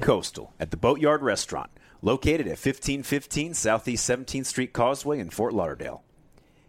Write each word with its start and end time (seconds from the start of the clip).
Coastal 0.00 0.54
at 0.58 0.70
the 0.70 0.76
Boatyard 0.76 1.22
Restaurant, 1.22 1.70
located 2.02 2.46
at 2.46 2.58
1515 2.58 3.54
Southeast 3.54 4.08
17th 4.08 4.46
Street 4.46 4.72
Causeway 4.72 5.18
in 5.18 5.30
Fort 5.30 5.52
Lauderdale. 5.52 6.02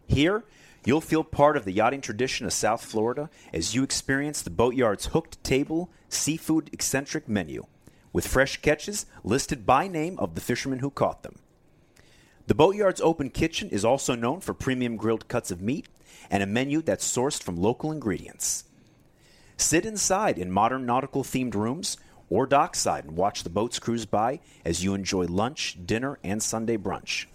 Here, 0.07 0.44
you'll 0.86 1.02
feel 1.02 1.23
part 1.23 1.55
of 1.55 1.66
the 1.66 1.71
yachting 1.71 2.02
tradition 2.02 2.45
of 2.45 2.53
South 2.53 2.84
Florida 2.84 3.30
as 3.53 3.76
you 3.76 3.84
experience 3.84 4.41
the 4.41 4.50
Boatyard's 4.50 5.08
hooked 5.08 5.44
table, 5.44 5.89
seafood 6.09 6.70
eccentric 6.73 7.30
menu, 7.30 7.66
with 8.12 8.27
fresh 8.27 8.58
catches 8.62 9.05
listed 9.23 9.66
by 9.66 9.88
name 9.88 10.17
of 10.20 10.36
the 10.36 10.41
fishermen 10.41 10.80
who 10.80 10.89
caught 10.89 11.23
them. 11.23 11.36
The 12.48 12.55
Boatyard's 12.55 13.02
open 13.02 13.30
kitchen 13.30 13.70
is 13.70 13.86
also 13.86 14.16
known 14.16 14.39
for 14.39 14.55
premium 14.55 14.98
grilled 14.98 15.27
cuts 15.27 15.52
of 15.52 15.61
meat 15.61 15.88
and 16.31 16.41
a 16.41 16.48
menu 16.48 16.81
that's 16.81 17.08
sourced 17.08 17.41
from 17.41 17.58
local 17.58 17.91
ingredients. 17.91 18.64
Sit 19.55 19.86
inside 19.86 20.38
in 20.38 20.52
modern 20.52 20.86
nautical 20.86 21.23
themed 21.23 21.53
rooms 21.53 21.98
or 22.29 22.45
dockside 22.45 23.05
and 23.05 23.15
watch 23.15 23.43
the 23.43 23.49
boats 23.49 23.79
cruise 23.79 24.05
by 24.05 24.39
as 24.63 24.83
you 24.83 24.93
enjoy 24.93 25.25
lunch, 25.25 25.77
dinner, 25.85 26.19
and 26.23 26.41
Sunday 26.41 26.77
brunch. 26.77 27.25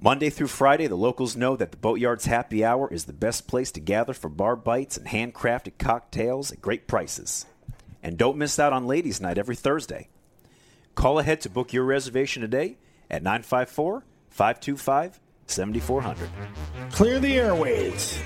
Monday 0.00 0.30
through 0.30 0.46
Friday, 0.46 0.86
the 0.86 0.96
locals 0.96 1.36
know 1.36 1.56
that 1.56 1.72
the 1.72 1.76
Boatyard's 1.76 2.26
happy 2.26 2.64
hour 2.64 2.92
is 2.92 3.06
the 3.06 3.12
best 3.12 3.48
place 3.48 3.72
to 3.72 3.80
gather 3.80 4.14
for 4.14 4.28
bar 4.28 4.54
bites 4.54 4.96
and 4.96 5.08
handcrafted 5.08 5.76
cocktails 5.78 6.52
at 6.52 6.62
great 6.62 6.86
prices. 6.86 7.46
And 8.00 8.16
don't 8.16 8.38
miss 8.38 8.60
out 8.60 8.72
on 8.72 8.86
Ladies' 8.86 9.20
Night 9.20 9.38
every 9.38 9.56
Thursday. 9.56 10.08
Call 10.94 11.18
ahead 11.18 11.40
to 11.40 11.50
book 11.50 11.72
your 11.72 11.84
reservation 11.84 12.42
today 12.42 12.78
at 13.10 13.24
954 13.24 14.04
525 14.30 15.20
7400. 15.46 16.28
Clear 16.92 17.18
the 17.18 17.38
airways. 17.38 18.18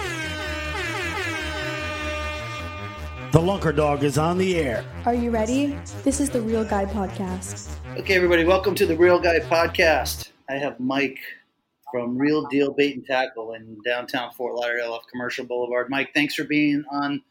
The 3.33 3.39
Lunker 3.39 3.75
Dog 3.75 4.05
is 4.05 4.19
on 4.19 4.37
the 4.37 4.57
air. 4.57 4.85
Are 5.07 5.15
you 5.15 5.31
ready? 5.31 5.75
This 6.05 6.21
is 6.21 6.29
the 6.29 6.43
Real 6.43 6.67
Guy 6.67 6.85
Podcast. 6.85 7.75
Okay, 7.97 8.15
everybody, 8.15 8.45
welcome 8.45 8.75
to 8.75 8.85
the 8.85 8.95
Real 8.95 9.19
Guy 9.19 9.39
Podcast. 9.39 10.33
I 10.51 10.57
have 10.57 10.79
Mike 10.79 11.19
from 11.91 12.19
Real 12.19 12.47
Deal 12.49 12.75
Bait 12.75 12.95
and 12.95 13.07
Tackle 13.07 13.55
in 13.55 13.79
downtown 13.87 14.33
Fort 14.33 14.55
Lauderdale 14.55 14.93
off 14.93 15.05
Commercial 15.11 15.47
Boulevard. 15.47 15.89
Mike, 15.89 16.11
thanks 16.13 16.35
for 16.35 16.45
being 16.45 16.85
on 16.93 17.23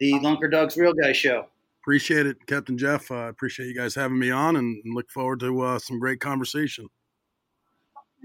the 0.00 0.14
Lunker 0.14 0.50
Dogs 0.50 0.78
Real 0.78 0.94
Guy 0.94 1.12
Show. 1.12 1.44
Appreciate 1.82 2.24
it, 2.24 2.46
Captain 2.46 2.78
Jeff. 2.78 3.10
I 3.10 3.26
uh, 3.26 3.28
appreciate 3.28 3.66
you 3.66 3.74
guys 3.74 3.94
having 3.94 4.18
me 4.18 4.30
on 4.30 4.56
and 4.56 4.82
look 4.94 5.10
forward 5.10 5.40
to 5.40 5.60
uh, 5.60 5.78
some 5.78 5.98
great 5.98 6.20
conversation. 6.20 6.88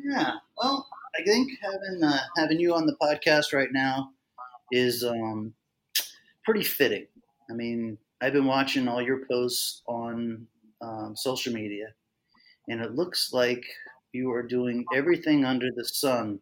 Yeah, 0.01 0.31
well, 0.63 0.87
I 1.19 1.23
think 1.25 1.51
having 1.61 2.01
uh, 2.05 2.19
having 2.37 2.57
you 2.57 2.73
on 2.73 2.85
the 2.85 2.95
podcast 3.01 3.51
right 3.51 3.73
now 3.73 4.11
is 4.71 5.03
um, 5.03 5.53
pretty 6.45 6.63
fitting. 6.63 7.05
I 7.49 7.53
mean, 7.53 7.97
I've 8.21 8.33
been 8.33 8.45
watching 8.45 8.87
all 8.87 9.01
your 9.01 9.25
posts 9.29 9.81
on 9.87 10.47
um, 10.81 11.15
social 11.15 11.53
media, 11.53 11.93
and 12.67 12.81
it 12.81 12.95
looks 12.95 13.31
like 13.33 13.63
you 14.13 14.31
are 14.31 14.43
doing 14.43 14.85
everything 14.95 15.45
under 15.45 15.67
the 15.75 15.85
sun 15.85 16.39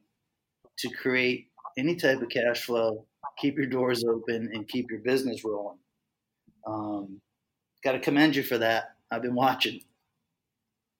to 0.80 0.90
create 0.90 1.48
any 1.78 1.96
type 1.96 2.22
of 2.22 2.30
cash 2.30 2.64
flow, 2.64 3.06
keep 3.38 3.58
your 3.58 3.68
doors 3.68 4.04
open, 4.04 4.50
and 4.54 4.68
keep 4.68 4.90
your 4.90 5.02
business 5.02 5.44
rolling. 5.44 5.78
Um, 6.66 7.22
Got 7.86 7.92
to 7.92 8.00
commend 8.00 8.36
you 8.36 8.42
for 8.42 8.58
that. 8.58 8.96
I've 9.12 9.22
been 9.22 9.36
watching. 9.36 9.80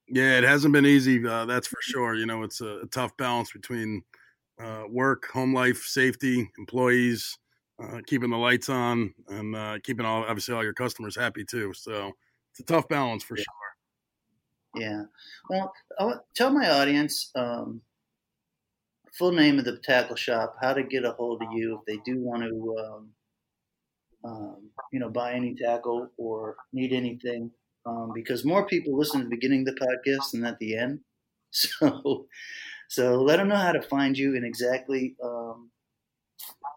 Yeah, 0.08 0.38
it 0.38 0.44
hasn't 0.44 0.72
been 0.72 0.86
easy. 0.86 1.26
Uh, 1.26 1.46
that's 1.46 1.66
for 1.66 1.80
sure. 1.82 2.14
You 2.14 2.28
know, 2.28 2.44
it's 2.44 2.62
a, 2.62 2.82
a 2.82 2.86
tough 2.86 3.18
balance 3.18 3.52
between 3.52 4.04
uh, 4.62 4.84
work, 4.88 5.28
home 5.34 5.52
life, 5.52 5.84
safety, 5.84 6.48
employees, 6.60 7.40
uh, 7.82 8.00
keeping 8.08 8.30
the 8.30 8.38
lights 8.38 8.70
on, 8.70 9.14
and 9.28 9.56
uh, 9.56 9.78
keeping 9.84 10.06
all 10.06 10.24
obviously 10.24 10.56
all 10.56 10.64
your 10.64 10.74
customers 10.74 11.16
happy 11.16 11.44
too. 11.44 11.74
So 11.74 12.14
it's 12.52 12.60
a 12.60 12.64
tough 12.64 12.88
balance 12.88 13.24
for 13.24 13.38
yeah. 13.38 13.44
sure. 13.44 14.82
Yeah. 14.82 15.04
Well, 15.50 15.74
I'll 16.00 16.26
tell 16.36 16.52
my 16.52 16.70
audience 16.70 17.32
um, 17.36 17.82
full 19.18 19.32
name 19.32 19.60
of 19.60 19.66
the 19.66 19.78
tackle 19.78 20.16
shop, 20.16 20.58
how 20.62 20.74
to 20.74 20.84
get 20.84 21.06
a 21.06 21.12
hold 21.12 21.42
of 21.42 21.48
you 21.54 21.80
if 21.80 21.86
they 21.86 22.02
do 22.06 22.20
want 22.20 22.44
to, 22.44 22.76
um, 22.80 23.10
um, 24.26 24.70
you 24.92 25.00
know, 25.00 25.10
buy 25.10 25.34
any 25.34 25.56
tackle 25.56 26.10
or 26.18 26.58
need 26.74 26.92
anything. 26.92 27.52
Um, 27.86 28.12
because 28.16 28.44
more 28.44 28.66
people 28.66 28.98
listen 28.98 29.20
to 29.20 29.26
the 29.26 29.36
beginning 29.36 29.68
of 29.68 29.76
the 29.76 29.86
podcast 29.86 30.32
than 30.32 30.46
at 30.46 30.60
the 30.60 30.78
end. 30.78 31.00
So, 31.58 32.28
so 32.90 33.22
let 33.22 33.38
them 33.38 33.48
know 33.48 33.56
how 33.56 33.72
to 33.72 33.82
find 33.82 34.18
you 34.18 34.36
in 34.36 34.44
exactly 34.44 35.16
um, 35.24 35.45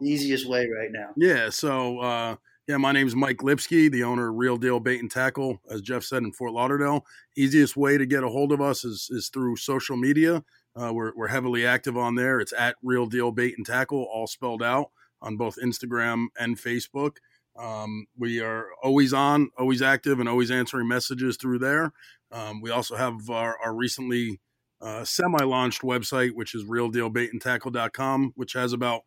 the 0.01 0.11
easiest 0.11 0.49
way 0.49 0.69
right 0.69 0.91
now. 0.91 1.11
Yeah. 1.17 1.51
So, 1.51 1.99
uh, 2.01 2.37
yeah, 2.67 2.77
my 2.77 2.93
name 2.93 3.07
is 3.07 3.17
Mike 3.17 3.43
Lipsky, 3.43 3.89
the 3.89 4.05
owner 4.05 4.29
of 4.29 4.37
Real 4.37 4.59
Deal 4.59 4.79
Bait 4.79 5.01
and 5.01 5.11
Tackle, 5.11 5.63
as 5.71 5.81
Jeff 5.81 6.05
said 6.05 6.23
in 6.23 6.33
Fort 6.33 6.53
Lauderdale. 6.53 7.07
Easiest 7.35 7.77
way 7.77 7.97
to 7.97 8.05
get 8.05 8.23
a 8.23 8.29
hold 8.29 8.53
of 8.53 8.61
us 8.61 8.85
is, 8.85 9.09
is 9.11 9.31
through 9.31 9.57
social 9.57 9.97
media. 9.97 10.45
Uh, 10.77 10.93
we're, 10.93 11.13
we're 11.17 11.29
heavily 11.29 11.67
active 11.67 11.97
on 11.97 12.15
there. 12.15 12.41
It's 12.41 12.53
at 12.53 12.77
Real 12.83 13.07
Deal 13.07 13.33
Bait 13.33 13.55
and 13.57 13.65
Tackle, 13.65 14.07
all 14.13 14.27
spelled 14.27 14.63
out 14.63 14.91
on 15.23 15.37
both 15.37 15.57
Instagram 15.63 16.27
and 16.39 16.59
Facebook. 16.59 17.17
Um, 17.59 18.07
we 18.17 18.41
are 18.41 18.67
always 18.83 19.13
on, 19.13 19.49
always 19.59 19.83
active, 19.83 20.21
and 20.21 20.29
always 20.29 20.51
answering 20.51 20.89
messages 20.89 21.37
through 21.37 21.61
there. 21.61 21.93
Um, 22.31 22.61
we 22.61 22.71
also 22.71 22.97
have 22.97 23.31
our, 23.31 23.57
our 23.65 23.75
recently 23.75 24.41
uh, 24.81 25.05
semi-launched 25.05 25.83
website, 25.83 26.33
which 26.35 26.55
is 26.55 26.65
realdealbaitandtackle.com, 26.65 28.33
which 28.37 28.53
has 28.53 28.73
about 28.73 29.03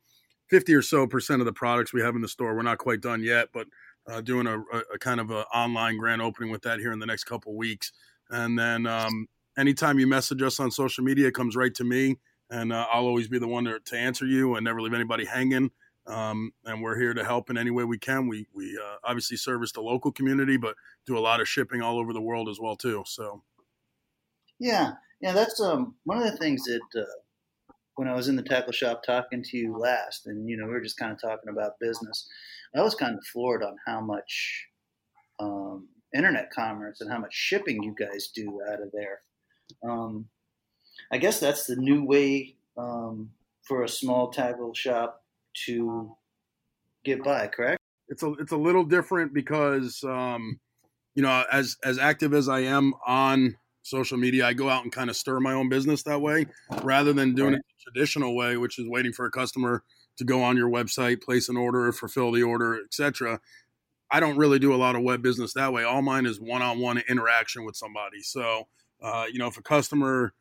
50 0.51 0.73
or 0.75 0.81
so 0.81 1.07
percent 1.07 1.41
of 1.41 1.45
the 1.45 1.53
products 1.53 1.93
we 1.93 2.01
have 2.01 2.13
in 2.13 2.21
the 2.21 2.27
store. 2.27 2.53
We're 2.53 2.61
not 2.61 2.77
quite 2.77 2.99
done 2.99 3.23
yet, 3.23 3.49
but 3.53 3.67
uh, 4.07 4.19
doing 4.19 4.47
a, 4.47 4.59
a, 4.59 4.99
kind 4.99 5.21
of 5.21 5.31
an 5.31 5.45
online 5.53 5.97
grand 5.97 6.21
opening 6.21 6.51
with 6.51 6.61
that 6.63 6.79
here 6.79 6.91
in 6.91 6.99
the 6.99 7.05
next 7.05 7.23
couple 7.23 7.55
weeks. 7.55 7.93
And 8.29 8.59
then 8.59 8.85
um, 8.85 9.27
anytime 9.57 9.97
you 9.97 10.07
message 10.07 10.41
us 10.41 10.59
on 10.59 10.69
social 10.69 11.05
media, 11.05 11.27
it 11.27 11.33
comes 11.33 11.55
right 11.55 11.73
to 11.75 11.85
me, 11.85 12.17
and 12.49 12.73
uh, 12.73 12.85
I'll 12.91 13.07
always 13.07 13.29
be 13.29 13.39
the 13.39 13.47
one 13.47 13.63
to, 13.63 13.79
to, 13.79 13.97
answer 13.97 14.25
you 14.25 14.55
and 14.55 14.65
never 14.65 14.81
leave 14.81 14.93
anybody 14.93 15.25
hanging. 15.25 15.71
Um, 16.05 16.51
and 16.65 16.81
we're 16.81 16.99
here 16.99 17.13
to 17.13 17.23
help 17.23 17.49
in 17.49 17.57
any 17.57 17.71
way 17.71 17.85
we 17.85 17.97
can. 17.97 18.27
We 18.27 18.47
we 18.53 18.77
uh, 18.77 18.97
obviously 19.03 19.37
service 19.37 19.71
the 19.71 19.81
local 19.81 20.11
community, 20.11 20.57
but 20.57 20.75
do 21.05 21.17
a 21.17 21.19
lot 21.19 21.39
of 21.39 21.47
shipping 21.47 21.81
all 21.81 21.97
over 21.97 22.11
the 22.11 22.21
world 22.21 22.49
as 22.49 22.59
well 22.59 22.75
too. 22.75 23.03
So, 23.05 23.43
yeah, 24.59 24.93
yeah, 25.21 25.31
that's 25.31 25.61
um, 25.61 25.95
one 26.03 26.17
of 26.17 26.23
the 26.23 26.37
things 26.37 26.63
that 26.63 27.01
uh, 27.01 27.05
when 28.01 28.09
I 28.09 28.15
was 28.15 28.27
in 28.27 28.35
the 28.35 28.41
tackle 28.41 28.73
shop 28.73 29.03
talking 29.03 29.43
to 29.43 29.57
you 29.57 29.77
last, 29.77 30.25
and 30.25 30.49
you 30.49 30.57
know 30.57 30.65
we 30.65 30.71
were 30.71 30.81
just 30.81 30.97
kind 30.97 31.11
of 31.11 31.21
talking 31.21 31.51
about 31.51 31.79
business. 31.79 32.27
I 32.75 32.81
was 32.81 32.95
kind 32.95 33.15
of 33.15 33.23
floored 33.31 33.61
on 33.61 33.75
how 33.85 34.01
much 34.01 34.65
um, 35.39 35.87
internet 36.11 36.49
commerce 36.49 36.99
and 36.99 37.11
how 37.11 37.19
much 37.19 37.31
shipping 37.31 37.83
you 37.83 37.93
guys 37.93 38.31
do 38.33 38.59
out 38.67 38.81
of 38.81 38.91
there. 38.91 39.19
Um, 39.87 40.25
I 41.11 41.19
guess 41.19 41.39
that's 41.39 41.67
the 41.67 41.75
new 41.75 42.03
way 42.03 42.55
um, 42.75 43.29
for 43.67 43.83
a 43.83 43.87
small 43.87 44.31
tackle 44.31 44.73
shop 44.73 45.21
to 45.67 46.17
get 47.05 47.23
by. 47.23 47.49
Correct? 47.49 47.77
It's 48.07 48.23
a 48.23 48.31
it's 48.39 48.51
a 48.51 48.57
little 48.57 48.83
different 48.83 49.31
because 49.31 50.03
um, 50.03 50.59
you 51.13 51.21
know 51.21 51.43
as 51.51 51.77
as 51.83 51.99
active 51.99 52.33
as 52.33 52.49
I 52.49 52.61
am 52.61 52.95
on 53.05 53.57
social 53.83 54.17
media. 54.17 54.45
I 54.45 54.53
go 54.53 54.69
out 54.69 54.83
and 54.83 54.91
kind 54.91 55.09
of 55.09 55.15
stir 55.15 55.39
my 55.39 55.53
own 55.53 55.69
business 55.69 56.03
that 56.03 56.21
way 56.21 56.47
rather 56.83 57.13
than 57.13 57.33
doing 57.33 57.53
it 57.53 57.61
the 57.67 57.91
traditional 57.91 58.35
way, 58.35 58.57
which 58.57 58.79
is 58.79 58.87
waiting 58.87 59.13
for 59.13 59.25
a 59.25 59.31
customer 59.31 59.83
to 60.17 60.23
go 60.23 60.43
on 60.43 60.57
your 60.57 60.69
website, 60.69 61.21
place 61.21 61.49
an 61.49 61.57
order, 61.57 61.91
fulfill 61.91 62.31
the 62.31 62.43
order, 62.43 62.79
etc. 62.83 63.39
I 64.11 64.19
don't 64.19 64.37
really 64.37 64.59
do 64.59 64.73
a 64.73 64.75
lot 64.75 64.95
of 64.95 65.03
web 65.03 65.21
business 65.21 65.53
that 65.53 65.71
way. 65.71 65.83
All 65.83 66.01
mine 66.01 66.25
is 66.25 66.39
one-on-one 66.39 67.01
interaction 67.09 67.63
with 67.65 67.75
somebody. 67.75 68.21
So, 68.21 68.67
uh, 69.01 69.25
you 69.31 69.39
know, 69.39 69.47
if 69.47 69.57
a 69.57 69.61
customer 69.61 70.33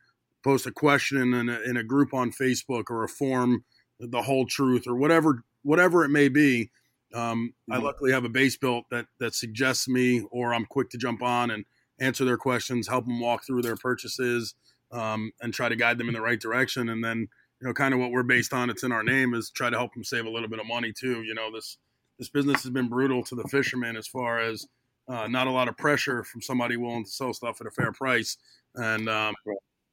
posts 0.42 0.66
a 0.66 0.72
question 0.72 1.34
in 1.34 1.48
a, 1.48 1.60
in 1.60 1.76
a 1.76 1.84
group 1.84 2.12
on 2.12 2.32
Facebook 2.32 2.84
or 2.90 3.04
a 3.04 3.08
form, 3.08 3.64
The 4.00 4.22
Hull 4.22 4.46
Truth 4.46 4.86
or 4.86 4.96
whatever 4.96 5.44
whatever 5.62 6.04
it 6.04 6.08
may 6.08 6.28
be, 6.28 6.70
um, 7.14 7.52
mm-hmm. 7.70 7.72
I 7.72 7.76
luckily 7.84 8.12
have 8.12 8.24
a 8.24 8.28
base 8.28 8.56
built 8.56 8.86
that 8.90 9.06
that 9.18 9.34
suggests 9.34 9.88
me, 9.88 10.26
or 10.30 10.52
I'm 10.52 10.66
quick 10.66 10.90
to 10.90 10.98
jump 10.98 11.22
on 11.22 11.50
and 11.50 11.64
answer 12.00 12.24
their 12.24 12.36
questions, 12.36 12.88
help 12.88 13.04
them 13.04 13.20
walk 13.20 13.44
through 13.44 13.62
their 13.62 13.76
purchases, 13.76 14.54
um, 14.92 15.32
and 15.40 15.54
try 15.54 15.68
to 15.68 15.76
guide 15.76 15.98
them 15.98 16.08
in 16.08 16.14
the 16.14 16.20
right 16.20 16.40
direction. 16.40 16.88
And 16.88 17.04
then, 17.04 17.28
you 17.60 17.66
know, 17.66 17.72
kind 17.72 17.94
of 17.94 18.00
what 18.00 18.10
we're 18.10 18.22
based 18.22 18.52
on, 18.52 18.70
it's 18.70 18.82
in 18.82 18.92
our 18.92 19.04
name, 19.04 19.34
is 19.34 19.50
try 19.50 19.70
to 19.70 19.76
help 19.76 19.94
them 19.94 20.04
save 20.04 20.24
a 20.24 20.30
little 20.30 20.48
bit 20.48 20.58
of 20.58 20.66
money 20.66 20.92
too. 20.92 21.22
You 21.22 21.34
know, 21.34 21.52
this 21.52 21.76
this 22.18 22.28
business 22.28 22.62
has 22.62 22.70
been 22.70 22.88
brutal 22.88 23.22
to 23.24 23.34
the 23.34 23.44
fishermen 23.44 23.96
as 23.96 24.06
far 24.06 24.40
as 24.40 24.66
uh, 25.08 25.26
not 25.26 25.46
a 25.46 25.50
lot 25.50 25.68
of 25.68 25.76
pressure 25.76 26.22
from 26.22 26.42
somebody 26.42 26.76
willing 26.76 27.04
to 27.04 27.10
sell 27.10 27.32
stuff 27.32 27.60
at 27.60 27.66
a 27.66 27.70
fair 27.70 27.92
price, 27.92 28.36
and 28.74 29.08
um, 29.08 29.34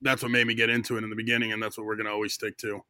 that's 0.01 0.21
what 0.21 0.31
made 0.31 0.45
me 0.45 0.54
get 0.54 0.69
into 0.69 0.98
it 0.98 1.04
in 1.04 1.09
the 1.09 1.15
beginning, 1.15 1.54
and 1.54 1.62
that's 1.62 1.77
what 1.77 1.86
we're 1.88 1.95
going 1.95 2.06
to 2.06 2.12
always 2.12 2.33
stick 2.33 2.57
to. 2.57 2.81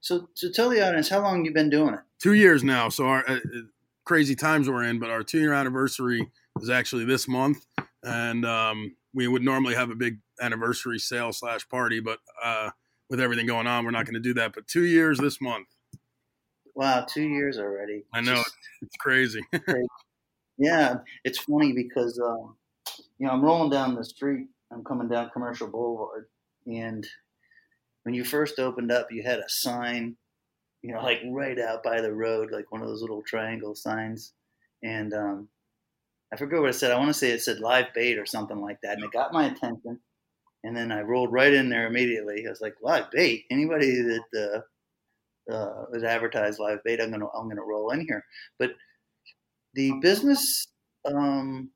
So, 0.00 0.28
so 0.34 0.48
tell 0.52 0.68
the 0.68 0.86
audience 0.86 1.08
how 1.08 1.20
long 1.20 1.44
you've 1.44 1.54
been 1.54 1.70
doing 1.70 1.94
it. 1.94 2.00
Two 2.20 2.34
years 2.34 2.62
now. 2.62 2.88
So 2.88 3.06
our 3.06 3.28
uh, 3.28 3.38
crazy 4.04 4.34
times 4.34 4.68
we're 4.68 4.84
in, 4.84 4.98
but 4.98 5.10
our 5.10 5.22
two 5.22 5.38
year 5.38 5.52
anniversary 5.52 6.30
is 6.60 6.70
actually 6.70 7.04
this 7.04 7.26
month 7.26 7.66
and 8.06 8.46
um, 8.46 8.94
we 9.12 9.26
would 9.26 9.42
normally 9.42 9.74
have 9.74 9.90
a 9.90 9.94
big 9.96 10.18
anniversary 10.40 10.98
sale 10.98 11.32
slash 11.32 11.68
party, 11.68 12.00
but 12.00 12.20
uh, 12.42 12.70
with 13.10 13.20
everything 13.20 13.46
going 13.46 13.66
on, 13.66 13.84
we're 13.84 13.90
not 13.90 14.04
going 14.04 14.14
to 14.14 14.20
do 14.20 14.34
that. 14.34 14.54
But 14.54 14.68
two 14.68 14.84
years 14.84 15.18
this 15.18 15.40
month. 15.40 15.66
Wow, 16.74 17.06
two 17.08 17.26
years 17.26 17.58
already. 17.58 18.04
I 18.12 18.20
know 18.20 18.36
Just, 18.36 18.54
it's 18.82 18.96
crazy. 19.00 19.40
yeah, 20.56 20.98
it's 21.24 21.38
funny 21.38 21.72
because 21.72 22.20
um, 22.24 22.56
you 23.18 23.26
know, 23.26 23.32
I'm 23.32 23.42
rolling 23.42 23.70
down 23.70 23.94
the 23.94 24.04
street. 24.04 24.46
I'm 24.72 24.84
coming 24.84 25.08
down 25.08 25.30
Commercial 25.30 25.68
Boulevard, 25.68 26.26
and 26.66 27.06
when 28.04 28.14
you 28.14 28.24
first 28.24 28.60
opened 28.60 28.92
up, 28.92 29.08
you 29.10 29.22
had 29.22 29.40
a 29.40 29.48
sign, 29.48 30.16
you 30.82 30.92
know, 30.92 31.02
like 31.02 31.22
right 31.30 31.58
out 31.58 31.82
by 31.82 32.00
the 32.00 32.12
road, 32.12 32.52
like 32.52 32.70
one 32.70 32.82
of 32.82 32.88
those 32.88 33.00
little 33.00 33.22
triangle 33.22 33.74
signs, 33.74 34.32
and 34.82 35.12
um, 35.14 35.48
I 36.32 36.36
forget 36.36 36.60
what 36.60 36.70
it 36.70 36.74
said. 36.74 36.90
I 36.90 36.98
want 36.98 37.08
to 37.08 37.14
say 37.14 37.30
it 37.30 37.42
said 37.42 37.60
live 37.60 37.86
bait 37.94 38.18
or 38.18 38.26
something 38.26 38.60
like 38.60 38.80
that, 38.82 38.94
and 38.94 39.04
it 39.04 39.12
got 39.12 39.32
my 39.32 39.46
attention. 39.46 40.00
And 40.64 40.76
then 40.76 40.90
I 40.90 41.02
rolled 41.02 41.32
right 41.32 41.52
in 41.52 41.68
there 41.68 41.86
immediately. 41.86 42.44
I 42.46 42.50
was 42.50 42.60
like, 42.60 42.74
live 42.82 43.10
bait? 43.12 43.44
Anybody 43.50 44.02
that 44.02 44.64
uh, 45.50 45.52
uh, 45.52 45.84
advertised 46.04 46.58
live 46.58 46.82
bait, 46.84 47.00
I'm 47.00 47.10
gonna 47.10 47.28
I'm 47.28 47.48
gonna 47.48 47.62
roll 47.62 47.90
in 47.90 48.00
here. 48.00 48.24
But 48.58 48.72
the 49.74 49.92
business 50.00 50.68
um, 51.04 51.70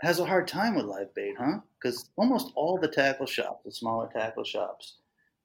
has 0.00 0.18
a 0.18 0.24
hard 0.24 0.48
time 0.48 0.76
with 0.76 0.86
live 0.86 1.14
bait, 1.14 1.34
huh? 1.38 1.58
Because 1.80 2.08
almost 2.16 2.52
all 2.54 2.78
the 2.78 2.88
tackle 2.88 3.26
shops, 3.26 3.64
the 3.64 3.72
smaller 3.72 4.08
tackle 4.14 4.44
shops, 4.44 4.96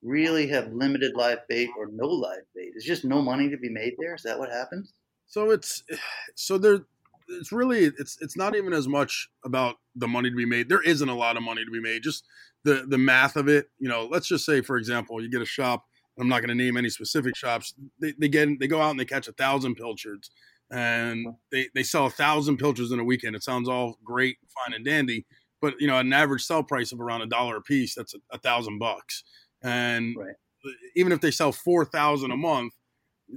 really 0.01 0.47
have 0.47 0.71
limited 0.71 1.13
live 1.15 1.39
bait 1.49 1.69
or 1.77 1.87
no 1.91 2.07
live 2.07 2.43
bait. 2.55 2.71
It's 2.75 2.85
just 2.85 3.03
no 3.03 3.21
money 3.21 3.49
to 3.49 3.57
be 3.57 3.69
made 3.69 3.95
there. 3.99 4.15
Is 4.15 4.23
that 4.23 4.39
what 4.39 4.51
happens? 4.51 4.93
So 5.27 5.51
it's 5.51 5.83
so 6.35 6.57
there. 6.57 6.79
It's 7.27 7.51
really 7.51 7.85
it's 7.85 8.17
it's 8.21 8.37
not 8.37 8.55
even 8.55 8.73
as 8.73 8.87
much 8.87 9.29
about 9.43 9.75
the 9.95 10.07
money 10.07 10.29
to 10.29 10.35
be 10.35 10.45
made. 10.45 10.69
There 10.69 10.81
isn't 10.81 11.09
a 11.09 11.15
lot 11.15 11.37
of 11.37 11.43
money 11.43 11.65
to 11.65 11.71
be 11.71 11.81
made. 11.81 12.03
Just 12.03 12.25
the 12.63 12.85
the 12.87 12.97
math 12.97 13.35
of 13.35 13.47
it. 13.47 13.67
You 13.79 13.89
know, 13.89 14.07
let's 14.11 14.27
just 14.27 14.45
say 14.45 14.61
for 14.61 14.77
example, 14.77 15.21
you 15.21 15.29
get 15.29 15.41
a 15.41 15.45
shop. 15.45 15.85
I'm 16.19 16.29
not 16.29 16.39
going 16.39 16.55
to 16.57 16.63
name 16.63 16.77
any 16.77 16.89
specific 16.89 17.35
shops. 17.35 17.73
They, 17.99 18.13
they 18.17 18.29
get 18.29 18.59
they 18.59 18.67
go 18.67 18.81
out 18.81 18.91
and 18.91 18.99
they 18.99 19.05
catch 19.05 19.27
a 19.27 19.33
thousand 19.33 19.75
pilchards 19.75 20.31
and 20.71 21.27
they, 21.51 21.67
they 21.75 21.83
sell 21.83 22.05
a 22.05 22.09
thousand 22.09 22.57
pilchards 22.57 22.91
in 22.91 22.99
a 22.99 23.03
weekend. 23.03 23.35
It 23.35 23.43
sounds 23.43 23.69
all 23.69 23.97
great, 24.03 24.37
fine 24.65 24.73
and 24.73 24.85
dandy, 24.85 25.25
but 25.61 25.75
you 25.79 25.87
know, 25.87 25.97
an 25.97 26.11
average 26.13 26.43
sell 26.43 26.63
price 26.63 26.91
of 26.91 26.99
around 26.99 27.21
a 27.21 27.27
dollar 27.27 27.57
a 27.57 27.61
piece, 27.61 27.95
that's 27.95 28.13
a, 28.15 28.19
a 28.31 28.37
thousand 28.39 28.79
bucks. 28.79 29.23
And 29.61 30.15
Right. 30.17 30.35
even 30.95 31.11
if 31.11 31.21
they 31.21 31.31
sell 31.31 31.51
four 31.51 31.85
thousand 31.85 32.31
a 32.31 32.37
month, 32.37 32.73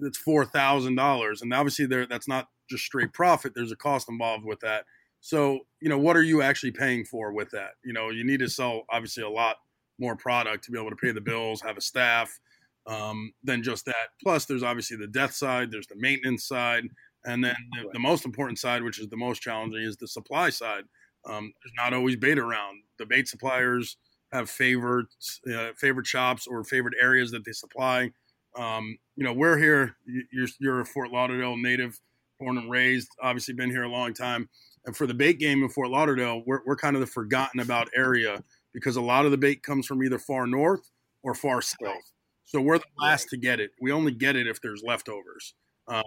that's 0.00 0.18
four 0.18 0.44
thousand 0.44 0.96
dollars. 0.96 1.42
And 1.42 1.52
obviously, 1.52 1.86
there 1.86 2.06
that's 2.06 2.28
not 2.28 2.48
just 2.68 2.84
straight 2.84 3.12
profit. 3.12 3.52
There's 3.54 3.72
a 3.72 3.76
cost 3.76 4.08
involved 4.08 4.44
with 4.44 4.60
that. 4.60 4.84
So 5.20 5.60
you 5.80 5.88
know, 5.88 5.98
what 5.98 6.16
are 6.16 6.22
you 6.22 6.42
actually 6.42 6.72
paying 6.72 7.04
for 7.04 7.32
with 7.32 7.50
that? 7.50 7.72
You 7.84 7.92
know, 7.92 8.10
you 8.10 8.24
need 8.24 8.40
to 8.40 8.48
sell 8.48 8.82
obviously 8.90 9.22
a 9.22 9.30
lot 9.30 9.56
more 9.98 10.16
product 10.16 10.64
to 10.64 10.70
be 10.70 10.78
able 10.78 10.90
to 10.90 10.96
pay 10.96 11.10
the 11.10 11.20
bills, 11.20 11.60
have 11.62 11.76
a 11.76 11.80
staff, 11.80 12.38
um, 12.86 13.32
than 13.42 13.62
just 13.62 13.84
that. 13.86 14.10
Plus, 14.22 14.44
there's 14.44 14.62
obviously 14.62 14.96
the 14.96 15.06
death 15.06 15.34
side, 15.34 15.70
there's 15.70 15.86
the 15.86 15.96
maintenance 15.96 16.46
side, 16.46 16.84
and 17.24 17.44
then 17.44 17.56
the, 17.72 17.90
the 17.92 17.98
most 17.98 18.24
important 18.24 18.58
side, 18.58 18.82
which 18.82 19.00
is 19.00 19.08
the 19.08 19.16
most 19.16 19.42
challenging, 19.42 19.82
is 19.82 19.96
the 19.96 20.08
supply 20.08 20.50
side. 20.50 20.84
Um, 21.28 21.52
there's 21.62 21.72
not 21.76 21.92
always 21.92 22.16
bait 22.16 22.38
around. 22.38 22.82
The 22.98 23.06
bait 23.06 23.28
suppliers 23.28 23.96
have 24.32 24.48
favorites, 24.48 25.40
uh, 25.52 25.70
favorite 25.76 26.06
shops 26.06 26.46
or 26.46 26.64
favorite 26.64 26.94
areas 27.00 27.30
that 27.32 27.44
they 27.44 27.52
supply. 27.52 28.10
Um, 28.58 28.98
you 29.16 29.24
know, 29.24 29.32
we're 29.32 29.56
here. 29.58 29.96
you- 30.06 30.24
You're, 30.32 30.48
you're 30.60 30.80
a 30.80 30.84
Fort 30.86 31.10
Lauderdale 31.10 31.56
native, 31.56 31.98
born 32.40 32.58
and 32.58 32.70
raised. 32.70 33.08
Obviously, 33.22 33.54
been 33.54 33.70
here 33.70 33.84
a 33.84 33.88
long 33.90 34.12
time. 34.14 34.48
And 34.84 34.96
for 34.96 35.06
the 35.06 35.14
bait 35.14 35.38
game 35.38 35.62
in 35.62 35.68
Fort 35.68 35.90
Lauderdale, 35.90 36.42
we're, 36.46 36.60
we're 36.66 36.76
kind 36.76 36.96
of 36.96 37.00
the 37.00 37.06
forgotten 37.06 37.60
about 37.60 37.88
area 37.96 38.42
because 38.72 38.96
a 38.96 39.00
lot 39.02 39.24
of 39.24 39.30
the 39.30 39.38
bait 39.38 39.62
comes 39.62 39.86
from 39.86 40.02
either 40.02 40.18
far 40.18 40.46
north 40.46 40.90
or 41.22 41.34
far 41.34 41.60
south. 41.62 42.12
So 42.44 42.60
we're 42.60 42.78
the 42.78 42.84
last 42.98 43.28
to 43.30 43.36
get 43.36 43.60
it. 43.60 43.70
We 43.80 43.92
only 43.92 44.12
get 44.12 44.34
it 44.36 44.46
if 44.46 44.60
there's 44.62 44.82
leftovers. 44.82 45.54
Um, 45.86 46.02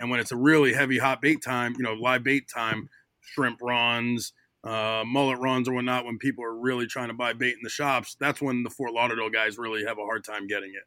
and 0.00 0.10
when 0.10 0.20
it's 0.20 0.32
a 0.32 0.36
really 0.36 0.72
heavy 0.74 0.98
hot 0.98 1.20
bait 1.22 1.42
time, 1.42 1.74
you 1.78 1.82
know, 1.82 1.94
live 1.94 2.22
bait 2.24 2.44
time, 2.54 2.88
shrimp 3.20 3.58
runs, 3.62 4.32
uh, 4.64 5.04
mullet 5.06 5.38
runs 5.38 5.68
or 5.68 5.74
whatnot, 5.74 6.04
when 6.04 6.18
people 6.18 6.44
are 6.44 6.54
really 6.58 6.86
trying 6.86 7.08
to 7.08 7.14
buy 7.14 7.32
bait 7.32 7.52
in 7.52 7.60
the 7.62 7.70
shops, 7.70 8.16
that's 8.20 8.40
when 8.42 8.62
the 8.62 8.70
Fort 8.70 8.92
Lauderdale 8.92 9.30
guys 9.30 9.56
really 9.58 9.84
have 9.84 9.98
a 9.98 10.02
hard 10.04 10.24
time 10.24 10.46
getting 10.46 10.70
it. 10.70 10.82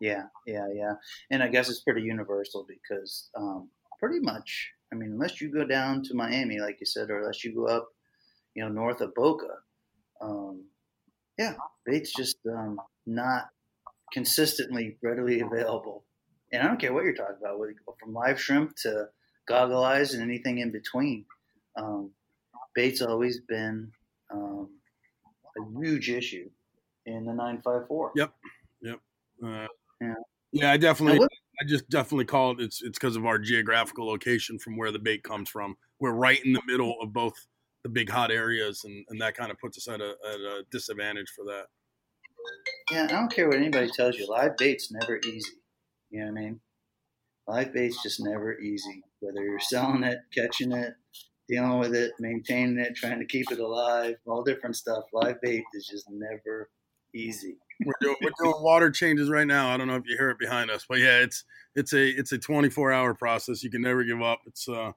Yeah, 0.00 0.24
yeah, 0.46 0.66
yeah. 0.72 0.94
And 1.30 1.42
I 1.42 1.48
guess 1.48 1.68
it's 1.68 1.82
pretty 1.82 2.02
universal 2.02 2.66
because 2.66 3.30
um, 3.36 3.68
pretty 3.98 4.20
much, 4.20 4.70
I 4.92 4.96
mean, 4.96 5.12
unless 5.12 5.40
you 5.40 5.52
go 5.52 5.64
down 5.64 6.02
to 6.04 6.14
Miami, 6.14 6.58
like 6.58 6.78
you 6.80 6.86
said, 6.86 7.10
or 7.10 7.20
unless 7.20 7.44
you 7.44 7.54
go 7.54 7.66
up, 7.66 7.88
you 8.54 8.62
know, 8.62 8.70
north 8.70 9.00
of 9.00 9.14
Boca, 9.14 9.58
um, 10.20 10.64
yeah, 11.38 11.54
bait's 11.84 12.12
just 12.14 12.38
um, 12.50 12.80
not 13.06 13.48
consistently 14.12 14.96
readily 15.02 15.40
available. 15.40 16.04
And 16.52 16.62
I 16.62 16.66
don't 16.66 16.80
care 16.80 16.92
what 16.92 17.04
you're 17.04 17.14
talking 17.14 17.36
about, 17.40 17.58
from 18.00 18.12
live 18.12 18.40
shrimp 18.40 18.74
to 18.82 19.06
goggle 19.46 19.84
eyes 19.84 20.14
and 20.14 20.22
anything 20.22 20.58
in 20.58 20.72
between. 20.72 21.24
Um, 21.76 22.10
bait's 22.74 23.02
always 23.02 23.40
been 23.40 23.92
um, 24.32 24.70
a 25.56 25.80
huge 25.80 26.10
issue 26.10 26.50
in 27.06 27.24
the 27.24 27.32
954. 27.32 28.12
Yep. 28.16 28.32
Uh, 29.44 29.66
Yeah. 30.00 30.14
yeah, 30.52 30.72
I 30.72 30.76
definitely, 30.76 31.26
I 31.60 31.64
just 31.66 31.88
definitely 31.90 32.24
call 32.24 32.52
it. 32.52 32.60
It's 32.60 32.82
it's 32.82 32.98
because 32.98 33.16
of 33.16 33.26
our 33.26 33.38
geographical 33.38 34.06
location 34.06 34.58
from 34.58 34.76
where 34.76 34.92
the 34.92 34.98
bait 34.98 35.22
comes 35.22 35.48
from. 35.48 35.76
We're 35.98 36.12
right 36.12 36.42
in 36.44 36.52
the 36.52 36.62
middle 36.66 36.96
of 37.02 37.12
both 37.12 37.34
the 37.82 37.88
big 37.90 38.10
hot 38.10 38.30
areas, 38.30 38.82
and, 38.84 39.04
and 39.08 39.20
that 39.20 39.36
kind 39.36 39.50
of 39.50 39.58
puts 39.58 39.78
us 39.78 39.88
at 39.88 40.00
a, 40.00 40.14
at 40.26 40.40
a 40.40 40.64
disadvantage 40.70 41.30
for 41.34 41.44
that. 41.46 41.66
Yeah, 42.90 43.04
I 43.04 43.06
don't 43.06 43.32
care 43.32 43.48
what 43.48 43.58
anybody 43.58 43.90
tells 43.90 44.16
you. 44.16 44.28
Live 44.28 44.56
bait's 44.56 44.90
never 44.90 45.18
easy. 45.18 45.52
You 46.10 46.20
know 46.20 46.32
what 46.32 46.38
I 46.38 46.42
mean? 46.42 46.60
Live 47.46 47.72
bait's 47.72 48.02
just 48.02 48.20
never 48.20 48.58
easy. 48.58 49.02
Whether 49.20 49.44
you're 49.44 49.60
selling 49.60 50.02
it, 50.02 50.18
catching 50.34 50.72
it, 50.72 50.94
dealing 51.48 51.78
with 51.78 51.94
it, 51.94 52.12
maintaining 52.18 52.78
it, 52.78 52.96
trying 52.96 53.18
to 53.18 53.26
keep 53.26 53.50
it 53.50 53.58
alive, 53.58 54.16
all 54.26 54.42
different 54.42 54.76
stuff. 54.76 55.04
Live 55.12 55.40
bait 55.40 55.64
is 55.74 55.86
just 55.86 56.06
never 56.10 56.70
easy. 57.14 57.58
We're 57.84 57.92
doing, 58.00 58.16
we're 58.22 58.30
doing 58.44 58.62
water 58.62 58.90
changes 58.90 59.28
right 59.30 59.46
now. 59.46 59.68
I 59.72 59.76
don't 59.76 59.86
know 59.88 59.96
if 59.96 60.06
you 60.06 60.16
hear 60.16 60.30
it 60.30 60.38
behind 60.38 60.70
us, 60.70 60.84
but 60.88 60.98
yeah, 60.98 61.18
it's 61.20 61.44
it's 61.74 61.92
a 61.92 62.08
it's 62.08 62.32
a 62.32 62.38
24 62.38 62.92
hour 62.92 63.14
process. 63.14 63.62
You 63.62 63.70
can 63.70 63.82
never 63.82 64.04
give 64.04 64.20
up. 64.22 64.40
It's 64.46 64.68
uh, 64.68 64.92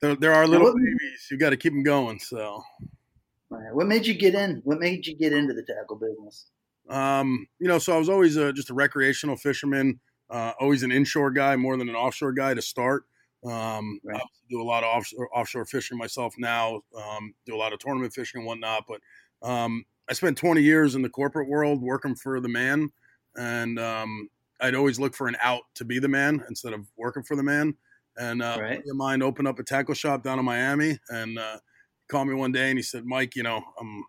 there, 0.00 0.16
there 0.16 0.32
are 0.34 0.46
little 0.46 0.66
what- 0.68 0.76
babies. 0.76 1.28
You 1.30 1.36
got 1.38 1.50
to 1.50 1.56
keep 1.56 1.72
them 1.72 1.82
going. 1.82 2.18
So, 2.18 2.62
right. 3.50 3.74
What 3.74 3.86
made 3.86 4.06
you 4.06 4.14
get 4.14 4.34
in? 4.34 4.60
What 4.64 4.78
made 4.78 5.06
you 5.06 5.16
get 5.16 5.32
into 5.32 5.54
the 5.54 5.62
tackle 5.62 5.96
business? 5.96 6.46
um, 6.88 7.46
you 7.60 7.68
know, 7.68 7.78
so 7.78 7.94
I 7.94 7.98
was 7.98 8.08
always 8.08 8.36
uh, 8.36 8.50
just 8.52 8.70
a 8.70 8.74
recreational 8.74 9.36
fisherman. 9.36 10.00
Uh, 10.28 10.52
always 10.60 10.82
an 10.82 10.90
inshore 10.92 11.30
guy 11.30 11.54
more 11.56 11.76
than 11.76 11.88
an 11.88 11.94
offshore 11.96 12.32
guy 12.32 12.54
to 12.54 12.62
start. 12.62 13.04
Um, 13.44 14.00
Right. 14.04 14.16
I 14.16 14.24
do 14.50 14.60
a 14.60 14.64
lot 14.64 14.82
of 14.84 14.88
offshore, 14.94 15.28
offshore 15.34 15.64
fishing 15.64 15.96
myself 15.98 16.34
now. 16.38 16.82
Um, 16.96 17.34
do 17.46 17.54
a 17.54 17.58
lot 17.58 17.72
of 17.72 17.78
tournament 17.78 18.12
fishing 18.12 18.40
and 18.40 18.46
whatnot. 18.46 18.84
But 18.88 19.00
um, 19.48 19.84
I 20.10 20.14
spent 20.14 20.38
20 20.38 20.62
years 20.62 20.94
in 20.94 21.02
the 21.02 21.08
corporate 21.10 21.48
world 21.48 21.82
working 21.82 22.16
for 22.16 22.40
the 22.40 22.48
man, 22.48 22.90
and 23.36 23.78
um, 23.78 24.28
I'd 24.60 24.74
always 24.74 24.98
look 24.98 25.14
for 25.14 25.28
an 25.28 25.36
out 25.40 25.62
to 25.76 25.84
be 25.84 25.98
the 26.00 26.08
man 26.08 26.44
instead 26.48 26.72
of 26.72 26.88
working 26.96 27.22
for 27.22 27.36
the 27.36 27.42
man. 27.44 27.76
And 28.16 28.42
uh, 28.42 28.60
Right. 28.60 28.82
of 28.88 28.96
mine 28.96 29.22
opened 29.22 29.48
up 29.48 29.58
a 29.58 29.64
tackle 29.64 29.94
shop 29.94 30.22
down 30.24 30.38
in 30.38 30.44
Miami, 30.44 30.98
and 31.08 31.38
uh, 31.38 31.60
called 32.10 32.28
me 32.28 32.34
one 32.34 32.52
day 32.52 32.70
and 32.70 32.78
he 32.78 32.82
said, 32.82 33.06
"Mike, 33.06 33.36
you 33.36 33.42
know, 33.44 33.62
um, 33.80 34.04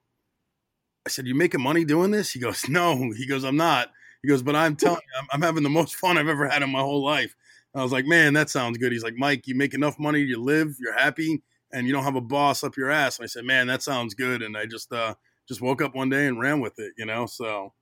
I 1.05 1.09
said, 1.09 1.25
you 1.27 1.35
making 1.35 1.61
money 1.61 1.85
doing 1.85 2.11
this?" 2.11 2.31
He 2.31 2.39
goes, 2.39 2.67
"No." 2.69 3.11
He 3.11 3.25
goes, 3.27 3.43
"I'm 3.43 3.57
not." 3.57 3.91
He 4.21 4.27
goes, 4.27 4.43
"But 4.43 4.55
I'm 4.55 4.75
telling 4.75 5.01
you, 5.01 5.19
I'm, 5.19 5.27
I'm 5.33 5.41
having 5.41 5.63
the 5.63 5.69
most 5.69 5.95
fun 6.01 6.17
I've 6.17 6.27
ever 6.27 6.47
had 6.47 6.61
in 6.63 6.69
my 6.71 6.79
whole 6.79 7.03
life." 7.03 7.35
I 7.73 7.83
was 7.83 7.91
like, 7.91 8.05
"Man, 8.05 8.33
that 8.33 8.49
sounds 8.49 8.77
good." 8.77 8.91
He's 8.91 9.03
like, 9.03 9.15
"Mike, 9.15 9.47
you 9.47 9.55
make 9.55 9.73
enough 9.73 9.97
money, 9.99 10.19
you 10.21 10.41
live, 10.41 10.75
you're 10.79 10.97
happy, 10.97 11.43
and 11.71 11.87
you 11.87 11.93
don't 11.93 12.03
have 12.03 12.15
a 12.15 12.21
boss 12.21 12.63
up 12.63 12.77
your 12.77 12.91
ass." 12.91 13.17
And 13.19 13.23
I 13.23 13.27
said, 13.27 13.45
"Man, 13.45 13.67
that 13.67 13.81
sounds 13.83 14.13
good." 14.13 14.41
And 14.41 14.57
I 14.57 14.65
just 14.65 14.91
uh, 14.93 15.15
just 15.51 15.59
woke 15.59 15.81
up 15.81 15.93
one 15.93 16.09
day 16.09 16.27
and 16.27 16.39
ran 16.39 16.61
with 16.61 16.79
it, 16.79 16.93
you 16.97 17.05
know. 17.05 17.25
So 17.25 17.73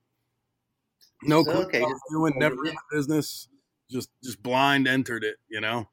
no 1.22 1.44
So, 1.44 1.52
clue 1.52 1.62
okay, 1.62 1.80
what 1.80 1.90
I 1.90 1.92
was 1.92 2.00
doing, 2.10 2.32
never 2.36 2.66
in 2.66 2.74
the 2.74 2.96
business, 2.96 3.46
just 3.88 4.10
just 4.24 4.42
blind 4.42 4.88
entered 4.88 5.22
it, 5.22 5.36
you 5.48 5.60
know. 5.60 5.88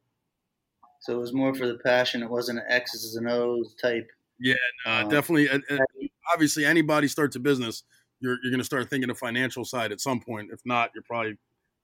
So 1.01 1.13
it 1.13 1.19
was 1.19 1.33
more 1.33 1.53
for 1.53 1.67
the 1.67 1.77
passion. 1.77 2.23
It 2.23 2.31
wasn't 2.31 2.59
an 2.59 2.65
X's 2.67 3.15
and 3.15 3.29
O's 3.29 3.75
type. 3.75 4.09
Uh, 4.87 5.03
definitely, 5.03 5.49
uh, 5.49 5.59
uh, 5.69 5.77
obviously, 6.33 6.65
anybody 6.65 7.07
starts 7.07 7.35
a 7.35 7.39
business, 7.39 7.83
you're 8.21 8.39
you're 8.41 8.51
going 8.51 8.59
to 8.59 8.65
start 8.65 8.89
thinking 8.89 9.11
of 9.11 9.19
financial 9.19 9.63
side 9.63 9.91
at 9.91 10.01
some 10.01 10.19
point. 10.19 10.49
If 10.51 10.61
not, 10.65 10.89
you're 10.95 11.03
probably 11.03 11.37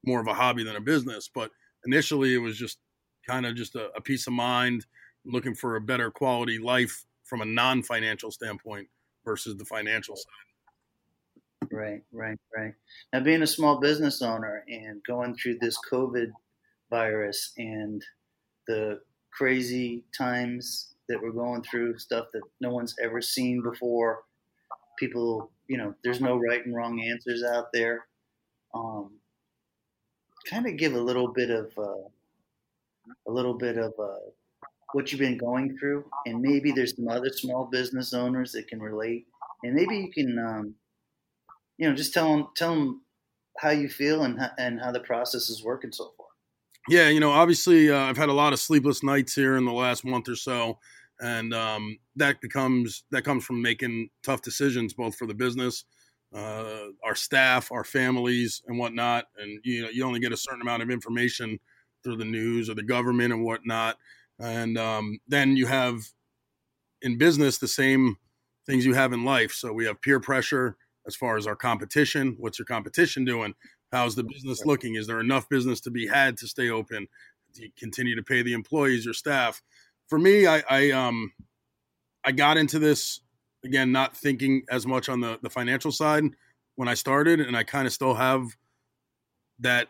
more 0.04 0.20
of 0.20 0.26
a 0.28 0.34
hobby 0.34 0.64
than 0.64 0.76
a 0.76 0.82
business. 0.82 1.30
But 1.32 1.52
initially, 1.86 2.34
it 2.34 2.40
was 2.40 2.58
just 2.58 2.80
kind 3.28 3.46
of 3.46 3.56
just 3.56 3.76
a, 3.76 3.92
a 3.96 4.02
peace 4.02 4.26
of 4.26 4.34
mind, 4.34 4.88
looking 5.24 5.54
for 5.54 5.76
a 5.76 5.82
better 5.82 6.10
quality 6.10 6.58
life 6.58 7.06
from 7.26 7.42
a 7.42 7.46
non-financial 7.46 8.32
standpoint 8.32 8.88
versus 9.26 9.58
the 9.58 9.66
financial 9.66 10.16
side. 10.16 11.70
Right, 11.72 12.02
right, 12.12 12.38
right. 12.56 12.74
Now, 13.12 13.22
being 13.22 13.42
a 13.42 13.48
small 13.48 13.80
business 13.80 14.22
owner 14.22 14.64
and 14.68 15.02
going 15.08 15.36
through 15.36 15.60
this 15.60 15.78
COVID 15.92 16.32
virus 16.90 17.54
and 17.58 18.04
the 18.68 19.00
crazy 19.32 20.04
times 20.16 20.94
that 21.10 21.22
we're 21.22 21.32
going 21.32 21.64
through, 21.64 21.98
stuff 21.98 22.28
that 22.34 22.44
no 22.62 22.70
one's 22.70 22.96
ever 23.02 23.22
seen 23.22 23.62
before, 23.62 24.24
people, 24.98 25.52
you 25.68 25.78
know, 25.78 25.94
there's 26.04 26.22
no 26.22 26.38
right 26.38 26.66
and 26.66 26.76
wrong 26.76 27.02
answers 27.02 27.44
out 27.44 27.68
there. 27.74 28.06
Um, 28.74 29.12
kind 30.50 30.68
of 30.68 30.78
give 30.78 30.94
a 30.94 31.02
little 31.02 31.28
bit 31.28 31.50
of 31.50 31.72
uh, 31.78 32.08
a 33.28 33.32
little 33.32 33.54
bit 33.54 33.78
of 33.78 33.94
uh, 34.00 34.30
what 34.94 35.12
you've 35.12 35.20
been 35.20 35.38
going 35.38 35.78
through, 35.78 36.06
and 36.26 36.42
maybe 36.42 36.72
there's 36.72 36.96
some 36.96 37.10
other 37.10 37.30
small 37.30 37.66
business 37.66 38.14
owners 38.14 38.52
that 38.54 38.68
can 38.68 38.82
relate, 38.82 39.28
and 39.64 39.74
maybe 39.74 39.98
you 39.98 40.12
can, 40.12 40.40
um, 40.40 40.76
you 41.78 41.90
know, 41.90 41.96
just 41.96 42.14
tell 42.14 42.30
them 42.32 42.48
tell 42.56 42.74
them 42.74 43.02
how 43.60 43.70
you 43.70 43.90
feel 43.90 44.24
and 44.24 44.40
how, 44.40 44.50
and 44.58 44.80
how 44.80 44.92
the 44.92 45.00
process 45.00 45.50
is 45.50 45.64
working 45.64 45.92
so 45.92 46.14
far. 46.18 46.28
Yeah, 46.90 47.10
you 47.10 47.20
know, 47.20 47.32
obviously, 47.32 47.92
uh, 47.92 47.98
I've 47.98 48.18
had 48.18 48.30
a 48.30 48.34
lot 48.34 48.54
of 48.54 48.60
sleepless 48.60 49.04
nights 49.04 49.34
here 49.34 49.56
in 49.56 49.66
the 49.66 49.72
last 49.72 50.04
month 50.04 50.28
or 50.28 50.36
so, 50.36 50.80
and 51.22 51.54
um, 51.54 51.98
that 52.16 52.42
becomes 52.42 53.04
that 53.12 53.24
comes 53.24 53.46
from 53.46 53.62
making 53.62 54.10
tough 54.24 54.42
decisions 54.42 54.94
both 54.94 55.16
for 55.16 55.26
the 55.26 55.34
business, 55.34 55.86
uh, 56.36 56.88
our 57.04 57.16
staff, 57.16 57.72
our 57.72 57.84
families, 57.84 58.62
and 58.68 58.78
whatnot. 58.78 59.26
And 59.38 59.60
you 59.64 59.84
know, 59.84 59.90
you 59.90 60.04
only 60.04 60.20
get 60.20 60.34
a 60.34 60.38
certain 60.38 60.62
amount 60.62 60.84
of 60.84 60.90
information 60.90 61.60
through 62.04 62.18
the 62.18 62.26
news 62.26 62.70
or 62.70 62.74
the 62.74 62.84
government 62.84 63.34
and 63.34 63.44
whatnot, 63.46 63.98
and 64.40 64.78
um, 64.78 65.20
then 65.28 65.56
you 65.56 65.66
have 65.68 66.02
in 67.02 67.18
business 67.18 67.58
the 67.58 67.68
same 67.68 68.18
things 68.66 68.86
you 68.86 68.94
have 68.94 69.14
in 69.14 69.26
life. 69.26 69.52
So 69.52 69.74
we 69.74 69.86
have 69.86 70.02
peer 70.02 70.20
pressure 70.20 70.78
as 71.06 71.16
far 71.16 71.38
as 71.38 71.48
our 71.48 71.56
competition. 71.56 72.36
What's 72.40 72.58
your 72.58 72.66
competition 72.66 73.26
doing? 73.26 73.54
How's 73.92 74.16
the 74.16 74.24
business 74.24 74.66
looking? 74.66 74.96
Is 74.96 75.06
there 75.06 75.20
enough 75.20 75.48
business 75.50 75.82
to 75.82 75.92
be 75.92 76.08
had 76.08 76.38
to 76.38 76.48
stay 76.48 76.70
open? 76.70 77.08
Do 77.54 77.64
you 77.64 77.70
continue 77.78 78.16
to 78.16 78.24
pay 78.24 78.42
the 78.42 78.54
employees, 78.54 79.06
your 79.06 79.14
staff? 79.14 79.62
For 80.08 80.18
me, 80.18 80.48
I, 80.48 80.64
I 80.70 80.92
um 80.92 81.32
I 82.24 82.32
got 82.32 82.58
into 82.58 82.80
this 82.80 83.20
again, 83.64 83.92
not 83.92 84.16
thinking 84.16 84.64
as 84.70 84.86
much 84.86 85.10
on 85.10 85.20
the, 85.22 85.40
the 85.42 85.50
financial 85.50 85.92
side 85.92 86.24
when 86.76 86.88
I 86.88 86.94
started, 86.96 87.40
and 87.40 87.56
I 87.56 87.64
kind 87.64 87.86
of 87.86 87.94
still 87.94 88.14
have 88.14 88.48
that 89.60 89.90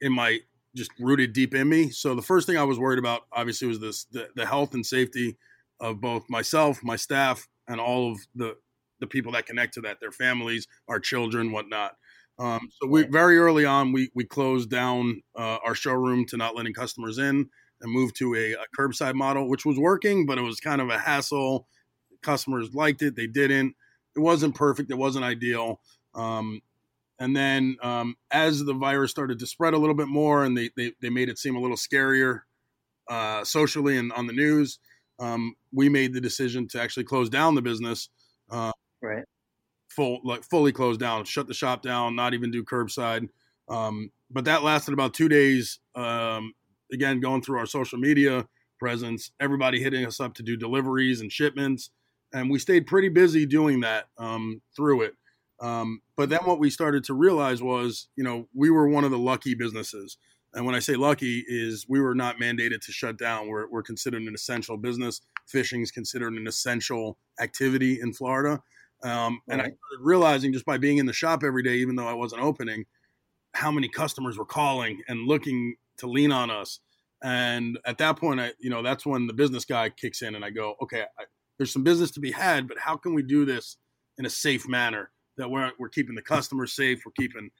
in 0.00 0.12
my 0.12 0.40
just 0.76 0.90
rooted 0.98 1.32
deep 1.32 1.54
in 1.54 1.68
me. 1.68 1.90
So 1.90 2.14
the 2.14 2.22
first 2.22 2.46
thing 2.46 2.56
I 2.56 2.64
was 2.64 2.78
worried 2.78 2.98
about, 2.98 3.22
obviously, 3.32 3.68
was 3.68 3.80
this 3.80 4.04
the, 4.04 4.28
the 4.36 4.46
health 4.46 4.74
and 4.74 4.84
safety 4.84 5.36
of 5.80 6.00
both 6.00 6.24
myself, 6.28 6.82
my 6.82 6.96
staff, 6.96 7.48
and 7.66 7.80
all 7.80 8.12
of 8.12 8.18
the 8.34 8.56
the 9.00 9.06
people 9.06 9.32
that 9.32 9.46
connect 9.46 9.74
to 9.74 9.80
that, 9.82 10.00
their 10.00 10.10
families, 10.10 10.66
our 10.88 10.98
children, 10.98 11.52
whatnot. 11.52 11.96
Um, 12.38 12.68
so 12.80 12.88
we 12.88 13.04
very 13.04 13.38
early 13.38 13.64
on 13.64 13.92
we 13.92 14.10
we 14.14 14.24
closed 14.24 14.70
down 14.70 15.22
uh, 15.36 15.58
our 15.64 15.74
showroom 15.74 16.24
to 16.26 16.36
not 16.36 16.54
letting 16.54 16.72
customers 16.72 17.18
in 17.18 17.48
and 17.80 17.92
moved 17.92 18.16
to 18.16 18.34
a, 18.34 18.52
a, 18.52 18.64
curbside 18.76 19.14
model, 19.14 19.48
which 19.48 19.64
was 19.64 19.78
working, 19.78 20.26
but 20.26 20.38
it 20.38 20.42
was 20.42 20.58
kind 20.58 20.80
of 20.80 20.88
a 20.88 20.98
hassle. 20.98 21.68
Customers 22.22 22.74
liked 22.74 23.02
it, 23.02 23.14
they 23.14 23.26
didn't. 23.26 23.74
It 24.16 24.20
wasn't 24.20 24.54
perfect, 24.54 24.90
it 24.90 24.98
wasn't 24.98 25.24
ideal. 25.24 25.80
Um, 26.14 26.60
and 27.18 27.36
then 27.36 27.76
um, 27.82 28.16
as 28.30 28.64
the 28.64 28.74
virus 28.74 29.10
started 29.10 29.38
to 29.40 29.46
spread 29.46 29.74
a 29.74 29.78
little 29.78 29.96
bit 29.96 30.08
more, 30.08 30.44
and 30.44 30.56
they 30.56 30.70
they, 30.76 30.92
they 31.00 31.10
made 31.10 31.28
it 31.28 31.38
seem 31.38 31.56
a 31.56 31.60
little 31.60 31.76
scarier 31.76 32.40
uh, 33.08 33.44
socially 33.44 33.96
and 33.96 34.12
on 34.12 34.26
the 34.26 34.32
news, 34.32 34.78
um, 35.18 35.54
we 35.72 35.88
made 35.88 36.12
the 36.12 36.20
decision 36.20 36.68
to 36.68 36.80
actually 36.80 37.04
close 37.04 37.28
down 37.28 37.54
the 37.54 37.62
business. 37.62 38.08
Uh, 38.50 38.72
right 39.02 39.24
full 39.98 40.20
like 40.22 40.44
fully 40.44 40.72
closed 40.72 41.00
down, 41.00 41.24
shut 41.24 41.48
the 41.48 41.54
shop 41.54 41.82
down, 41.82 42.14
not 42.14 42.34
even 42.34 42.50
do 42.50 42.62
curbside. 42.62 43.28
Um, 43.68 44.12
but 44.30 44.44
that 44.44 44.62
lasted 44.62 44.92
about 44.92 45.12
two 45.12 45.28
days. 45.28 45.80
Um, 45.94 46.52
again, 46.92 47.20
going 47.20 47.42
through 47.42 47.58
our 47.58 47.66
social 47.66 47.98
media 47.98 48.46
presence, 48.78 49.32
everybody 49.40 49.82
hitting 49.82 50.06
us 50.06 50.20
up 50.20 50.34
to 50.34 50.42
do 50.42 50.56
deliveries 50.56 51.20
and 51.20 51.32
shipments, 51.32 51.90
and 52.32 52.48
we 52.48 52.58
stayed 52.58 52.86
pretty 52.86 53.08
busy 53.08 53.44
doing 53.44 53.80
that 53.80 54.06
um, 54.18 54.62
through 54.76 55.02
it. 55.02 55.14
Um, 55.60 56.02
but 56.16 56.28
then 56.28 56.40
what 56.44 56.58
we 56.58 56.70
started 56.70 57.04
to 57.04 57.14
realize 57.14 57.62
was, 57.62 58.08
you 58.16 58.24
know, 58.24 58.48
we 58.54 58.70
were 58.70 58.88
one 58.88 59.04
of 59.04 59.10
the 59.10 59.18
lucky 59.18 59.54
businesses. 59.54 60.16
And 60.54 60.64
when 60.64 60.74
I 60.74 60.78
say 60.78 60.94
lucky, 60.94 61.44
is 61.46 61.86
we 61.88 62.00
were 62.00 62.14
not 62.14 62.38
mandated 62.38 62.80
to 62.86 62.92
shut 62.92 63.18
down. 63.18 63.48
We're, 63.48 63.68
we're 63.68 63.82
considered 63.82 64.22
an 64.22 64.34
essential 64.34 64.76
business. 64.76 65.20
Fishing 65.46 65.82
is 65.82 65.90
considered 65.90 66.32
an 66.34 66.46
essential 66.46 67.18
activity 67.40 68.00
in 68.00 68.12
Florida. 68.12 68.62
Um, 69.02 69.40
and 69.48 69.60
I 69.60 69.64
started 69.64 70.00
realizing 70.00 70.52
just 70.52 70.64
by 70.64 70.78
being 70.78 70.98
in 70.98 71.06
the 71.06 71.12
shop 71.12 71.44
every 71.44 71.62
day, 71.62 71.76
even 71.76 71.96
though 71.96 72.08
I 72.08 72.14
wasn't 72.14 72.42
opening, 72.42 72.86
how 73.54 73.70
many 73.70 73.88
customers 73.88 74.38
were 74.38 74.44
calling 74.44 75.02
and 75.08 75.26
looking 75.26 75.76
to 75.98 76.06
lean 76.06 76.32
on 76.32 76.50
us. 76.50 76.80
And 77.22 77.78
at 77.84 77.98
that 77.98 78.16
point, 78.16 78.40
I, 78.40 78.52
you 78.58 78.70
know, 78.70 78.82
that's 78.82 79.04
when 79.04 79.26
the 79.26 79.32
business 79.32 79.64
guy 79.64 79.90
kicks 79.90 80.22
in 80.22 80.34
and 80.34 80.44
I 80.44 80.50
go, 80.50 80.74
okay, 80.82 81.02
I, 81.02 81.24
there's 81.58 81.72
some 81.72 81.84
business 81.84 82.10
to 82.12 82.20
be 82.20 82.32
had, 82.32 82.68
but 82.68 82.78
how 82.78 82.96
can 82.96 83.14
we 83.14 83.22
do 83.22 83.44
this 83.44 83.76
in 84.16 84.24
a 84.24 84.30
safe 84.30 84.68
manner 84.68 85.10
that 85.38 85.50
we're, 85.50 85.72
we're 85.78 85.88
keeping 85.88 86.14
the 86.14 86.22
customers 86.22 86.74
safe, 86.74 87.02
we're 87.04 87.12
keeping 87.12 87.50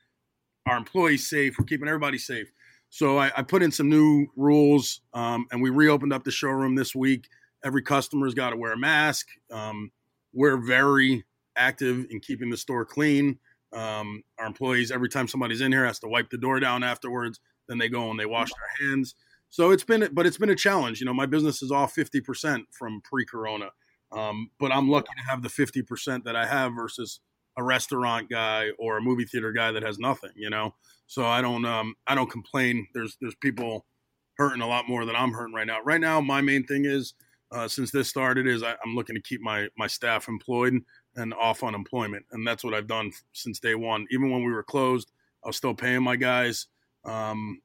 our 0.69 0.77
employees 0.77 1.29
safe, 1.29 1.57
we're 1.59 1.65
keeping 1.65 1.89
everybody 1.89 2.19
safe. 2.19 2.51
So 2.91 3.19
I, 3.19 3.31
I 3.37 3.43
put 3.43 3.63
in 3.63 3.71
some 3.71 3.89
new 3.89 4.27
rules 4.37 5.01
um, 5.13 5.47
and 5.51 5.63
we 5.63 5.71
reopened 5.71 6.13
up 6.13 6.25
the 6.25 6.31
showroom 6.31 6.75
this 6.75 6.95
week. 6.95 7.29
Every 7.65 7.83
customer's 7.83 8.35
got 8.35 8.51
to 8.51 8.57
wear 8.57 8.73
a 8.73 8.79
mask. 8.79 9.27
Um, 9.51 9.91
we're 10.33 10.57
very 10.57 11.25
active 11.57 12.07
in 12.11 12.21
keeping 12.21 12.51
the 12.51 12.57
store 12.57 12.85
clean. 12.85 13.39
Um, 13.73 14.23
our 14.39 14.47
employees, 14.47 14.91
every 14.91 15.09
time 15.09 15.29
somebody's 15.29 15.61
in 15.61 15.73
here, 15.73 15.85
has 15.85 15.99
to 16.01 16.09
wipe 16.09 16.31
the 16.31 16.39
door 16.39 16.61
down 16.61 16.83
afterwards. 16.83 17.41
Then 17.69 17.79
they 17.79 17.89
go 17.89 18.11
and 18.11 18.19
they 18.19 18.27
wash 18.27 18.49
their 18.51 18.89
hands. 18.89 19.15
So 19.51 19.71
it's 19.71 19.85
been, 19.85 20.09
but 20.13 20.27
it's 20.27 20.39
been 20.39 20.51
a 20.51 20.57
challenge. 20.57 21.01
You 21.01 21.07
know, 21.07 21.15
my 21.15 21.27
business 21.27 21.63
is 21.63 21.71
off 21.71 21.95
50% 21.95 22.65
from 22.71 23.01
pre-corona, 23.03 23.71
um, 24.13 24.51
but 24.59 24.73
I'm 24.73 24.89
lucky 24.89 25.13
to 25.17 25.31
have 25.31 25.43
the 25.43 25.49
50% 25.49 26.25
that 26.25 26.37
I 26.37 26.47
have 26.47 26.73
versus 26.75 27.21
a 27.59 27.62
restaurant 27.62 28.31
guy 28.31 28.71
or 28.79 28.97
a 28.97 29.03
movie 29.03 29.27
theater 29.27 29.53
guy 29.53 29.71
that 29.73 29.83
has 29.83 29.99
nothing. 29.99 30.31
You 30.35 30.49
know, 30.49 30.75
so 31.07 31.27
I 31.27 31.43
don't, 31.43 31.67
um, 31.67 31.95
I 32.07 32.15
don't 32.15 32.31
complain. 32.31 32.87
There's, 32.95 33.19
there's 33.21 33.35
people 33.37 33.85
hurting 34.38 34.62
a 34.62 34.67
lot 34.67 34.88
more 34.88 35.05
than 35.05 35.17
I'm 35.17 35.33
hurting 35.33 35.55
right 35.55 35.67
now. 35.67 35.83
Right 35.83 36.00
now, 36.00 36.21
my 36.21 36.41
main 36.41 36.65
thing 36.65 36.87
is 36.87 37.15
uh, 37.50 37.67
since 37.67 37.91
this 37.91 38.09
started 38.09 38.47
is 38.47 38.62
I, 38.62 38.77
am 38.85 38.95
looking 38.95 39.17
to 39.17 39.23
keep 39.23 39.41
my 39.41 39.69
my 39.77 39.87
staff 39.87 40.29
employed 40.29 40.81
and 41.17 41.35
off 41.35 41.65
unemployment, 41.65 42.25
and 42.33 42.47
that's 42.47 42.62
what 42.62 42.75
I've 42.75 42.87
done 42.87 43.11
since 43.33 43.59
day 43.59 43.75
one. 43.75 44.07
Even 44.11 44.31
when 44.31 44.45
we 44.45 44.53
were 44.53 44.62
closed, 44.62 45.11
I 45.45 45.49
was 45.49 45.57
still 45.57 45.75
paying 45.75 46.03
my 46.03 46.17
guys. 46.17 46.67
Um, 47.05 47.61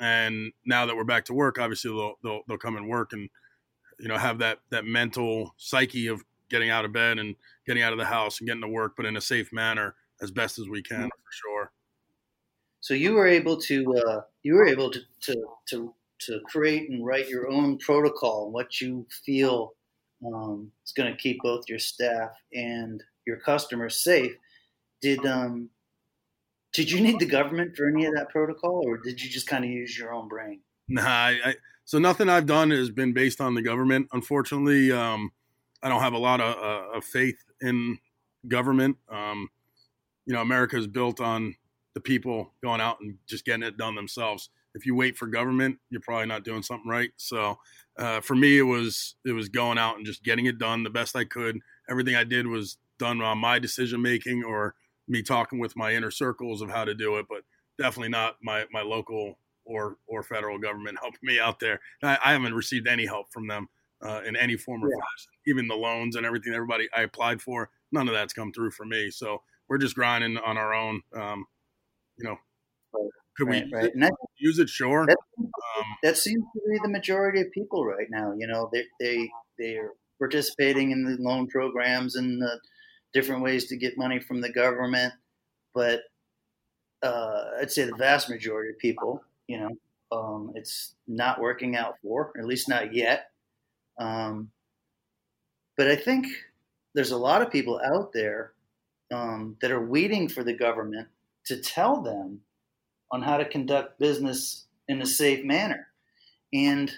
and 0.00 0.52
now 0.64 0.86
that 0.86 0.96
we're 0.96 1.04
back 1.04 1.24
to 1.26 1.34
work, 1.34 1.58
obviously 1.58 1.90
they'll, 1.90 2.14
they'll 2.22 2.40
they'll 2.48 2.58
come 2.58 2.76
and 2.76 2.88
work 2.88 3.12
and 3.12 3.28
you 4.00 4.08
know 4.08 4.16
have 4.16 4.38
that 4.38 4.58
that 4.70 4.84
mental 4.84 5.54
psyche 5.56 6.08
of 6.08 6.22
getting 6.50 6.70
out 6.70 6.84
of 6.84 6.92
bed 6.92 7.18
and 7.18 7.34
getting 7.66 7.82
out 7.82 7.92
of 7.92 7.98
the 7.98 8.04
house 8.04 8.40
and 8.40 8.46
getting 8.46 8.62
to 8.62 8.68
work, 8.68 8.94
but 8.96 9.06
in 9.06 9.16
a 9.16 9.20
safe 9.20 9.52
manner 9.52 9.94
as 10.20 10.30
best 10.30 10.58
as 10.58 10.68
we 10.68 10.82
can 10.82 10.98
mm-hmm. 10.98 11.06
for 11.06 11.32
sure. 11.32 11.72
So 12.80 12.94
you 12.94 13.14
were 13.14 13.26
able 13.26 13.56
to 13.62 13.96
uh, 13.96 14.20
you 14.42 14.54
were 14.54 14.66
able 14.66 14.90
to, 14.90 15.00
to 15.22 15.44
to 15.70 15.94
to 16.20 16.40
create 16.46 16.90
and 16.90 17.04
write 17.04 17.28
your 17.28 17.48
own 17.50 17.78
protocol 17.78 18.44
and 18.44 18.54
what 18.54 18.80
you 18.80 19.06
feel 19.24 19.74
um, 20.26 20.70
is 20.84 20.92
going 20.92 21.10
to 21.10 21.18
keep 21.18 21.38
both 21.42 21.64
your 21.68 21.78
staff 21.78 22.30
and 22.52 23.02
your 23.26 23.38
customers 23.38 24.02
safe. 24.02 24.32
Did 25.00 25.24
um, 25.26 25.70
did 26.72 26.90
you 26.90 27.00
need 27.00 27.18
the 27.18 27.26
government 27.26 27.76
for 27.76 27.88
any 27.88 28.04
of 28.04 28.14
that 28.14 28.28
protocol, 28.30 28.82
or 28.86 28.98
did 28.98 29.22
you 29.22 29.30
just 29.30 29.46
kind 29.46 29.64
of 29.64 29.70
use 29.70 29.98
your 29.98 30.12
own 30.12 30.28
brain? 30.28 30.60
Nah, 30.88 31.02
I, 31.02 31.38
I, 31.44 31.54
so 31.84 31.98
nothing 31.98 32.28
I've 32.28 32.46
done 32.46 32.70
has 32.70 32.90
been 32.90 33.12
based 33.12 33.40
on 33.40 33.54
the 33.54 33.62
government. 33.62 34.08
Unfortunately, 34.12 34.92
um, 34.92 35.30
I 35.82 35.88
don't 35.88 36.00
have 36.00 36.14
a 36.14 36.18
lot 36.18 36.40
of, 36.40 36.56
uh, 36.56 36.96
of 36.96 37.04
faith 37.04 37.38
in 37.60 37.98
government. 38.46 38.96
Um, 39.08 39.48
you 40.26 40.34
know, 40.34 40.42
America 40.42 40.76
is 40.76 40.86
built 40.86 41.20
on 41.20 41.54
the 41.94 42.00
people 42.00 42.52
going 42.62 42.80
out 42.80 43.00
and 43.00 43.16
just 43.26 43.44
getting 43.44 43.62
it 43.62 43.76
done 43.76 43.94
themselves 43.94 44.50
if 44.74 44.86
you 44.86 44.94
wait 44.94 45.16
for 45.16 45.26
government, 45.26 45.78
you're 45.90 46.00
probably 46.00 46.26
not 46.26 46.44
doing 46.44 46.62
something 46.62 46.88
right. 46.88 47.10
So 47.16 47.58
uh, 47.98 48.20
for 48.20 48.34
me, 48.34 48.58
it 48.58 48.62
was 48.62 49.16
it 49.24 49.32
was 49.32 49.48
going 49.48 49.78
out 49.78 49.96
and 49.96 50.06
just 50.06 50.22
getting 50.22 50.46
it 50.46 50.58
done 50.58 50.82
the 50.82 50.90
best 50.90 51.16
I 51.16 51.24
could. 51.24 51.58
Everything 51.90 52.14
I 52.14 52.24
did 52.24 52.46
was 52.46 52.78
done 52.98 53.20
on 53.20 53.38
my 53.38 53.58
decision 53.58 54.02
making 54.02 54.44
or 54.44 54.74
me 55.08 55.22
talking 55.22 55.58
with 55.58 55.76
my 55.76 55.94
inner 55.94 56.10
circles 56.10 56.62
of 56.62 56.70
how 56.70 56.84
to 56.84 56.94
do 56.94 57.16
it, 57.16 57.26
but 57.28 57.42
definitely 57.78 58.10
not 58.10 58.36
my 58.42 58.66
my 58.72 58.82
local 58.82 59.38
or 59.64 59.96
or 60.06 60.22
federal 60.22 60.58
government 60.58 60.98
helping 61.02 61.20
me 61.22 61.40
out 61.40 61.60
there. 61.60 61.80
I, 62.02 62.18
I 62.24 62.32
haven't 62.32 62.54
received 62.54 62.86
any 62.86 63.06
help 63.06 63.32
from 63.32 63.48
them 63.48 63.68
uh, 64.02 64.22
in 64.26 64.36
any 64.36 64.56
form 64.56 64.84
or 64.84 64.88
yeah. 64.88 64.96
fashion. 64.96 65.32
Even 65.48 65.68
the 65.68 65.74
loans 65.74 66.16
and 66.16 66.26
everything 66.26 66.54
everybody 66.54 66.88
I 66.96 67.02
applied 67.02 67.40
for, 67.40 67.70
none 67.92 68.08
of 68.08 68.14
that's 68.14 68.32
come 68.32 68.52
through 68.52 68.72
for 68.72 68.84
me. 68.84 69.10
So 69.10 69.42
we're 69.68 69.78
just 69.78 69.94
grinding 69.94 70.38
on 70.38 70.56
our 70.56 70.74
own. 70.74 71.02
Um, 71.14 71.46
you 72.16 72.24
know, 72.24 72.36
could 73.36 73.48
right, 73.48 73.64
we 73.66 73.72
right. 73.72 73.92
That, 73.94 74.12
use 74.38 74.58
it? 74.58 74.68
Sure. 74.68 75.06
That, 75.06 75.16
um, 75.38 75.84
that, 76.02 76.16
seems 76.16 76.42
to 76.54 76.60
be 76.68 76.78
the 76.82 76.88
majority 76.88 77.40
of 77.40 77.52
people 77.52 77.84
right 77.84 78.08
now. 78.10 78.34
You 78.36 78.46
know, 78.46 78.68
they 78.72 78.84
they 79.00 79.30
they're 79.58 79.92
participating 80.18 80.90
in 80.90 81.04
the 81.04 81.16
loan 81.20 81.46
programs 81.46 82.16
and 82.16 82.42
the 82.42 82.60
different 83.12 83.42
ways 83.42 83.66
to 83.66 83.76
get 83.76 83.96
money 83.96 84.18
from 84.20 84.40
the 84.40 84.52
government, 84.52 85.14
but 85.74 86.02
uh, 87.02 87.44
I'd 87.60 87.70
say 87.70 87.84
the 87.84 87.96
vast 87.96 88.28
majority 88.28 88.70
of 88.70 88.78
people, 88.78 89.22
you 89.46 89.58
know, 89.60 89.70
um, 90.10 90.52
it's 90.54 90.94
not 91.06 91.40
working 91.40 91.76
out 91.76 91.94
for, 92.02 92.32
at 92.38 92.44
least 92.44 92.68
not 92.68 92.94
yet. 92.94 93.30
Um, 93.98 94.50
but 95.78 95.86
I 95.86 95.94
think 95.94 96.26
there's 96.92 97.12
a 97.12 97.16
lot 97.16 97.40
of 97.40 97.52
people 97.52 97.80
out 97.82 98.12
there 98.12 98.52
um, 99.12 99.56
that 99.62 99.70
are 99.70 99.86
waiting 99.86 100.28
for 100.28 100.42
the 100.42 100.52
government 100.52 101.06
to 101.46 101.62
tell 101.62 102.02
them 102.02 102.40
on 103.12 103.22
how 103.22 103.36
to 103.36 103.48
conduct 103.48 104.00
business 104.00 104.66
in 104.88 105.00
a 105.00 105.06
safe 105.06 105.44
manner. 105.44 105.86
And 106.52 106.90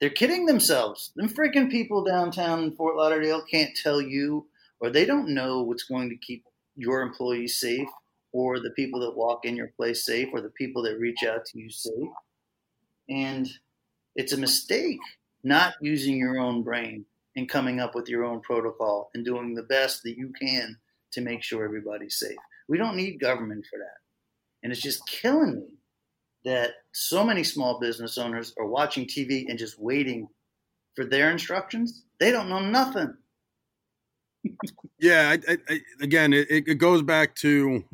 they're 0.00 0.10
kidding 0.10 0.46
themselves. 0.46 1.12
Them 1.14 1.28
freaking 1.28 1.70
people 1.70 2.04
downtown 2.04 2.64
in 2.64 2.72
Fort 2.72 2.96
Lauderdale 2.96 3.44
can't 3.48 3.76
tell 3.76 4.00
you, 4.00 4.46
or 4.80 4.90
they 4.90 5.04
don't 5.04 5.32
know 5.32 5.62
what's 5.62 5.84
going 5.84 6.10
to 6.10 6.16
keep 6.16 6.44
your 6.74 7.02
employees 7.02 7.60
safe, 7.60 7.88
or 8.32 8.58
the 8.58 8.70
people 8.70 8.98
that 9.00 9.16
walk 9.16 9.44
in 9.44 9.56
your 9.56 9.68
place 9.76 10.04
safe, 10.04 10.28
or 10.32 10.40
the 10.40 10.50
people 10.50 10.82
that 10.82 10.98
reach 10.98 11.22
out 11.22 11.44
to 11.46 11.60
you 11.60 11.70
safe. 11.70 12.10
And 13.08 13.48
it's 14.16 14.32
a 14.32 14.38
mistake 14.38 14.98
not 15.44 15.74
using 15.80 16.16
your 16.18 16.38
own 16.38 16.64
brain 16.64 17.04
and 17.38 17.48
coming 17.48 17.78
up 17.78 17.94
with 17.94 18.08
your 18.08 18.24
own 18.24 18.40
protocol 18.40 19.10
and 19.14 19.24
doing 19.24 19.54
the 19.54 19.62
best 19.62 20.02
that 20.02 20.18
you 20.18 20.32
can 20.40 20.76
to 21.12 21.20
make 21.20 21.42
sure 21.42 21.64
everybody's 21.64 22.18
safe. 22.18 22.36
We 22.68 22.78
don't 22.78 22.96
need 22.96 23.20
government 23.20 23.64
for 23.70 23.78
that. 23.78 23.98
And 24.62 24.72
it's 24.72 24.82
just 24.82 25.06
killing 25.06 25.54
me 25.54 25.66
that 26.44 26.72
so 26.92 27.24
many 27.24 27.44
small 27.44 27.78
business 27.78 28.18
owners 28.18 28.52
are 28.58 28.66
watching 28.66 29.06
TV 29.06 29.48
and 29.48 29.58
just 29.58 29.78
waiting 29.78 30.28
for 30.96 31.04
their 31.04 31.30
instructions. 31.30 32.04
They 32.18 32.32
don't 32.32 32.48
know 32.48 32.60
nothing. 32.60 33.14
yeah, 34.98 35.36
I, 35.48 35.56
I, 35.68 35.80
again, 36.00 36.32
it, 36.32 36.48
it 36.50 36.78
goes 36.78 37.02
back 37.02 37.36
to 37.36 37.84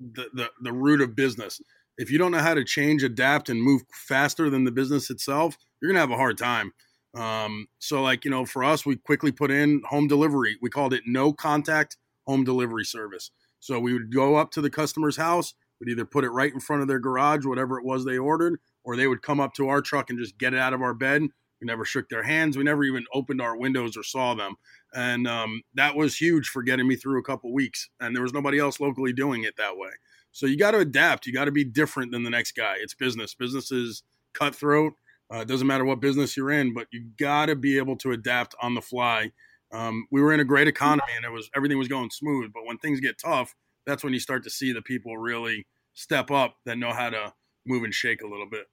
the, 0.00 0.26
the, 0.34 0.50
the 0.60 0.72
root 0.72 1.00
of 1.00 1.14
business. 1.14 1.60
If 1.98 2.10
you 2.10 2.18
don't 2.18 2.32
know 2.32 2.38
how 2.38 2.54
to 2.54 2.64
change, 2.64 3.04
adapt, 3.04 3.48
and 3.48 3.62
move 3.62 3.82
faster 3.92 4.50
than 4.50 4.64
the 4.64 4.72
business 4.72 5.08
itself, 5.08 5.56
you're 5.80 5.90
gonna 5.90 6.00
have 6.00 6.10
a 6.10 6.16
hard 6.16 6.36
time. 6.38 6.72
Um, 7.14 7.66
so, 7.78 8.02
like 8.02 8.24
you 8.24 8.30
know, 8.30 8.44
for 8.46 8.64
us, 8.64 8.86
we 8.86 8.96
quickly 8.96 9.32
put 9.32 9.50
in 9.50 9.82
home 9.88 10.08
delivery. 10.08 10.56
We 10.60 10.70
called 10.70 10.94
it 10.94 11.02
no 11.06 11.32
contact 11.32 11.96
home 12.26 12.44
delivery 12.44 12.84
service. 12.84 13.30
So 13.60 13.78
we 13.78 13.92
would 13.92 14.12
go 14.12 14.36
up 14.36 14.50
to 14.52 14.60
the 14.60 14.70
customer's 14.70 15.16
house, 15.16 15.54
we'd 15.78 15.90
either 15.90 16.04
put 16.04 16.24
it 16.24 16.30
right 16.30 16.52
in 16.52 16.60
front 16.60 16.82
of 16.82 16.88
their 16.88 16.98
garage, 16.98 17.44
whatever 17.44 17.78
it 17.78 17.84
was 17.84 18.04
they 18.04 18.18
ordered, 18.18 18.58
or 18.82 18.96
they 18.96 19.06
would 19.06 19.22
come 19.22 19.40
up 19.40 19.54
to 19.54 19.68
our 19.68 19.80
truck 19.80 20.10
and 20.10 20.18
just 20.18 20.38
get 20.38 20.54
it 20.54 20.58
out 20.58 20.72
of 20.72 20.82
our 20.82 20.94
bed. 20.94 21.22
We 21.60 21.66
never 21.66 21.84
shook 21.84 22.08
their 22.08 22.24
hands. 22.24 22.56
We 22.56 22.64
never 22.64 22.82
even 22.82 23.04
opened 23.14 23.40
our 23.40 23.56
windows 23.56 23.96
or 23.96 24.02
saw 24.02 24.34
them. 24.34 24.56
And 24.94 25.28
um, 25.28 25.62
that 25.74 25.94
was 25.94 26.16
huge 26.16 26.48
for 26.48 26.60
getting 26.60 26.88
me 26.88 26.96
through 26.96 27.20
a 27.20 27.22
couple 27.22 27.52
weeks. 27.52 27.88
And 28.00 28.16
there 28.16 28.22
was 28.22 28.32
nobody 28.32 28.58
else 28.58 28.80
locally 28.80 29.12
doing 29.12 29.44
it 29.44 29.56
that 29.58 29.76
way. 29.76 29.90
So 30.32 30.46
you 30.46 30.58
got 30.58 30.72
to 30.72 30.78
adapt. 30.78 31.24
You 31.24 31.32
got 31.32 31.44
to 31.44 31.52
be 31.52 31.62
different 31.62 32.10
than 32.10 32.24
the 32.24 32.30
next 32.30 32.56
guy. 32.56 32.76
It's 32.80 32.94
business. 32.94 33.34
Business 33.34 33.70
is 33.70 34.02
cutthroat. 34.32 34.94
Uh, 35.32 35.40
it 35.40 35.48
doesn't 35.48 35.66
matter 35.66 35.84
what 35.84 36.00
business 36.00 36.36
you're 36.36 36.50
in, 36.50 36.74
but 36.74 36.86
you 36.92 37.06
got 37.18 37.46
to 37.46 37.56
be 37.56 37.78
able 37.78 37.96
to 37.96 38.12
adapt 38.12 38.54
on 38.60 38.74
the 38.74 38.82
fly. 38.82 39.30
Um, 39.72 40.06
we 40.10 40.20
were 40.20 40.32
in 40.32 40.40
a 40.40 40.44
great 40.44 40.68
economy 40.68 41.12
and 41.16 41.24
it 41.24 41.30
was 41.30 41.48
everything 41.56 41.78
was 41.78 41.88
going 41.88 42.10
smooth. 42.10 42.52
But 42.52 42.66
when 42.66 42.76
things 42.78 43.00
get 43.00 43.18
tough, 43.18 43.54
that's 43.86 44.04
when 44.04 44.12
you 44.12 44.20
start 44.20 44.44
to 44.44 44.50
see 44.50 44.72
the 44.72 44.82
people 44.82 45.16
really 45.16 45.66
step 45.94 46.30
up 46.30 46.56
that 46.66 46.76
know 46.76 46.92
how 46.92 47.10
to 47.10 47.32
move 47.66 47.84
and 47.84 47.94
shake 47.94 48.22
a 48.22 48.28
little 48.28 48.48
bit. 48.50 48.66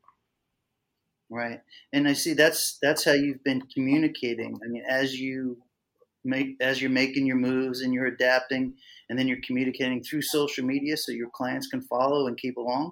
Right. 1.30 1.62
And 1.94 2.08
I 2.08 2.14
see 2.14 2.34
that's 2.34 2.78
that's 2.82 3.06
how 3.06 3.14
you've 3.14 3.44
been 3.44 3.62
communicating. 3.74 4.60
I 4.64 4.68
mean, 4.68 4.84
as 4.90 5.18
you 5.20 5.60
make 6.26 6.58
as 6.60 6.82
you're 6.82 6.92
making 6.92 7.26
your 7.26 7.38
moves 7.38 7.82
and 7.82 7.94
you're 7.94 8.08
adapting 8.08 8.74
and 9.10 9.18
then 9.18 9.28
you're 9.28 9.42
communicating 9.46 10.04
through 10.04 10.24
social 10.24 10.66
media 10.66 10.98
so 10.98 11.12
your 11.12 11.30
clients 11.34 11.68
can 11.68 11.82
follow 11.82 12.28
and 12.28 12.38
keep 12.38 12.58
along. 12.58 12.92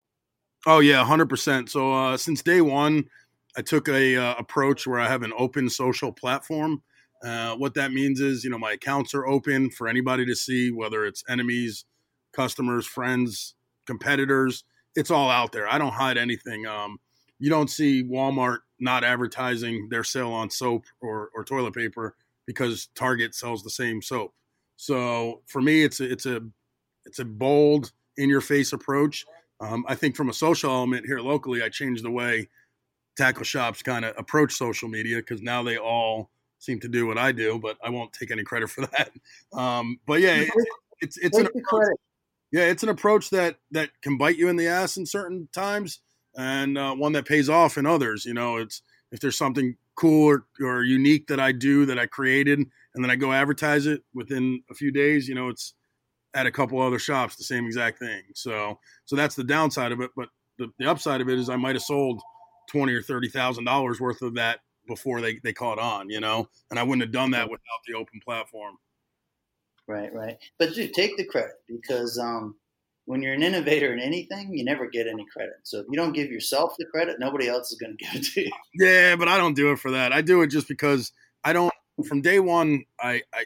Oh 0.65 0.79
yeah, 0.79 1.03
hundred 1.03 1.29
percent. 1.29 1.69
So 1.69 1.93
uh, 1.93 2.17
since 2.17 2.41
day 2.41 2.61
one, 2.61 3.05
I 3.57 3.61
took 3.61 3.87
a 3.87 4.15
uh, 4.15 4.35
approach 4.37 4.85
where 4.85 4.99
I 4.99 5.07
have 5.07 5.23
an 5.23 5.33
open 5.37 5.69
social 5.69 6.11
platform 6.11 6.83
uh, 7.23 7.55
what 7.55 7.75
that 7.75 7.91
means 7.93 8.19
is, 8.19 8.43
you 8.43 8.49
know, 8.49 8.57
my 8.57 8.71
accounts 8.71 9.13
are 9.13 9.27
open 9.27 9.69
for 9.69 9.87
anybody 9.87 10.25
to 10.25 10.35
see, 10.35 10.71
whether 10.71 11.05
it's 11.05 11.23
enemies, 11.29 11.85
customers, 12.33 12.87
friends, 12.87 13.53
competitors. 13.85 14.63
It's 14.95 15.11
all 15.11 15.29
out 15.29 15.51
there. 15.51 15.67
I 15.67 15.77
don't 15.77 15.93
hide 15.93 16.17
anything. 16.17 16.65
Um, 16.65 16.97
you 17.39 17.49
don't 17.49 17.69
see 17.69 18.03
Walmart 18.03 18.59
not 18.79 19.03
advertising 19.03 19.87
their 19.89 20.03
sale 20.03 20.31
on 20.31 20.49
soap 20.49 20.85
or, 20.99 21.29
or 21.35 21.43
toilet 21.43 21.75
paper 21.75 22.15
because 22.47 22.87
Target 22.95 23.35
sells 23.35 23.63
the 23.63 23.69
same 23.69 24.01
soap. 24.01 24.33
So 24.77 25.41
for 25.45 25.61
me, 25.61 25.83
it's 25.83 25.99
a, 25.99 26.11
it's 26.11 26.25
a 26.25 26.41
it's 27.05 27.19
a 27.19 27.25
bold, 27.25 27.91
in 28.17 28.29
your 28.29 28.41
face 28.41 28.73
approach. 28.73 29.25
Um, 29.61 29.85
I 29.87 29.95
think 29.95 30.15
from 30.15 30.29
a 30.29 30.33
social 30.33 30.71
element 30.71 31.05
here 31.05 31.19
locally, 31.19 31.61
I 31.61 31.69
changed 31.69 32.03
the 32.03 32.11
way 32.11 32.49
tackle 33.15 33.43
shops 33.43 33.83
kind 33.83 34.03
of 34.03 34.15
approach 34.17 34.53
social 34.53 34.89
media 34.89 35.17
because 35.17 35.41
now 35.41 35.61
they 35.61 35.77
all 35.77 36.31
seem 36.57 36.79
to 36.79 36.87
do 36.87 37.05
what 37.05 37.17
I 37.17 37.31
do, 37.31 37.59
but 37.59 37.77
I 37.83 37.89
won't 37.89 38.11
take 38.11 38.31
any 38.31 38.43
credit 38.43 38.69
for 38.69 38.85
that. 38.87 39.11
Um, 39.53 39.99
but 40.05 40.19
yeah, 40.19 40.35
it's 40.35 40.55
it's, 41.01 41.17
it's 41.17 41.37
an 41.37 41.47
approach, 41.47 41.97
yeah, 42.51 42.63
it's 42.63 42.83
an 42.83 42.89
approach 42.89 43.29
that 43.29 43.57
that 43.71 43.89
can 44.01 44.17
bite 44.17 44.37
you 44.37 44.49
in 44.49 44.55
the 44.55 44.67
ass 44.67 44.97
in 44.97 45.05
certain 45.05 45.47
times, 45.53 45.99
and 46.35 46.77
uh, 46.77 46.93
one 46.95 47.13
that 47.13 47.25
pays 47.25 47.49
off 47.49 47.77
in 47.77 47.85
others. 47.85 48.25
You 48.25 48.33
know, 48.33 48.57
it's 48.57 48.81
if 49.11 49.19
there's 49.19 49.37
something 49.37 49.75
cool 49.95 50.27
or, 50.27 50.45
or 50.61 50.83
unique 50.83 51.27
that 51.27 51.39
I 51.39 51.51
do 51.51 51.85
that 51.85 51.99
I 51.99 52.07
created, 52.07 52.59
and 52.59 53.03
then 53.03 53.11
I 53.11 53.15
go 53.15 53.31
advertise 53.31 53.85
it 53.85 54.03
within 54.13 54.63
a 54.69 54.73
few 54.73 54.91
days. 54.91 55.27
You 55.27 55.35
know, 55.35 55.49
it's 55.49 55.73
at 56.33 56.45
a 56.45 56.51
couple 56.51 56.81
other 56.81 56.99
shops 56.99 57.35
the 57.35 57.43
same 57.43 57.65
exact 57.65 57.99
thing. 57.99 58.21
So 58.35 58.79
so 59.05 59.15
that's 59.15 59.35
the 59.35 59.43
downside 59.43 59.91
of 59.91 60.01
it. 60.01 60.11
But 60.15 60.29
the, 60.57 60.71
the 60.79 60.89
upside 60.89 61.21
of 61.21 61.29
it 61.29 61.39
is 61.39 61.49
I 61.49 61.55
might 61.55 61.75
have 61.75 61.83
sold 61.83 62.21
twenty 62.69 62.93
or 62.93 63.01
thirty 63.01 63.29
thousand 63.29 63.65
dollars 63.65 63.99
worth 63.99 64.21
of 64.21 64.35
that 64.35 64.59
before 64.87 65.21
they, 65.21 65.39
they 65.43 65.53
caught 65.53 65.79
on, 65.79 66.09
you 66.09 66.19
know, 66.19 66.47
and 66.69 66.79
I 66.79 66.83
wouldn't 66.83 67.03
have 67.03 67.11
done 67.11 67.31
that 67.31 67.49
without 67.49 67.61
the 67.87 67.95
open 67.95 68.19
platform. 68.23 68.77
Right, 69.87 70.13
right. 70.13 70.37
But 70.57 70.73
dude, 70.73 70.93
take 70.93 71.17
the 71.17 71.25
credit 71.25 71.55
because 71.67 72.17
um, 72.17 72.55
when 73.05 73.21
you're 73.21 73.33
an 73.33 73.43
innovator 73.43 73.93
in 73.93 73.99
anything, 73.99 74.55
you 74.55 74.63
never 74.63 74.87
get 74.87 75.07
any 75.07 75.25
credit. 75.33 75.55
So 75.63 75.79
if 75.79 75.85
you 75.89 75.97
don't 75.97 76.13
give 76.13 76.29
yourself 76.29 76.75
the 76.77 76.85
credit, 76.85 77.17
nobody 77.19 77.47
else 77.47 77.71
is 77.71 77.77
going 77.77 77.97
to 77.99 78.05
give 78.05 78.15
it 78.15 78.25
to 78.33 78.41
you. 78.41 78.51
Yeah, 78.75 79.15
but 79.15 79.27
I 79.27 79.37
don't 79.37 79.55
do 79.55 79.71
it 79.71 79.79
for 79.79 79.91
that. 79.91 80.13
I 80.13 80.21
do 80.21 80.41
it 80.41 80.47
just 80.47 80.67
because 80.67 81.11
I 81.43 81.53
don't. 81.53 81.73
From 82.07 82.21
day 82.21 82.39
one, 82.39 82.85
I 82.99 83.21
I, 83.33 83.45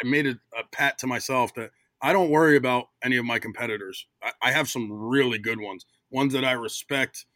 I 0.00 0.06
made 0.06 0.26
a, 0.26 0.38
a 0.56 0.64
pat 0.72 0.98
to 0.98 1.06
myself 1.06 1.54
that 1.54 1.70
I 2.00 2.12
don't 2.12 2.30
worry 2.30 2.56
about 2.56 2.86
any 3.02 3.16
of 3.16 3.24
my 3.24 3.38
competitors. 3.38 4.06
I, 4.22 4.32
I 4.42 4.52
have 4.52 4.68
some 4.68 4.90
really 4.90 5.38
good 5.38 5.60
ones, 5.60 5.84
ones 6.10 6.32
that 6.32 6.44
I 6.44 6.52
respect 6.52 7.26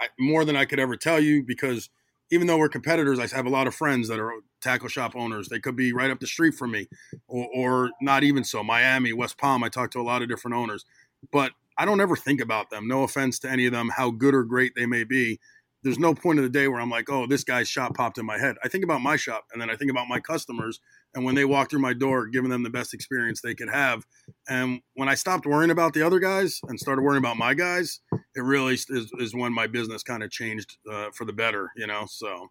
I, 0.00 0.08
more 0.18 0.44
than 0.44 0.56
I 0.56 0.64
could 0.64 0.78
ever 0.78 0.96
tell 0.96 1.20
you 1.20 1.42
because 1.42 1.90
even 2.30 2.46
though 2.46 2.58
we're 2.58 2.68
competitors, 2.68 3.18
I 3.18 3.26
have 3.34 3.46
a 3.46 3.50
lot 3.50 3.66
of 3.66 3.74
friends 3.74 4.08
that 4.08 4.20
are 4.20 4.32
tackle 4.60 4.88
shop 4.88 5.16
owners. 5.16 5.48
They 5.48 5.60
could 5.60 5.76
be 5.76 5.92
right 5.92 6.10
up 6.10 6.20
the 6.20 6.26
street 6.26 6.54
from 6.54 6.72
me, 6.72 6.88
or, 7.26 7.48
or 7.54 7.90
not 8.00 8.22
even 8.22 8.44
so. 8.44 8.62
Miami, 8.62 9.12
West 9.12 9.38
Palm. 9.38 9.64
I 9.64 9.68
talk 9.68 9.90
to 9.92 10.00
a 10.00 10.02
lot 10.02 10.22
of 10.22 10.28
different 10.28 10.56
owners, 10.56 10.84
but 11.32 11.52
I 11.78 11.84
don't 11.84 12.00
ever 12.00 12.16
think 12.16 12.40
about 12.40 12.70
them. 12.70 12.86
No 12.86 13.02
offense 13.02 13.38
to 13.40 13.50
any 13.50 13.66
of 13.66 13.72
them, 13.72 13.88
how 13.88 14.10
good 14.10 14.34
or 14.34 14.44
great 14.44 14.74
they 14.74 14.86
may 14.86 15.04
be 15.04 15.38
there's 15.82 15.98
no 15.98 16.14
point 16.14 16.38
of 16.38 16.42
the 16.42 16.50
day 16.50 16.68
where 16.68 16.80
I'm 16.80 16.90
like, 16.90 17.08
oh, 17.10 17.26
this 17.26 17.44
guy's 17.44 17.68
shop 17.68 17.94
popped 17.94 18.18
in 18.18 18.26
my 18.26 18.38
head. 18.38 18.56
I 18.64 18.68
think 18.68 18.84
about 18.84 19.00
my 19.00 19.16
shop 19.16 19.44
and 19.52 19.60
then 19.62 19.70
I 19.70 19.76
think 19.76 19.90
about 19.90 20.08
my 20.08 20.20
customers. 20.20 20.80
And 21.14 21.24
when 21.24 21.34
they 21.34 21.44
walk 21.44 21.70
through 21.70 21.80
my 21.80 21.94
door, 21.94 22.26
giving 22.26 22.50
them 22.50 22.62
the 22.62 22.70
best 22.70 22.92
experience 22.92 23.40
they 23.40 23.54
could 23.54 23.70
have. 23.70 24.04
And 24.48 24.80
when 24.94 25.08
I 25.08 25.14
stopped 25.14 25.46
worrying 25.46 25.70
about 25.70 25.94
the 25.94 26.02
other 26.02 26.18
guys 26.18 26.60
and 26.68 26.78
started 26.78 27.02
worrying 27.02 27.22
about 27.22 27.36
my 27.36 27.54
guys, 27.54 28.00
it 28.34 28.42
really 28.42 28.74
is, 28.74 28.86
is 28.90 29.34
when 29.34 29.52
my 29.52 29.66
business 29.66 30.02
kind 30.02 30.22
of 30.22 30.30
changed 30.30 30.76
uh, 30.90 31.08
for 31.14 31.24
the 31.24 31.32
better, 31.32 31.70
you 31.76 31.86
know? 31.86 32.06
So. 32.08 32.48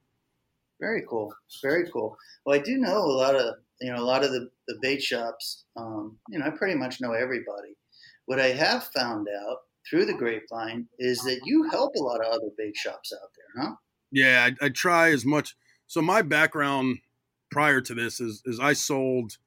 Very 0.80 1.04
cool. 1.10 1.34
Very 1.62 1.90
cool. 1.92 2.16
Well, 2.46 2.58
I 2.58 2.62
do 2.62 2.78
know 2.78 2.98
a 2.98 3.18
lot 3.18 3.36
of, 3.36 3.56
you 3.82 3.92
know, 3.92 4.02
a 4.02 4.06
lot 4.06 4.24
of 4.24 4.32
the, 4.32 4.50
the 4.68 4.78
bait 4.82 5.02
shops, 5.02 5.66
um, 5.76 6.18
you 6.30 6.40
know, 6.40 6.46
I 6.46 6.50
pretty 6.52 6.76
much 6.76 7.02
know 7.02 7.14
everybody. 7.14 7.76
What 8.26 8.40
I 8.40 8.48
have 8.48 8.86
found 8.96 9.28
out 9.28 9.58
through 9.90 10.06
the 10.06 10.14
grapevine 10.14 10.88
is 11.00 11.20
that 11.20 11.42
you 11.46 11.70
help 11.70 11.96
a 11.96 12.04
lot 12.04 12.20
of 12.20 12.28
other 12.28 12.50
bake 12.58 12.78
shops 12.78 13.14
out 13.14 13.30
there, 13.36 13.64
huh? 13.66 13.76
Yeah, 14.12 14.50
I, 14.62 14.66
I 14.66 14.70
try 14.70 15.12
as 15.12 15.26
much. 15.26 15.56
So 15.88 16.02
my 16.02 16.22
background 16.22 17.00
prior 17.52 17.82
to 17.82 17.94
this 17.94 18.20
is 18.20 18.42
is 18.46 18.60
I 18.60 18.74
sold 18.74 19.38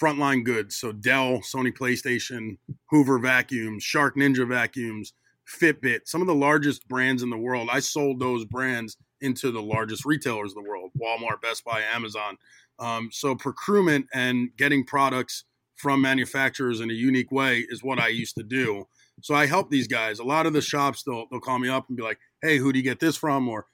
frontline 0.00 0.44
goods. 0.44 0.76
So 0.76 0.92
Dell, 0.92 1.38
Sony 1.38 1.76
PlayStation, 1.76 2.58
Hoover 2.90 3.18
vacuums, 3.18 3.82
Shark 3.82 4.16
Ninja 4.16 4.48
vacuums, 4.48 5.12
Fitbit, 5.46 6.00
some 6.06 6.20
of 6.20 6.26
the 6.26 6.34
largest 6.34 6.86
brands 6.88 7.22
in 7.22 7.30
the 7.30 7.36
world. 7.36 7.68
I 7.72 7.80
sold 7.80 8.20
those 8.20 8.44
brands 8.44 8.96
into 9.20 9.50
the 9.50 9.62
largest 9.62 10.04
retailers 10.04 10.54
in 10.54 10.62
the 10.62 10.68
world: 10.68 10.90
Walmart, 11.00 11.42
Best 11.42 11.64
Buy, 11.64 11.82
Amazon. 11.92 12.36
Um, 12.78 13.08
so 13.10 13.34
procurement 13.34 14.06
and 14.14 14.50
getting 14.56 14.84
products 14.84 15.44
from 15.74 16.00
manufacturers 16.00 16.80
in 16.80 16.90
a 16.90 16.94
unique 16.94 17.32
way 17.32 17.64
is 17.68 17.82
what 17.82 17.98
I 17.98 18.08
used 18.08 18.36
to 18.36 18.42
do. 18.42 18.86
So 19.20 19.34
I 19.34 19.46
help 19.46 19.70
these 19.70 19.88
guys. 19.88 20.18
A 20.18 20.24
lot 20.24 20.46
of 20.46 20.52
the 20.52 20.60
shops 20.60 21.02
they'll 21.02 21.26
they'll 21.30 21.40
call 21.40 21.58
me 21.58 21.68
up 21.68 21.88
and 21.88 21.96
be 21.96 22.02
like, 22.02 22.18
"Hey, 22.42 22.58
who 22.58 22.72
do 22.72 22.78
you 22.78 22.84
get 22.84 23.00
this 23.00 23.16
from?" 23.16 23.48
Or 23.48 23.66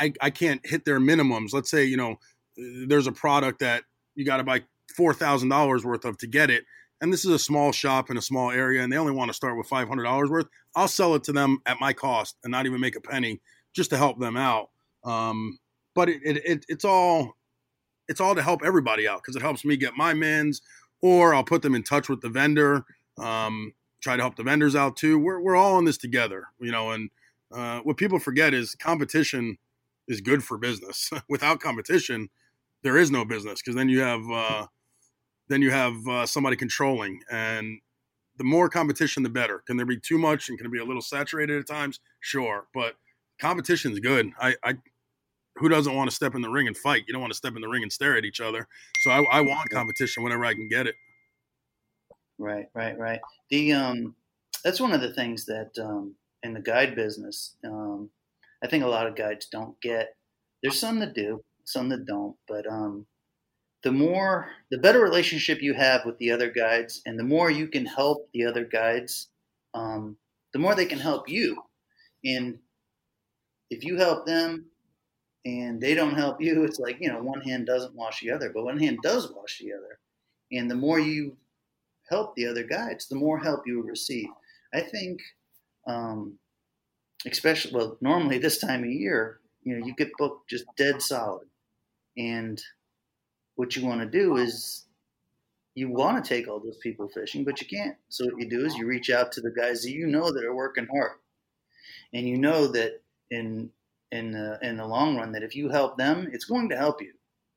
I, 0.00 0.12
I 0.20 0.30
can't 0.30 0.64
hit 0.64 0.84
their 0.84 1.00
minimums. 1.00 1.52
Let's 1.52 1.70
say, 1.70 1.84
you 1.84 1.96
know, 1.96 2.16
there's 2.86 3.06
a 3.06 3.12
product 3.12 3.60
that 3.60 3.84
you 4.14 4.24
got 4.24 4.38
to 4.38 4.44
buy 4.44 4.62
$4,000 4.98 5.84
worth 5.84 6.04
of 6.04 6.18
to 6.18 6.26
get 6.26 6.50
it. 6.50 6.64
And 7.00 7.12
this 7.12 7.24
is 7.24 7.32
a 7.32 7.38
small 7.38 7.72
shop 7.72 8.10
in 8.10 8.16
a 8.16 8.22
small 8.22 8.50
area 8.50 8.82
and 8.82 8.92
they 8.92 8.96
only 8.96 9.12
want 9.12 9.28
to 9.28 9.34
start 9.34 9.58
with 9.58 9.68
$500 9.68 10.30
worth. 10.30 10.46
I'll 10.76 10.88
sell 10.88 11.14
it 11.14 11.24
to 11.24 11.32
them 11.32 11.58
at 11.66 11.80
my 11.80 11.92
cost 11.92 12.36
and 12.44 12.50
not 12.50 12.66
even 12.66 12.80
make 12.80 12.96
a 12.96 13.00
penny 13.00 13.40
just 13.74 13.90
to 13.90 13.96
help 13.96 14.18
them 14.18 14.36
out. 14.36 14.70
Um, 15.04 15.58
but 15.94 16.08
it, 16.08 16.20
it, 16.24 16.36
it, 16.44 16.66
it's 16.68 16.84
all 16.84 17.36
it's 18.08 18.20
all 18.20 18.34
to 18.34 18.42
help 18.42 18.60
everybody 18.64 19.08
out 19.08 19.22
because 19.22 19.34
it 19.34 19.42
helps 19.42 19.64
me 19.64 19.76
get 19.78 19.94
my 19.96 20.12
mins, 20.12 20.60
or 21.00 21.34
I'll 21.34 21.44
put 21.44 21.62
them 21.62 21.74
in 21.74 21.82
touch 21.82 22.08
with 22.08 22.20
the 22.20 22.28
vendor. 22.28 22.84
Um, 23.18 23.72
try 24.04 24.16
to 24.16 24.22
help 24.22 24.36
the 24.36 24.42
vendors 24.42 24.76
out 24.76 24.96
too. 24.96 25.18
We're 25.18 25.40
we're 25.40 25.56
all 25.56 25.78
in 25.78 25.84
this 25.84 25.96
together, 25.96 26.44
you 26.60 26.70
know. 26.70 26.92
And 26.92 27.10
uh, 27.52 27.80
what 27.80 27.96
people 27.96 28.18
forget 28.18 28.54
is 28.54 28.74
competition 28.76 29.58
is 30.06 30.20
good 30.20 30.44
for 30.44 30.58
business. 30.58 31.10
Without 31.28 31.58
competition, 31.58 32.28
there 32.82 32.98
is 32.98 33.10
no 33.10 33.24
business 33.24 33.60
because 33.60 33.74
then 33.74 33.88
you 33.88 34.00
have 34.00 34.30
uh, 34.30 34.66
then 35.48 35.62
you 35.62 35.70
have 35.70 36.06
uh, 36.06 36.26
somebody 36.26 36.54
controlling, 36.54 37.20
and 37.30 37.80
the 38.36 38.44
more 38.44 38.68
competition, 38.68 39.22
the 39.22 39.30
better. 39.30 39.62
Can 39.66 39.76
there 39.76 39.86
be 39.86 39.98
too 39.98 40.18
much 40.18 40.48
and 40.48 40.58
can 40.58 40.66
it 40.66 40.72
be 40.72 40.78
a 40.78 40.84
little 40.84 41.02
saturated 41.02 41.58
at 41.58 41.66
times? 41.66 41.98
Sure, 42.20 42.66
but 42.74 42.94
competition 43.40 43.92
is 43.92 44.00
good. 44.00 44.30
I, 44.38 44.54
I 44.62 44.74
who 45.56 45.68
doesn't 45.68 45.94
want 45.94 46.10
to 46.10 46.14
step 46.14 46.34
in 46.34 46.42
the 46.42 46.50
ring 46.50 46.66
and 46.66 46.76
fight? 46.76 47.04
You 47.06 47.12
don't 47.12 47.20
want 47.22 47.32
to 47.32 47.36
step 47.36 47.54
in 47.54 47.62
the 47.62 47.68
ring 47.68 47.82
and 47.82 47.92
stare 47.92 48.16
at 48.16 48.24
each 48.24 48.40
other. 48.40 48.66
So 48.98 49.10
I, 49.10 49.22
I 49.30 49.40
want 49.40 49.70
competition 49.70 50.22
whenever 50.22 50.44
I 50.44 50.52
can 50.52 50.68
get 50.68 50.86
it. 50.88 50.96
Right, 52.38 52.66
right, 52.74 52.98
right. 52.98 53.20
The 53.50 53.72
um, 53.72 54.14
that's 54.64 54.80
one 54.80 54.92
of 54.92 55.00
the 55.00 55.12
things 55.14 55.46
that 55.46 55.70
um, 55.80 56.14
in 56.42 56.54
the 56.54 56.60
guide 56.60 56.94
business, 56.96 57.56
um, 57.64 58.10
I 58.62 58.66
think 58.68 58.84
a 58.84 58.88
lot 58.88 59.06
of 59.06 59.16
guides 59.16 59.46
don't 59.46 59.80
get. 59.80 60.16
There's 60.62 60.78
some 60.80 60.98
that 61.00 61.14
do, 61.14 61.44
some 61.64 61.88
that 61.90 62.06
don't, 62.06 62.36
but 62.48 62.66
um, 62.66 63.06
the 63.82 63.92
more, 63.92 64.50
the 64.70 64.78
better 64.78 65.00
relationship 65.00 65.62
you 65.62 65.74
have 65.74 66.04
with 66.06 66.18
the 66.18 66.32
other 66.32 66.50
guides, 66.50 67.02
and 67.06 67.18
the 67.18 67.24
more 67.24 67.50
you 67.50 67.68
can 67.68 67.86
help 67.86 68.28
the 68.32 68.46
other 68.46 68.64
guides, 68.64 69.28
um, 69.74 70.16
the 70.52 70.58
more 70.58 70.74
they 70.74 70.86
can 70.86 70.98
help 70.98 71.28
you. 71.28 71.62
And 72.24 72.58
if 73.70 73.84
you 73.84 73.96
help 73.96 74.26
them, 74.26 74.66
and 75.44 75.80
they 75.80 75.94
don't 75.94 76.14
help 76.14 76.40
you, 76.40 76.64
it's 76.64 76.78
like, 76.78 76.96
you 77.00 77.08
know, 77.12 77.22
one 77.22 77.42
hand 77.42 77.66
doesn't 77.66 77.94
wash 77.94 78.20
the 78.20 78.30
other, 78.30 78.50
but 78.54 78.64
one 78.64 78.78
hand 78.78 78.98
does 79.02 79.30
wash 79.32 79.58
the 79.58 79.72
other. 79.72 79.98
And 80.52 80.70
the 80.70 80.74
more 80.74 80.98
you 80.98 81.36
help 82.08 82.34
the 82.34 82.46
other 82.46 82.64
guides, 82.64 83.08
the 83.08 83.16
more 83.16 83.38
help 83.38 83.66
you 83.66 83.76
will 83.76 83.88
receive. 83.88 84.28
I 84.72 84.80
think, 84.80 85.20
um, 85.86 86.38
especially, 87.26 87.72
well, 87.74 87.96
normally 88.00 88.38
this 88.38 88.58
time 88.58 88.84
of 88.84 88.90
year, 88.90 89.40
you 89.62 89.76
know, 89.78 89.86
you 89.86 89.94
get 89.94 90.10
booked 90.18 90.50
just 90.50 90.64
dead 90.76 91.00
solid. 91.00 91.48
And 92.16 92.60
what 93.56 93.76
you 93.76 93.86
want 93.86 94.00
to 94.00 94.06
do 94.06 94.36
is 94.36 94.84
you 95.74 95.88
want 95.90 96.22
to 96.22 96.28
take 96.28 96.48
all 96.48 96.60
those 96.60 96.78
people 96.78 97.08
fishing, 97.08 97.44
but 97.44 97.60
you 97.60 97.66
can't. 97.66 97.96
So 98.08 98.26
what 98.26 98.38
you 98.38 98.48
do 98.48 98.64
is 98.64 98.76
you 98.76 98.86
reach 98.86 99.10
out 99.10 99.32
to 99.32 99.40
the 99.40 99.50
guys 99.50 99.82
that 99.82 99.90
you 99.90 100.06
know 100.06 100.32
that 100.32 100.44
are 100.44 100.54
working 100.54 100.86
hard. 100.92 101.12
And 102.12 102.28
you 102.28 102.38
know 102.38 102.68
that 102.68 103.02
in 103.30 103.70
in 104.12 104.30
the 104.30 104.58
in 104.62 104.76
the 104.76 104.86
long 104.86 105.16
run 105.16 105.32
that 105.32 105.42
if 105.42 105.56
you 105.56 105.68
help 105.68 105.98
them, 105.98 106.28
it's 106.32 106.44
going 106.44 106.68
to 106.68 106.76
help 106.76 107.02
you. 107.02 107.12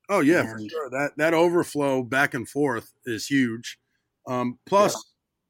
Oh 0.10 0.22
yeah, 0.22 0.42
and, 0.42 0.50
for 0.50 0.70
sure. 0.70 0.90
That 0.90 1.12
that 1.18 1.34
overflow 1.34 2.02
back 2.02 2.34
and 2.34 2.48
forth 2.48 2.94
is 3.06 3.28
huge. 3.28 3.78
Um, 4.28 4.60
plus, 4.66 4.94
yeah. 4.94 5.00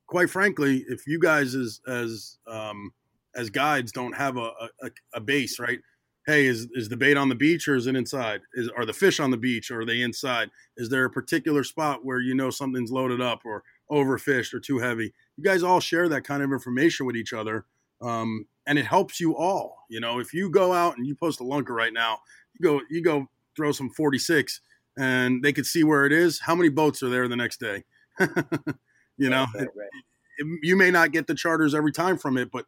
quite 0.08 0.30
frankly, 0.30 0.86
if 0.88 1.08
you 1.08 1.20
guys 1.20 1.56
as 1.56 1.82
as 1.88 2.38
um, 2.48 2.94
as 3.36 3.50
guides 3.50 3.92
don't 3.92 4.16
have 4.16 4.38
a, 4.38 4.52
a, 4.82 4.90
a 5.14 5.20
base, 5.20 5.60
right? 5.60 5.80
Hey, 6.26 6.46
is 6.46 6.68
is 6.74 6.90
the 6.90 6.98
bait 6.98 7.18
on 7.18 7.30
the 7.30 7.36
beach 7.36 7.68
or 7.68 7.76
is 7.76 7.88
it 7.88 7.96
inside? 7.96 8.42
Is 8.54 8.70
are 8.70 8.86
the 8.86 8.94
fish 8.94 9.20
on 9.20 9.32
the 9.32 9.38
beach 9.38 9.72
or 9.72 9.82
are 9.82 9.86
they 9.86 10.02
inside? 10.02 10.50
Is 10.76 10.90
there 10.90 11.06
a 11.06 11.10
particular 11.10 11.64
spot 11.64 12.06
where 12.06 12.20
you 12.20 12.36
know 12.36 12.50
something's 12.50 12.92
loaded 12.92 13.22
up 13.22 13.42
or 13.46 13.64
overfished 13.92 14.54
or 14.54 14.60
too 14.60 14.80
heavy? 14.80 15.14
You 15.38 15.44
guys 15.44 15.64
all 15.64 15.80
share 15.80 16.10
that 16.10 16.24
kind 16.24 16.44
of 16.44 16.52
information 16.52 17.06
with 17.06 17.16
each 17.16 17.34
other. 17.34 17.66
Um, 18.02 18.46
and 18.68 18.78
it 18.78 18.86
helps 18.86 19.20
you 19.20 19.36
all. 19.36 19.86
You 19.90 20.02
know, 20.02 20.20
if 20.20 20.34
you 20.34 20.50
go 20.50 20.74
out 20.74 20.98
and 20.98 21.08
you 21.08 21.16
post 21.16 21.40
a 21.40 21.44
lunker 21.44 21.70
right 21.70 21.94
now, 21.94 22.20
you 22.54 22.64
go 22.64 22.82
you 22.90 23.02
go 23.02 23.28
throw 23.56 23.72
some 23.72 23.90
46 23.90 24.62
and 24.98 25.42
they 25.44 25.54
could 25.54 25.66
see 25.66 25.84
where 25.84 26.06
it 26.06 26.12
is. 26.12 26.40
How 26.40 26.56
many 26.56 26.70
boats 26.70 27.02
are 27.02 27.10
there 27.10 27.28
the 27.28 27.36
next 27.36 27.60
day? 27.60 27.84
you 29.18 29.30
know, 29.30 29.46
right, 29.54 29.56
right, 29.56 29.68
right. 29.76 29.90
It, 30.38 30.46
it, 30.46 30.60
you 30.64 30.76
may 30.76 30.92
not 30.92 31.12
get 31.12 31.28
the 31.28 31.36
charters 31.36 31.74
every 31.74 31.92
time 31.92 32.18
from 32.18 32.38
it, 32.38 32.52
but 32.52 32.66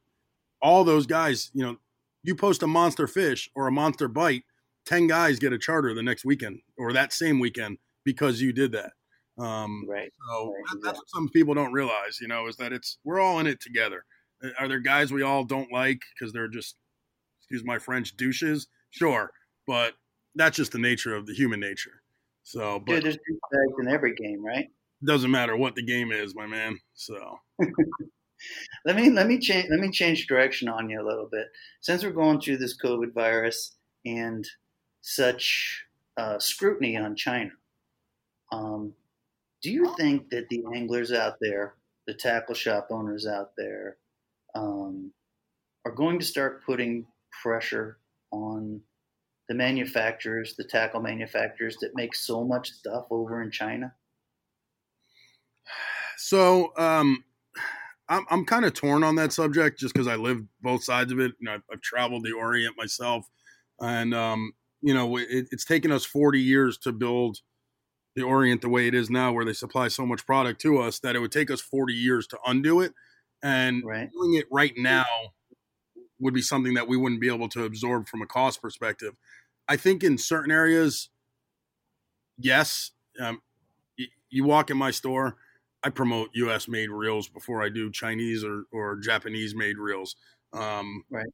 all 0.61 0.83
those 0.83 1.05
guys, 1.05 1.51
you 1.53 1.63
know, 1.63 1.77
you 2.23 2.35
post 2.35 2.63
a 2.63 2.67
monster 2.67 3.07
fish 3.07 3.49
or 3.55 3.67
a 3.67 3.71
monster 3.71 4.07
bite, 4.07 4.43
10 4.85 5.07
guys 5.07 5.39
get 5.39 5.53
a 5.53 5.57
charter 5.57 5.93
the 5.93 6.03
next 6.03 6.25
weekend 6.25 6.59
or 6.77 6.93
that 6.93 7.13
same 7.13 7.39
weekend 7.39 7.77
because 8.03 8.41
you 8.41 8.51
did 8.51 8.71
that. 8.73 8.91
Um, 9.37 9.85
right. 9.87 10.11
So 10.27 10.53
that, 10.71 10.81
that's 10.83 10.99
what 10.99 11.09
some 11.09 11.29
people 11.29 11.53
don't 11.53 11.71
realize, 11.71 12.19
you 12.19 12.27
know, 12.27 12.47
is 12.47 12.57
that 12.57 12.73
it's, 12.73 12.97
we're 13.03 13.19
all 13.19 13.39
in 13.39 13.47
it 13.47 13.61
together. 13.61 14.03
Are 14.59 14.67
there 14.67 14.79
guys 14.79 15.11
we 15.11 15.21
all 15.21 15.43
don't 15.43 15.71
like 15.71 16.01
because 16.13 16.33
they're 16.33 16.47
just, 16.47 16.75
excuse 17.39 17.63
my 17.63 17.79
French, 17.79 18.17
douches? 18.17 18.67
Sure, 18.89 19.31
but 19.65 19.93
that's 20.35 20.57
just 20.57 20.71
the 20.71 20.79
nature 20.79 21.15
of 21.15 21.25
the 21.25 21.33
human 21.33 21.59
nature. 21.59 22.01
So, 22.43 22.79
but 22.79 22.95
Dude, 22.95 23.03
there's 23.03 23.17
douchebags 23.17 23.81
in 23.81 23.87
every 23.89 24.15
game, 24.15 24.43
right? 24.43 24.69
Doesn't 25.03 25.31
matter 25.31 25.55
what 25.55 25.75
the 25.75 25.83
game 25.83 26.11
is, 26.11 26.35
my 26.35 26.45
man. 26.45 26.79
So. 26.93 27.39
let 28.85 28.95
me 28.95 29.09
let 29.09 29.27
me 29.27 29.37
change 29.39 29.67
let 29.69 29.79
me 29.79 29.91
change 29.91 30.27
direction 30.27 30.67
on 30.69 30.89
you 30.89 31.01
a 31.01 31.07
little 31.07 31.27
bit. 31.31 31.47
Since 31.81 32.03
we're 32.03 32.11
going 32.11 32.39
through 32.39 32.57
this 32.57 32.77
COVID 32.77 33.13
virus 33.13 33.75
and 34.05 34.47
such 35.01 35.85
uh, 36.17 36.39
scrutiny 36.39 36.97
on 36.97 37.15
China, 37.15 37.51
um, 38.51 38.93
do 39.61 39.71
you 39.71 39.93
think 39.97 40.29
that 40.29 40.47
the 40.49 40.63
anglers 40.73 41.11
out 41.11 41.35
there, 41.41 41.75
the 42.07 42.13
tackle 42.13 42.55
shop 42.55 42.87
owners 42.91 43.27
out 43.27 43.51
there, 43.57 43.97
um, 44.55 45.11
are 45.85 45.91
going 45.91 46.19
to 46.19 46.25
start 46.25 46.65
putting 46.65 47.05
pressure 47.43 47.97
on 48.31 48.81
the 49.47 49.55
manufacturers, 49.55 50.55
the 50.55 50.63
tackle 50.63 51.01
manufacturers 51.01 51.77
that 51.77 51.95
make 51.95 52.15
so 52.15 52.43
much 52.43 52.71
stuff 52.71 53.05
over 53.09 53.41
in 53.41 53.51
China? 53.51 53.93
So 56.19 56.73
um, 56.77 57.23
I'm 58.09 58.25
I'm 58.29 58.45
kind 58.45 58.65
of 58.65 58.73
torn 58.73 59.03
on 59.03 59.15
that 59.15 59.31
subject 59.31 59.79
just 59.79 59.93
because 59.93 60.07
I 60.07 60.17
live 60.17 60.43
both 60.61 60.83
sides 60.83 61.13
of 61.13 61.19
it. 61.19 61.31
You 61.39 61.45
know, 61.45 61.53
I've, 61.53 61.63
I've 61.71 61.81
traveled 61.81 62.25
the 62.25 62.33
Orient 62.33 62.75
myself, 62.77 63.25
and 63.79 64.13
um, 64.13 64.51
you 64.81 64.93
know, 64.93 65.15
it, 65.15 65.47
it's 65.51 65.63
taken 65.63 65.93
us 65.93 66.03
40 66.03 66.41
years 66.41 66.77
to 66.79 66.91
build 66.91 67.37
the 68.15 68.23
Orient 68.23 68.61
the 68.61 68.67
way 68.67 68.87
it 68.87 68.93
is 68.93 69.09
now, 69.09 69.31
where 69.31 69.45
they 69.45 69.53
supply 69.53 69.87
so 69.87 70.05
much 70.05 70.25
product 70.25 70.59
to 70.61 70.79
us 70.79 70.99
that 70.99 71.15
it 71.15 71.19
would 71.19 71.31
take 71.31 71.49
us 71.49 71.61
40 71.61 71.93
years 71.93 72.27
to 72.27 72.37
undo 72.45 72.81
it 72.81 72.93
and 73.41 73.81
right. 73.85 74.11
doing 74.11 74.33
it 74.33 74.45
right 74.51 74.73
now 74.75 75.05
would 76.19 76.33
be 76.33 76.41
something 76.41 76.73
that 76.73 76.89
we 76.89 76.97
wouldn't 76.97 77.21
be 77.21 77.33
able 77.33 77.47
to 77.47 77.63
absorb 77.63 78.09
from 78.09 78.21
a 78.21 78.27
cost 78.27 78.61
perspective. 78.61 79.13
I 79.69 79.77
think 79.77 80.03
in 80.03 80.17
certain 80.17 80.51
areas, 80.51 81.09
yes. 82.37 82.91
Um, 83.21 83.41
you 84.29 84.43
walk 84.43 84.69
in 84.69 84.77
my 84.77 84.91
store, 84.91 85.37
I 85.83 85.89
promote 85.89 86.29
U.S. 86.33 86.67
made 86.67 86.89
reels 86.89 87.29
before 87.29 87.63
I 87.63 87.69
do 87.69 87.91
Chinese 87.91 88.43
or, 88.43 88.63
or 88.71 88.97
Japanese 88.97 89.55
made 89.55 89.77
reels. 89.77 90.15
Um, 90.53 91.03
right. 91.09 91.25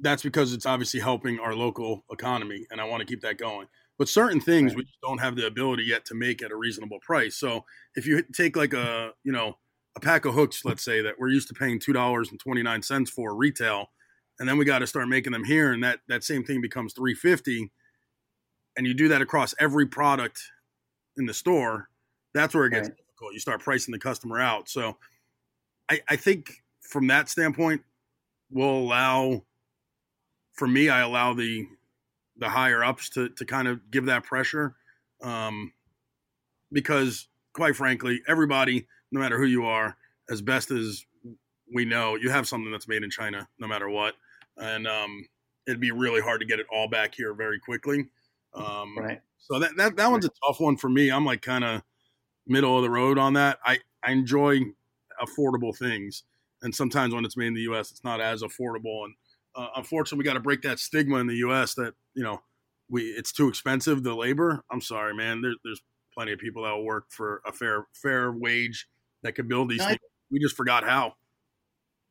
That's 0.00 0.22
because 0.22 0.52
it's 0.52 0.66
obviously 0.66 1.00
helping 1.00 1.38
our 1.38 1.54
local 1.54 2.04
economy, 2.10 2.66
and 2.70 2.80
I 2.80 2.84
want 2.84 3.00
to 3.00 3.06
keep 3.06 3.20
that 3.22 3.38
going. 3.38 3.66
But 3.98 4.08
certain 4.08 4.40
things 4.40 4.72
right. 4.72 4.78
we 4.78 4.86
don't 5.02 5.18
have 5.18 5.34
the 5.34 5.46
ability 5.46 5.84
yet 5.84 6.04
to 6.06 6.14
make 6.14 6.42
at 6.42 6.52
a 6.52 6.56
reasonable 6.56 7.00
price. 7.00 7.36
So 7.36 7.64
if 7.94 8.06
you 8.06 8.22
take 8.32 8.56
like 8.56 8.72
a 8.72 9.12
you 9.24 9.32
know 9.32 9.58
a 9.96 10.00
pack 10.00 10.24
of 10.24 10.34
hooks, 10.34 10.64
let's 10.64 10.84
say 10.84 11.02
that 11.02 11.14
we're 11.18 11.30
used 11.30 11.48
to 11.48 11.54
paying 11.54 11.80
two 11.80 11.92
dollars 11.92 12.30
and 12.30 12.38
twenty 12.38 12.62
nine 12.62 12.82
cents 12.82 13.10
for 13.10 13.34
retail, 13.34 13.90
and 14.38 14.48
then 14.48 14.56
we 14.56 14.64
got 14.64 14.80
to 14.80 14.86
start 14.86 15.08
making 15.08 15.32
them 15.32 15.44
here, 15.44 15.72
and 15.72 15.82
that 15.82 16.00
that 16.08 16.22
same 16.22 16.44
thing 16.44 16.60
becomes 16.60 16.92
three 16.92 17.14
fifty, 17.14 17.72
and 18.76 18.86
you 18.86 18.94
do 18.94 19.08
that 19.08 19.20
across 19.20 19.54
every 19.58 19.86
product 19.86 20.40
in 21.16 21.26
the 21.26 21.34
store. 21.34 21.88
That's 22.34 22.54
where 22.54 22.66
it 22.66 22.70
gets 22.70 22.88
right. 22.88 22.98
Difficult. 23.18 23.34
You 23.34 23.40
start 23.40 23.60
pricing 23.60 23.92
the 23.92 23.98
customer 23.98 24.40
out. 24.40 24.68
So, 24.68 24.96
I, 25.90 26.00
I 26.08 26.16
think 26.16 26.52
from 26.80 27.06
that 27.08 27.28
standpoint, 27.28 27.82
we'll 28.50 28.70
allow. 28.70 29.44
For 30.54 30.66
me, 30.66 30.88
I 30.88 31.00
allow 31.00 31.34
the 31.34 31.66
the 32.36 32.48
higher 32.48 32.82
ups 32.82 33.10
to 33.10 33.28
to 33.30 33.44
kind 33.44 33.68
of 33.68 33.90
give 33.90 34.06
that 34.06 34.24
pressure, 34.24 34.74
um, 35.22 35.72
because 36.72 37.28
quite 37.52 37.76
frankly, 37.76 38.20
everybody 38.26 38.86
no 39.10 39.20
matter 39.20 39.38
who 39.38 39.46
you 39.46 39.64
are, 39.64 39.96
as 40.28 40.42
best 40.42 40.70
as 40.70 41.04
we 41.74 41.84
know, 41.84 42.16
you 42.16 42.28
have 42.28 42.46
something 42.46 42.70
that's 42.70 42.88
made 42.88 43.02
in 43.02 43.10
China, 43.10 43.48
no 43.58 43.66
matter 43.66 43.88
what, 43.88 44.14
and 44.56 44.86
um, 44.86 45.24
it'd 45.66 45.80
be 45.80 45.92
really 45.92 46.20
hard 46.20 46.40
to 46.40 46.46
get 46.46 46.58
it 46.58 46.66
all 46.72 46.88
back 46.88 47.14
here 47.14 47.34
very 47.34 47.58
quickly. 47.58 48.06
Um, 48.54 48.98
right. 48.98 49.20
So 49.38 49.60
that 49.60 49.76
that 49.76 49.96
that 49.96 50.10
one's 50.10 50.24
a 50.24 50.30
tough 50.46 50.60
one 50.60 50.76
for 50.76 50.88
me. 50.88 51.10
I'm 51.10 51.24
like 51.24 51.42
kind 51.42 51.64
of 51.64 51.82
middle 52.48 52.76
of 52.76 52.82
the 52.82 52.90
road 52.90 53.18
on 53.18 53.34
that. 53.34 53.58
I 53.64 53.78
I 54.02 54.12
enjoy 54.12 54.60
affordable 55.20 55.76
things, 55.76 56.24
and 56.62 56.74
sometimes 56.74 57.14
when 57.14 57.24
it's 57.24 57.36
made 57.36 57.48
in 57.48 57.54
the 57.54 57.62
U.S., 57.62 57.90
it's 57.90 58.04
not 58.04 58.20
as 58.20 58.42
affordable. 58.42 59.04
And 59.04 59.14
uh, 59.54 59.68
unfortunately, 59.76 60.18
we 60.18 60.24
got 60.24 60.34
to 60.34 60.40
break 60.40 60.62
that 60.62 60.78
stigma 60.78 61.16
in 61.18 61.26
the 61.26 61.36
U.S. 61.36 61.74
that 61.74 61.94
you 62.14 62.22
know 62.22 62.42
we 62.88 63.02
it's 63.02 63.32
too 63.32 63.48
expensive 63.48 64.02
the 64.02 64.14
labor. 64.14 64.64
I'm 64.70 64.80
sorry, 64.80 65.14
man. 65.14 65.42
There, 65.42 65.52
there's 65.64 65.82
plenty 66.14 66.32
of 66.32 66.38
people 66.38 66.64
that 66.64 66.72
will 66.72 66.84
work 66.84 67.06
for 67.10 67.42
a 67.46 67.52
fair 67.52 67.86
fair 67.92 68.32
wage 68.32 68.88
that 69.22 69.32
could 69.32 69.48
build 69.48 69.68
these. 69.68 69.80
No, 69.80 69.86
things. 69.88 69.98
We 70.30 70.38
just 70.40 70.56
forgot 70.56 70.84
how. 70.84 71.14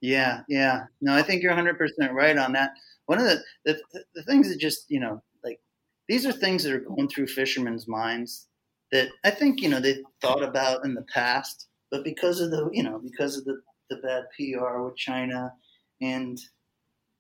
Yeah, 0.02 0.42
yeah. 0.48 0.84
No, 1.02 1.14
I 1.14 1.24
think 1.24 1.42
you're 1.42 1.54
100% 1.54 1.76
right 2.12 2.38
on 2.38 2.54
that. 2.54 2.72
One 3.08 3.20
of 3.20 3.26
the, 3.26 3.42
the 3.66 4.04
the 4.14 4.24
things 4.24 4.50
that 4.50 4.60
just, 4.60 4.86
you 4.90 5.00
know, 5.00 5.24
like 5.44 5.60
these 6.08 6.26
are 6.26 6.32
things 6.32 6.64
that 6.64 6.74
are 6.74 6.80
going 6.80 7.08
through 7.08 7.28
fishermen's 7.28 7.88
minds 7.88 8.47
that 8.92 9.10
I 9.24 9.32
think, 9.32 9.62
you 9.62 9.70
know, 9.70 9.80
they 9.80 10.04
thought 10.22 10.44
about 10.44 10.86
in 10.86 10.94
the 10.94 11.06
past, 11.14 11.68
but 11.92 12.04
because 12.04 12.40
of 12.40 12.52
the, 12.52 12.70
you 12.72 12.84
know, 12.84 13.00
because 13.00 13.38
of 13.38 13.46
the, 13.46 13.62
the 13.90 13.98
bad 13.98 14.24
PR 14.36 14.82
with 14.82 14.96
China 14.96 15.54
and 16.02 16.40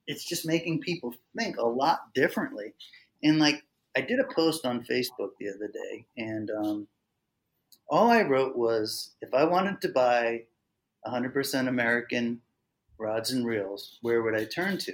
it's 0.06 0.26
just 0.26 0.46
making 0.46 0.80
people 0.80 1.14
think 1.38 1.58
a 1.58 1.66
lot 1.66 2.14
differently. 2.14 2.74
And 3.24 3.40
like 3.40 3.64
I 3.96 4.02
did 4.02 4.20
a 4.20 4.34
post 4.34 4.66
on 4.66 4.86
Facebook 4.90 5.32
the 5.40 5.50
other 5.50 5.68
day 5.68 6.06
and 6.18 6.50
um, 6.52 6.88
all 7.90 8.10
I 8.10 8.24
wrote 8.24 8.58
was 8.58 9.16
if 9.22 9.34
I 9.34 9.44
wanted 9.44 9.82
to 9.82 9.90
buy 9.90 10.44
100% 11.06 11.68
American 11.68 12.42
rods 12.98 13.32
and 13.32 13.46
reels, 13.46 13.98
where 14.02 14.22
would 14.22 14.36
I 14.36 14.46
turn 14.46 14.78
to? 14.80 14.94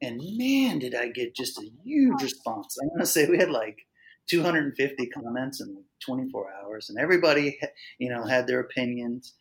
And 0.00 0.20
man, 0.36 0.78
did 0.78 0.94
I 0.94 1.08
get 1.08 1.34
just 1.34 1.58
a 1.58 1.70
huge 1.84 2.22
response. 2.22 2.76
I 2.82 2.86
want 2.86 3.00
to 3.00 3.06
say 3.06 3.28
we 3.28 3.38
had 3.38 3.50
like 3.50 3.78
250 4.28 5.06
comments 5.06 5.60
in 5.60 5.82
24 6.00 6.52
hours, 6.52 6.88
and 6.90 6.98
everybody, 6.98 7.58
you 7.98 8.08
know, 8.08 8.24
had 8.24 8.46
their 8.46 8.60
opinions. 8.60 9.34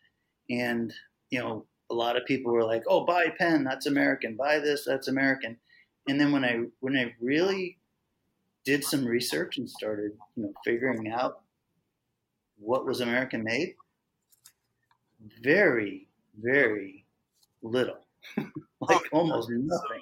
And 0.50 0.94
you 1.30 1.40
know, 1.40 1.66
a 1.90 1.94
lot 1.94 2.18
of 2.18 2.26
people 2.26 2.52
were 2.52 2.66
like, 2.66 2.84
"Oh, 2.88 3.06
buy 3.06 3.30
Penn, 3.38 3.64
that's 3.64 3.86
American. 3.86 4.36
Buy 4.36 4.60
this, 4.60 4.86
that's 4.86 5.08
American." 5.08 5.58
And 6.08 6.20
then 6.20 6.32
when 6.32 6.44
I 6.44 6.66
when 6.80 6.98
I 6.98 7.14
really 7.20 7.78
did 8.64 8.84
some 8.84 9.06
research 9.06 9.58
and 9.58 9.70
started, 9.70 10.12
you 10.36 10.44
know, 10.44 10.54
figuring 10.64 11.10
out 11.10 11.42
what 12.58 12.86
was 12.86 13.02
American 13.02 13.44
made, 13.44 13.76
very, 15.42 16.08
very 16.40 17.06
little, 17.62 18.06
like 18.82 19.02
almost 19.12 19.50
nothing. 19.50 20.02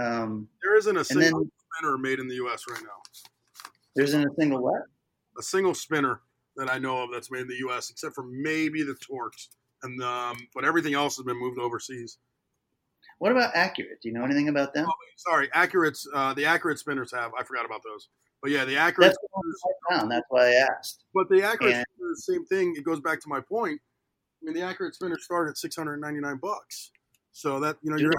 Um, 0.00 0.48
There 0.62 0.76
isn't 0.76 0.96
a 0.96 1.04
single 1.04 1.40
then 1.40 1.50
spinner 1.76 1.98
made 1.98 2.18
in 2.18 2.28
the 2.28 2.36
U.S. 2.36 2.64
right 2.68 2.82
now. 2.82 3.02
There 3.94 4.04
isn't 4.04 4.24
a 4.24 4.34
single 4.38 4.62
what? 4.62 4.82
A 5.38 5.42
single 5.42 5.74
spinner 5.74 6.20
that 6.56 6.70
I 6.70 6.78
know 6.78 7.02
of 7.02 7.10
that's 7.12 7.30
made 7.30 7.42
in 7.42 7.48
the 7.48 7.56
U.S. 7.58 7.90
except 7.90 8.14
for 8.14 8.24
maybe 8.24 8.82
the 8.82 8.94
Torque, 8.94 9.34
and 9.82 10.02
um, 10.02 10.36
but 10.54 10.64
everything 10.64 10.94
else 10.94 11.16
has 11.16 11.24
been 11.24 11.38
moved 11.38 11.58
overseas. 11.58 12.18
What 13.18 13.32
about 13.32 13.52
Accurate? 13.54 14.00
Do 14.02 14.08
you 14.08 14.14
know 14.14 14.24
anything 14.24 14.48
about 14.48 14.74
them? 14.74 14.86
Oh, 14.88 14.92
sorry, 15.16 15.48
Accurate's 15.54 16.06
uh, 16.14 16.34
the 16.34 16.44
Accurate 16.44 16.78
spinners 16.78 17.12
have. 17.12 17.32
I 17.38 17.44
forgot 17.44 17.64
about 17.64 17.82
those. 17.84 18.08
But 18.42 18.50
yeah, 18.50 18.64
the 18.64 18.76
Accurate. 18.76 19.08
That's 19.10 19.18
the 19.18 19.28
one 19.30 19.44
I 19.92 19.94
found. 19.98 20.10
That's 20.10 20.26
why 20.28 20.48
I 20.48 20.66
asked. 20.76 21.04
But 21.14 21.28
the 21.28 21.42
Accurate 21.42 21.74
And- 21.74 21.86
spinner, 21.96 22.12
is 22.12 22.24
the 22.26 22.32
same 22.34 22.44
thing. 22.46 22.74
It 22.76 22.84
goes 22.84 23.00
back 23.00 23.20
to 23.20 23.28
my 23.28 23.40
point. 23.40 23.80
I 24.42 24.46
mean, 24.46 24.54
the 24.54 24.62
Accurate 24.62 24.94
spinner 24.96 25.18
started 25.18 25.50
at 25.52 25.58
six 25.58 25.76
hundred 25.76 25.98
ninety 25.98 26.20
nine 26.20 26.38
bucks. 26.38 26.90
So 27.32 27.60
that 27.60 27.76
you 27.82 27.90
know, 27.90 27.96
your 27.96 28.12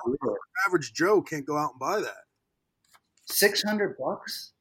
average 0.66 0.94
Joe 0.94 1.22
can't 1.22 1.46
go 1.46 1.56
out 1.58 1.72
and 1.72 1.80
buy 1.80 2.00
that, 2.00 2.24
Six 3.28 3.62
hundred 3.62 3.96
bucks. 4.00 4.53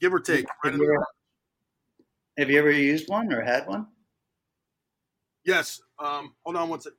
Give 0.00 0.14
or 0.14 0.20
take. 0.20 0.46
Have 0.64 0.74
in 0.74 0.80
you, 0.80 0.92
ever, 0.92 1.06
have 2.38 2.50
you 2.50 2.58
ever 2.58 2.70
used 2.70 3.08
one 3.08 3.32
or 3.32 3.42
had 3.42 3.66
one? 3.66 3.86
Yes. 5.44 5.80
Um, 5.98 6.34
hold 6.44 6.56
on 6.56 6.68
one 6.68 6.80
second. 6.80 6.96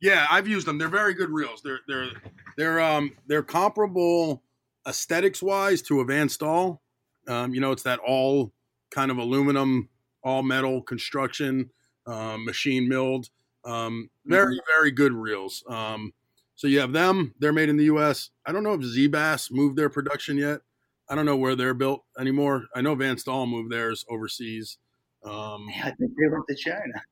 Yeah, 0.00 0.26
I've 0.30 0.46
used 0.46 0.66
them. 0.66 0.78
They're 0.78 0.88
very 0.88 1.14
good 1.14 1.30
reels. 1.30 1.62
They're 1.62 1.80
they're 1.88 2.08
they're 2.56 2.80
um 2.80 3.12
they're 3.26 3.42
comparable 3.42 4.42
aesthetics 4.86 5.42
wise 5.42 5.82
to 5.82 6.00
a 6.00 6.04
Van 6.04 6.28
Staal. 6.28 6.82
Um, 7.28 7.54
you 7.54 7.60
know, 7.60 7.72
it's 7.72 7.82
that 7.84 7.98
all 8.06 8.52
kind 8.90 9.10
of 9.10 9.16
aluminum, 9.16 9.88
all 10.22 10.42
metal 10.42 10.82
construction, 10.82 11.70
um, 12.06 12.44
machine 12.44 12.88
milled. 12.88 13.30
Um, 13.64 14.10
very 14.26 14.60
very 14.68 14.90
good 14.90 15.12
reels. 15.12 15.64
Um, 15.68 16.12
so 16.54 16.68
you 16.68 16.78
have 16.80 16.92
them. 16.92 17.34
They're 17.38 17.52
made 17.52 17.68
in 17.68 17.76
the 17.76 17.84
U.S. 17.84 18.30
I 18.46 18.52
don't 18.52 18.62
know 18.62 18.74
if 18.74 18.80
ZeeBaas 18.80 19.50
moved 19.50 19.76
their 19.76 19.90
production 19.90 20.36
yet. 20.36 20.60
I 21.08 21.14
don't 21.14 21.26
know 21.26 21.36
where 21.36 21.54
they're 21.54 21.74
built 21.74 22.04
anymore. 22.18 22.66
I 22.74 22.80
know 22.80 22.94
Van 22.94 23.16
Staal 23.18 23.46
moved 23.46 23.70
theirs 23.70 24.04
overseas. 24.08 24.78
Um, 25.24 25.68
I 25.82 25.90
think 25.90 26.12
they 26.16 26.28
went 26.30 26.44
to 26.48 26.54
China. 26.54 27.02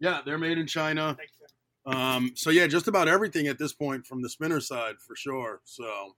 yeah, 0.00 0.20
they're 0.24 0.38
made 0.38 0.58
in 0.58 0.66
China. 0.66 1.16
Um, 1.86 2.32
so 2.34 2.50
yeah, 2.50 2.66
just 2.66 2.88
about 2.88 3.08
everything 3.08 3.46
at 3.46 3.58
this 3.58 3.72
point 3.72 4.06
from 4.06 4.22
the 4.22 4.28
spinner 4.28 4.60
side 4.60 4.96
for 4.98 5.14
sure. 5.14 5.60
So 5.64 6.14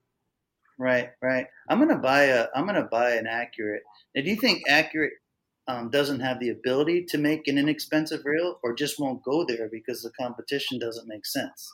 Right, 0.79 1.11
right. 1.21 1.47
I'm 1.69 1.81
gonna 1.81 1.99
buy 1.99 2.25
a. 2.25 2.47
I'm 2.55 2.65
gonna 2.65 2.89
buy 2.89 3.13
an 3.13 3.27
Accurate. 3.27 3.83
Now, 4.15 4.23
do 4.23 4.31
you 4.31 4.37
think 4.37 4.63
Accurate 4.69 5.15
um, 5.67 5.91
doesn't 5.91 6.21
have 6.21 6.39
the 6.39 6.51
ability 6.51 7.05
to 7.07 7.19
make 7.19 7.49
an 7.49 7.59
inexpensive 7.59 8.21
reel, 8.25 8.61
or 8.63 8.75
just 8.75 9.01
won't 9.01 9.23
go 9.25 9.45
there 9.45 9.69
because 9.71 10.03
the 10.03 10.13
competition 10.19 10.79
doesn't 10.79 11.09
make 11.09 11.27
sense? 11.27 11.73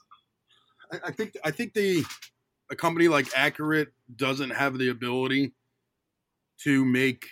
I, 0.90 1.00
I 1.08 1.10
think 1.10 1.36
I 1.44 1.50
think 1.50 1.74
the 1.74 2.02
a 2.70 2.76
company 2.76 3.08
like 3.08 3.28
Accurate 3.36 3.88
doesn't 4.14 4.50
have 4.50 4.78
the 4.78 4.88
ability 4.88 5.52
to 6.62 6.84
make. 6.84 7.26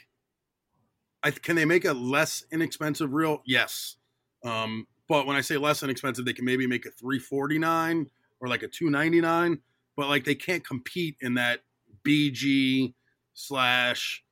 I, 1.22 1.30
can 1.30 1.56
they 1.56 1.64
make 1.64 1.84
a 1.84 1.92
less 1.92 2.44
inexpensive 2.50 3.12
reel? 3.12 3.42
Yes, 3.46 3.96
um, 4.44 4.86
but 5.08 5.26
when 5.26 5.36
I 5.36 5.40
say 5.40 5.56
less 5.56 5.82
inexpensive, 5.82 6.24
they 6.24 6.32
can 6.32 6.44
maybe 6.44 6.66
make 6.66 6.86
a 6.86 6.90
three 6.90 7.18
forty 7.18 7.58
nine 7.58 8.10
or 8.40 8.48
like 8.48 8.62
a 8.62 8.68
two 8.68 8.90
ninety 8.90 9.20
nine. 9.20 9.60
But 9.96 10.08
like 10.08 10.24
they 10.24 10.34
can't 10.34 10.66
compete 10.66 11.16
in 11.20 11.34
that 11.34 11.60
BG 12.06 12.94
slash 13.34 14.24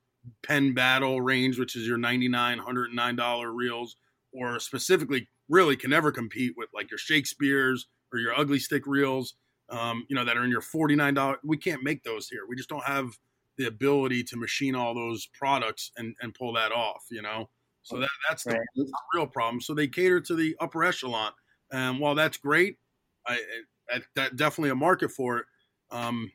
Penn 0.43 0.73
Battle 0.73 1.21
range, 1.21 1.57
which 1.57 1.75
is 1.75 1.87
your 1.87 1.97
99 1.97 2.59
$109 2.59 3.55
reels, 3.55 3.95
or 4.31 4.59
specifically 4.59 5.27
really 5.49 5.75
can 5.75 5.89
never 5.89 6.11
compete 6.11 6.53
with 6.55 6.69
like 6.73 6.89
your 6.91 6.97
Shakespeare's 6.97 7.87
or 8.13 8.19
your 8.19 8.37
Ugly 8.37 8.59
Stik 8.59 8.85
reels, 8.85 9.35
um, 9.71 10.05
you 10.09 10.15
know, 10.15 10.25
that 10.25 10.37
are 10.37 10.43
in 10.43 10.51
your 10.51 10.61
$49. 10.61 11.39
We 11.43 11.57
can't 11.57 11.83
make 11.83 12.03
those 12.03 12.27
here. 12.27 12.41
We 12.47 12.55
just 12.55 12.69
don't 12.69 12.83
have 12.85 13.17
the 13.57 13.67
ability 13.67 14.23
to 14.25 14.37
machine 14.37 14.75
all 14.75 14.93
those 14.93 15.27
products 15.27 15.91
and, 15.97 16.15
and 16.21 16.33
pull 16.35 16.53
that 16.53 16.71
off, 16.71 17.05
you 17.11 17.21
know? 17.21 17.49
So 17.83 17.99
that, 17.99 18.09
that's 18.29 18.45
the, 18.45 18.53
Right. 18.53 18.67
that's 18.75 18.91
the 18.91 18.97
real 19.15 19.27
problem. 19.27 19.61
So 19.61 19.73
they 19.73 19.87
cater 19.87 20.21
to 20.21 20.35
the 20.35 20.55
upper 20.59 20.83
echelon. 20.83 21.33
And 21.71 21.99
while 21.99 22.15
that's 22.15 22.37
great, 22.37 22.77
I, 23.25 23.41
I 23.89 24.01
that 24.15 24.35
definitely 24.35 24.71
a 24.71 24.75
market 24.75 25.11
for 25.11 25.39
it. 25.39 25.45
Um, 25.89 26.31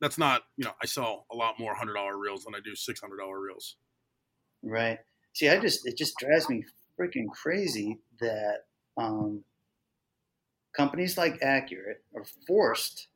that's 0.00 0.18
not, 0.18 0.44
you 0.56 0.64
know, 0.64 0.72
I 0.82 0.86
sell 0.86 1.26
a 1.32 1.36
lot 1.36 1.58
more 1.58 1.74
hundred 1.74 1.94
dollar 1.94 2.18
reels 2.18 2.44
than 2.44 2.54
I 2.54 2.60
do 2.60 2.74
six 2.74 3.00
hundred 3.00 3.18
dollar 3.18 3.40
reels. 3.40 3.76
Right. 4.62 4.98
See, 5.34 5.48
I 5.48 5.58
just 5.60 5.86
it 5.86 5.96
just 5.96 6.16
drives 6.18 6.48
me 6.48 6.64
freaking 6.98 7.30
crazy 7.30 7.98
that 8.20 8.60
um, 8.96 9.44
companies 10.76 11.16
like 11.16 11.38
Accurate 11.42 12.02
are 12.14 12.24
forced 12.46 13.08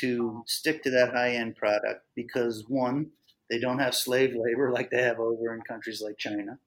to 0.00 0.42
stick 0.46 0.82
to 0.82 0.90
that 0.90 1.12
high 1.12 1.32
end 1.32 1.56
product 1.56 2.04
because 2.14 2.64
one, 2.68 3.10
they 3.50 3.58
don't 3.58 3.78
have 3.78 3.94
slave 3.94 4.34
labor 4.34 4.70
like 4.74 4.90
they 4.90 5.02
have 5.02 5.18
over 5.18 5.54
in 5.54 5.62
countries 5.62 6.02
like 6.02 6.18
China. 6.18 6.58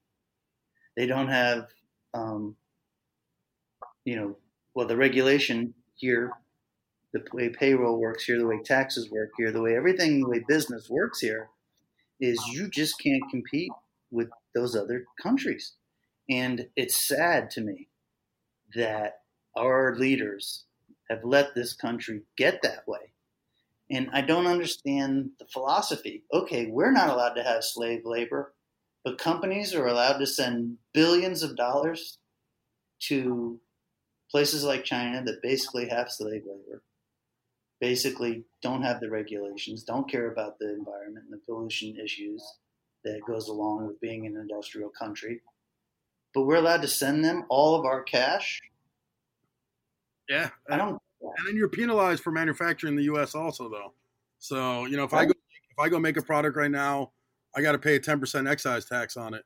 They 0.95 1.05
don't 1.05 1.29
have, 1.29 1.67
um, 2.13 2.55
you 4.03 4.15
know, 4.15 4.37
well, 4.73 4.87
the 4.87 4.97
regulation 4.97 5.73
here, 5.95 6.31
the 7.13 7.23
way 7.33 7.49
payroll 7.49 7.99
works 7.99 8.25
here, 8.25 8.37
the 8.37 8.47
way 8.47 8.59
taxes 8.63 9.09
work 9.09 9.31
here, 9.37 9.51
the 9.51 9.61
way 9.61 9.75
everything, 9.75 10.21
the 10.21 10.29
way 10.29 10.43
business 10.47 10.89
works 10.89 11.19
here, 11.19 11.49
is 12.19 12.41
you 12.47 12.69
just 12.69 12.99
can't 12.99 13.23
compete 13.29 13.71
with 14.11 14.29
those 14.53 14.75
other 14.75 15.05
countries. 15.21 15.73
And 16.29 16.67
it's 16.75 17.07
sad 17.07 17.49
to 17.51 17.61
me 17.61 17.89
that 18.75 19.20
our 19.55 19.95
leaders 19.95 20.65
have 21.09 21.23
let 21.23 21.53
this 21.55 21.73
country 21.73 22.21
get 22.37 22.61
that 22.63 22.87
way. 22.87 23.13
And 23.89 24.09
I 24.13 24.21
don't 24.21 24.47
understand 24.47 25.31
the 25.39 25.45
philosophy. 25.45 26.23
Okay, 26.33 26.67
we're 26.67 26.91
not 26.91 27.09
allowed 27.09 27.33
to 27.33 27.43
have 27.43 27.63
slave 27.63 28.01
labor, 28.05 28.53
but 29.03 29.17
companies 29.17 29.75
are 29.75 29.87
allowed 29.87 30.19
to 30.19 30.27
send 30.27 30.77
billions 30.93 31.43
of 31.43 31.57
dollars 31.57 32.19
to 33.01 33.59
places 34.29 34.63
like 34.63 34.85
China 34.85 35.21
that 35.25 35.41
basically 35.41 35.89
have 35.89 36.09
slave 36.09 36.43
labor, 36.45 36.81
basically 37.81 38.45
don't 38.61 38.83
have 38.83 39.01
the 39.01 39.09
regulations, 39.09 39.83
don't 39.83 40.09
care 40.09 40.31
about 40.31 40.57
the 40.59 40.73
environment 40.73 41.25
and 41.29 41.33
the 41.33 41.45
pollution 41.45 41.97
issues 41.97 42.41
that 43.03 43.19
goes 43.27 43.49
along 43.49 43.87
with 43.87 43.99
being 43.99 44.25
an 44.25 44.37
industrial 44.37 44.89
country. 44.89 45.41
But 46.33 46.43
we're 46.43 46.55
allowed 46.55 46.83
to 46.83 46.87
send 46.87 47.25
them 47.25 47.43
all 47.49 47.75
of 47.75 47.85
our 47.85 48.03
cash. 48.03 48.61
Yeah, 50.31 50.49
I 50.69 50.77
don't. 50.77 50.97
and 51.21 51.47
then 51.47 51.57
you're 51.57 51.67
penalized 51.67 52.23
for 52.23 52.31
manufacturing 52.31 52.93
in 52.93 52.97
the 52.97 53.03
U.S. 53.03 53.35
also, 53.35 53.67
though. 53.67 53.93
So 54.39 54.85
you 54.85 54.95
know, 54.95 55.03
if 55.03 55.13
I 55.13 55.25
go 55.25 55.31
if 55.31 55.79
I 55.79 55.89
go 55.89 55.99
make 55.99 56.15
a 56.15 56.21
product 56.21 56.55
right 56.55 56.71
now, 56.71 57.11
I 57.53 57.61
got 57.61 57.73
to 57.73 57.77
pay 57.77 57.95
a 57.95 57.99
ten 57.99 58.17
percent 58.17 58.47
excise 58.47 58.85
tax 58.85 59.17
on 59.17 59.33
it. 59.33 59.43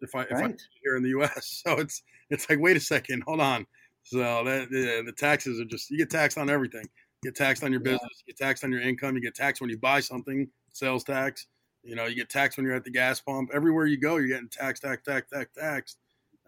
If 0.00 0.14
I 0.14 0.22
if 0.22 0.32
I 0.32 0.42
Right. 0.42 0.62
here 0.84 0.96
in 0.96 1.02
the 1.02 1.08
U.S., 1.10 1.62
so 1.66 1.72
it's 1.72 2.04
it's 2.30 2.48
like 2.48 2.60
wait 2.60 2.76
a 2.76 2.80
second, 2.80 3.24
hold 3.26 3.40
on. 3.40 3.66
So 4.04 4.44
that 4.44 4.68
yeah, 4.70 5.02
the 5.04 5.12
taxes 5.16 5.58
are 5.58 5.64
just 5.64 5.90
you 5.90 5.98
get 5.98 6.10
taxed 6.10 6.38
on 6.38 6.48
everything. 6.48 6.84
You 7.24 7.32
get 7.32 7.36
taxed 7.36 7.64
on 7.64 7.72
your 7.72 7.80
business, 7.80 8.22
you 8.24 8.32
get 8.32 8.44
taxed 8.44 8.62
on 8.62 8.70
your 8.70 8.80
income, 8.80 9.16
you 9.16 9.22
get 9.22 9.34
taxed 9.34 9.60
when 9.60 9.70
you 9.70 9.78
buy 9.78 9.98
something, 9.98 10.48
sales 10.70 11.02
tax. 11.02 11.48
You 11.82 11.96
know, 11.96 12.06
you 12.06 12.14
get 12.14 12.28
taxed 12.28 12.58
when 12.58 12.64
you're 12.64 12.76
at 12.76 12.84
the 12.84 12.92
gas 12.92 13.20
pump. 13.20 13.50
Everywhere 13.52 13.86
you 13.86 13.98
go, 13.98 14.18
you're 14.18 14.28
getting 14.28 14.48
taxed, 14.48 14.84
taxed, 14.84 15.04
taxed, 15.04 15.32
taxed, 15.34 15.56
taxed. 15.56 15.98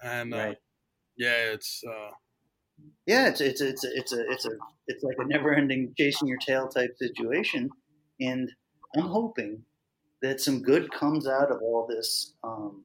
And 0.00 0.32
uh, 0.32 0.54
yeah, 1.16 1.52
it's 1.52 1.82
uh, 1.88 2.10
Yeah, 3.06 3.28
it's 3.28 3.40
it's 3.40 3.60
it's 3.60 3.84
it's 3.84 4.12
a 4.12 4.30
it's 4.30 4.46
a 4.46 4.50
it's 4.86 5.04
like 5.04 5.16
a 5.18 5.26
never-ending 5.26 5.94
chasing 5.98 6.28
your 6.28 6.38
tail 6.38 6.68
type 6.68 6.96
situation, 6.96 7.70
and 8.20 8.50
I'm 8.96 9.06
hoping 9.06 9.64
that 10.22 10.40
some 10.40 10.62
good 10.62 10.90
comes 10.90 11.26
out 11.26 11.50
of 11.50 11.60
all 11.62 11.86
this 11.86 12.34
um, 12.42 12.84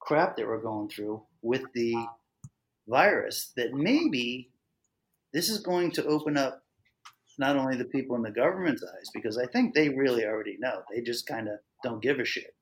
crap 0.00 0.36
that 0.36 0.46
we're 0.46 0.60
going 0.60 0.90
through 0.90 1.22
with 1.40 1.62
the 1.74 1.94
virus. 2.86 3.52
That 3.56 3.72
maybe 3.72 4.50
this 5.32 5.48
is 5.48 5.60
going 5.60 5.92
to 5.92 6.04
open 6.04 6.36
up 6.36 6.62
not 7.38 7.56
only 7.56 7.76
the 7.76 7.86
people 7.86 8.16
in 8.16 8.22
the 8.22 8.30
government's 8.30 8.84
eyes, 8.84 9.08
because 9.14 9.38
I 9.38 9.46
think 9.46 9.74
they 9.74 9.88
really 9.88 10.26
already 10.26 10.58
know. 10.60 10.82
They 10.92 11.00
just 11.00 11.26
kind 11.26 11.48
of 11.48 11.54
don't 11.82 12.02
give 12.02 12.18
a 12.18 12.24
shit. 12.24 12.54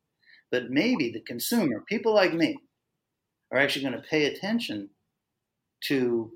But 0.52 0.70
maybe 0.70 1.10
the 1.10 1.22
consumer, 1.22 1.82
people 1.88 2.14
like 2.14 2.32
me, 2.32 2.56
are 3.50 3.58
actually 3.58 3.82
going 3.82 4.00
to 4.00 4.08
pay 4.08 4.26
attention 4.26 4.90
to 5.88 6.32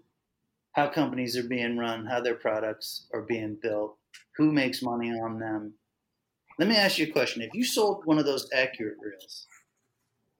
how 0.72 0.88
companies 0.88 1.37
are 1.37 1.44
being 1.48 1.76
run, 1.78 2.07
how 2.07 2.20
their 2.20 2.35
products 2.35 3.07
are 3.12 3.22
being 3.22 3.57
built, 3.62 3.96
who 4.37 4.52
makes 4.52 4.83
money 4.83 5.11
on 5.11 5.38
them. 5.38 5.74
Let 6.59 6.68
me 6.68 6.76
ask 6.76 6.98
you 6.98 7.07
a 7.07 7.12
question. 7.12 7.42
If 7.42 7.54
you 7.54 7.64
sold 7.64 8.02
one 8.07 8.18
of 8.18 8.24
those 8.26 8.48
accurate 8.52 8.96
reels, 9.00 9.46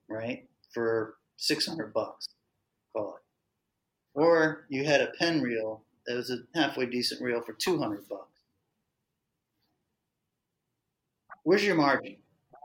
right, 0.09 0.49
for 0.73 1.17
600 1.37 1.93
bucks, 1.93 2.27
call 2.95 3.17
it, 3.17 3.23
or 4.19 4.67
you 4.69 4.85
had 4.85 5.01
a 5.01 5.13
Penn 5.19 5.41
reel 5.43 5.85
that 6.07 6.17
was 6.17 6.31
a 6.31 6.39
halfway 6.55 6.87
decent 6.87 7.21
reel 7.23 7.43
for 7.43 7.55
200 7.55 8.09
bucks, 8.09 8.41
where's 11.45 11.65
your 11.65 11.77
margin? 11.77 12.17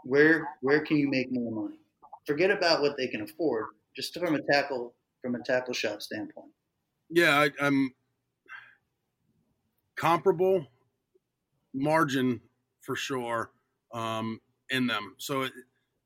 Where 0.04 0.48
where 0.62 0.82
can 0.86 0.98
you 0.98 1.10
make 1.10 1.32
more 1.32 1.52
money? 1.52 1.80
Forget 2.26 2.52
about 2.52 2.82
what 2.82 2.98
they 2.98 3.08
can 3.08 3.22
afford, 3.22 3.68
just 3.96 4.18
from 4.18 4.36
a 4.36 4.42
tackle 4.52 4.94
from 5.22 5.36
a 5.36 5.40
tackle 5.44 5.74
shop 5.74 6.02
standpoint. 6.02 6.52
yeah, 7.10 7.40
I, 7.40 7.66
I'm 7.66 7.94
comparable 9.96 10.66
margin 11.74 12.42
for 12.82 12.96
sure 12.96 13.52
um, 13.94 14.40
in 14.70 14.88
them. 14.88 15.16
So, 15.18 15.44
it, 15.44 15.52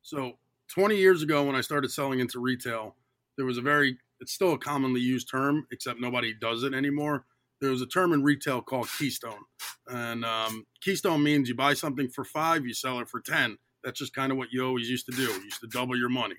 so 0.02 0.34
20 0.74 0.98
years 0.98 1.22
ago 1.22 1.44
when 1.44 1.56
I 1.56 1.62
started 1.62 1.92
selling 1.92 2.20
into 2.20 2.40
retail, 2.40 2.96
there 3.38 3.46
was 3.46 3.58
a 3.58 3.62
very 3.62 3.98
it's 4.20 4.32
still 4.32 4.54
a 4.54 4.58
commonly 4.58 5.02
used 5.02 5.30
term, 5.30 5.68
except 5.72 6.00
nobody 6.00 6.34
does 6.34 6.64
it 6.64 6.74
anymore. 6.74 7.26
There 7.60 7.72
was 7.72 7.82
a 7.82 7.86
term 7.86 8.14
in 8.14 8.24
retail 8.24 8.62
called 8.62 8.88
keystone, 8.98 9.44
and 9.88 10.24
um, 10.24 10.66
keystone 10.82 11.22
means 11.24 11.50
you 11.50 11.56
buy 11.56 11.74
something 11.74 12.08
for 12.08 12.24
five, 12.24 12.66
you 12.66 12.74
sell 12.74 13.00
it 13.00 13.10
for 13.10 13.20
ten. 13.20 13.58
That's 13.84 14.00
just 14.00 14.14
kind 14.14 14.32
of 14.32 14.38
what 14.38 14.48
you 14.52 14.66
always 14.66 14.90
used 14.90 15.06
to 15.08 15.12
do. 15.12 15.24
You 15.24 15.44
used 15.44 15.60
to 15.60 15.68
double 15.68 15.98
your 15.98 16.10
money. 16.10 16.36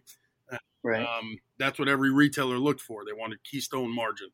Right. 0.84 1.04
Um, 1.04 1.38
that's 1.58 1.78
what 1.78 1.88
every 1.88 2.12
retailer 2.12 2.58
looked 2.58 2.82
for. 2.82 3.04
They 3.04 3.12
wanted 3.12 3.38
keystone 3.42 3.94
margin. 3.94 4.28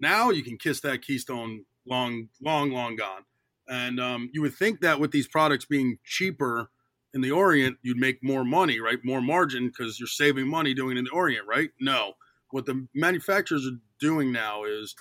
Now 0.00 0.30
you 0.30 0.42
can 0.42 0.56
kiss 0.56 0.80
that 0.80 1.02
keystone 1.02 1.66
long, 1.86 2.28
long, 2.42 2.70
long 2.70 2.96
gone. 2.96 3.22
And 3.68 4.00
um, 4.00 4.30
you 4.32 4.40
would 4.42 4.54
think 4.54 4.80
that 4.80 4.98
with 4.98 5.12
these 5.12 5.28
products 5.28 5.66
being 5.66 5.98
cheaper 6.04 6.70
in 7.12 7.20
the 7.20 7.30
Orient, 7.30 7.76
you'd 7.82 7.98
make 7.98 8.18
more 8.22 8.44
money, 8.44 8.80
right? 8.80 8.98
More 9.04 9.20
margin 9.20 9.68
because 9.68 10.00
you're 10.00 10.06
saving 10.06 10.48
money 10.48 10.74
doing 10.74 10.96
it 10.96 11.00
in 11.00 11.04
the 11.04 11.10
Orient, 11.10 11.46
right? 11.46 11.70
No. 11.80 12.14
What 12.50 12.66
the 12.66 12.88
manufacturers 12.94 13.66
are 13.66 13.78
doing 14.00 14.32
now 14.32 14.64
is 14.64 14.94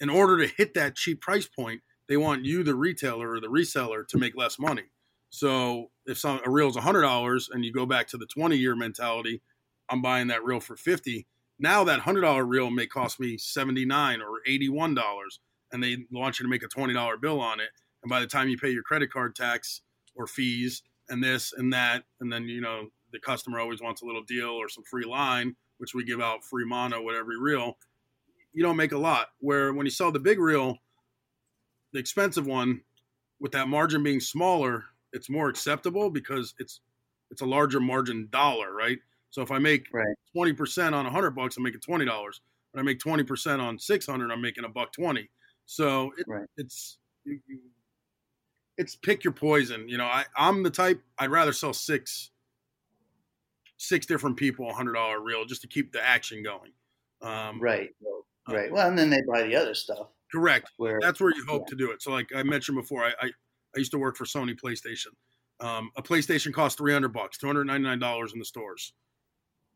in 0.00 0.08
order 0.08 0.38
to 0.38 0.52
hit 0.56 0.74
that 0.74 0.96
cheap 0.96 1.20
price 1.20 1.46
point, 1.46 1.82
they 2.08 2.16
want 2.16 2.44
you, 2.44 2.62
the 2.62 2.74
retailer 2.74 3.30
or 3.30 3.40
the 3.40 3.48
reseller, 3.48 4.06
to 4.08 4.18
make 4.18 4.36
less 4.36 4.58
money. 4.58 4.84
So 5.30 5.90
if 6.06 6.18
some, 6.18 6.40
a 6.46 6.50
reel 6.50 6.68
is 6.68 6.76
$100 6.76 7.48
and 7.50 7.64
you 7.64 7.72
go 7.72 7.86
back 7.86 8.06
to 8.08 8.16
the 8.16 8.26
20 8.26 8.56
year 8.56 8.76
mentality, 8.76 9.42
I'm 9.88 10.02
buying 10.02 10.28
that 10.28 10.44
reel 10.44 10.60
for 10.60 10.76
50. 10.76 11.26
Now 11.58 11.84
that 11.84 12.00
$100 12.00 12.48
reel 12.48 12.70
may 12.70 12.86
cost 12.86 13.20
me 13.20 13.38
79 13.38 14.20
or 14.20 14.40
$81 14.48 14.98
and 15.72 15.82
they 15.82 15.98
want 16.10 16.38
you 16.38 16.44
to 16.44 16.50
make 16.50 16.62
a 16.62 16.68
$20 16.68 17.20
bill 17.20 17.40
on 17.40 17.60
it. 17.60 17.68
And 18.02 18.10
by 18.10 18.20
the 18.20 18.26
time 18.26 18.48
you 18.48 18.58
pay 18.58 18.70
your 18.70 18.82
credit 18.82 19.10
card 19.10 19.34
tax 19.34 19.80
or 20.14 20.26
fees 20.26 20.82
and 21.08 21.22
this 21.22 21.52
and 21.56 21.72
that, 21.72 22.04
and 22.20 22.32
then, 22.32 22.48
you 22.48 22.60
know, 22.60 22.88
the 23.12 23.18
customer 23.18 23.60
always 23.60 23.80
wants 23.80 24.02
a 24.02 24.06
little 24.06 24.22
deal 24.22 24.50
or 24.50 24.68
some 24.68 24.84
free 24.84 25.04
line, 25.04 25.56
which 25.78 25.94
we 25.94 26.04
give 26.04 26.20
out 26.20 26.44
free 26.44 26.64
mono 26.64 27.02
with 27.02 27.16
every 27.16 27.38
reel, 27.38 27.78
you 28.52 28.62
don't 28.62 28.76
make 28.76 28.92
a 28.92 28.98
lot. 28.98 29.28
Where 29.40 29.72
when 29.72 29.86
you 29.86 29.90
sell 29.90 30.12
the 30.12 30.20
big 30.20 30.38
reel, 30.38 30.78
the 31.92 31.98
expensive 31.98 32.46
one, 32.46 32.82
with 33.40 33.52
that 33.52 33.68
margin 33.68 34.02
being 34.02 34.20
smaller, 34.20 34.84
it's 35.12 35.30
more 35.30 35.48
acceptable 35.48 36.10
because 36.10 36.54
it's 36.58 36.80
it's 37.30 37.40
a 37.40 37.46
larger 37.46 37.80
margin 37.80 38.28
dollar, 38.30 38.72
right? 38.72 38.98
So 39.34 39.42
if 39.42 39.50
I 39.50 39.58
make 39.58 39.88
Right. 39.92 40.14
twenty 40.32 40.52
percent 40.52 40.94
on 40.94 41.04
hundred 41.06 41.32
bucks, 41.32 41.56
I'm 41.56 41.64
making 41.64 41.80
twenty 41.80 42.04
dollars. 42.04 42.40
When 42.70 42.80
I 42.80 42.84
make 42.84 43.00
twenty 43.00 43.24
percent 43.24 43.60
on 43.60 43.80
six 43.80 44.06
hundred, 44.06 44.30
I'm 44.30 44.40
making 44.40 44.62
a 44.62 44.68
buck 44.68 44.92
twenty. 44.92 45.28
So 45.66 46.12
it, 46.16 46.24
Right. 46.28 46.46
it's 46.56 46.98
you, 47.24 47.40
you, 47.48 47.58
it's 48.78 48.94
pick 48.94 49.24
your 49.24 49.32
poison. 49.32 49.88
You 49.88 49.98
know, 49.98 50.04
I 50.04 50.24
I'm 50.36 50.62
the 50.62 50.70
type 50.70 51.02
I'd 51.18 51.32
rather 51.32 51.52
sell 51.52 51.72
six 51.72 52.30
six 53.76 54.06
different 54.06 54.36
people 54.36 54.70
a 54.70 54.72
hundred 54.72 54.92
dollar 54.92 55.20
reel 55.20 55.44
just 55.46 55.62
to 55.62 55.66
keep 55.68 55.90
the 55.90 56.00
action 56.00 56.44
going. 56.44 56.70
Um, 57.20 57.60
Right. 57.60 57.90
Right. 58.48 58.70
Well, 58.70 58.86
and 58.88 58.96
then 58.96 59.10
they 59.10 59.20
buy 59.28 59.42
the 59.42 59.56
other 59.56 59.74
stuff 59.74 60.10
Correct. 60.30 60.70
where 60.76 61.00
That's 61.02 61.20
where 61.20 61.30
you 61.34 61.44
hope 61.48 61.66
to 61.70 61.74
do 61.74 61.90
it. 61.90 62.02
So, 62.02 62.12
like 62.12 62.28
I 62.36 62.44
mentioned 62.44 62.76
before, 62.76 63.02
I 63.02 63.08
I, 63.20 63.26
I 63.74 63.78
used 63.78 63.90
to 63.90 63.98
work 63.98 64.16
for 64.16 64.26
Sony 64.26 64.56
PlayStation. 64.56 65.08
Um, 65.58 65.90
a 65.96 66.02
PlayStation 66.04 66.52
costs 66.54 66.78
three 66.78 66.92
hundred 66.92 67.12
bucks, 67.12 67.36
two 67.36 67.48
hundred 67.48 67.64
ninety 67.64 67.82
nine 67.82 67.98
dollars 67.98 68.32
in 68.32 68.38
the 68.38 68.44
stores. 68.44 68.92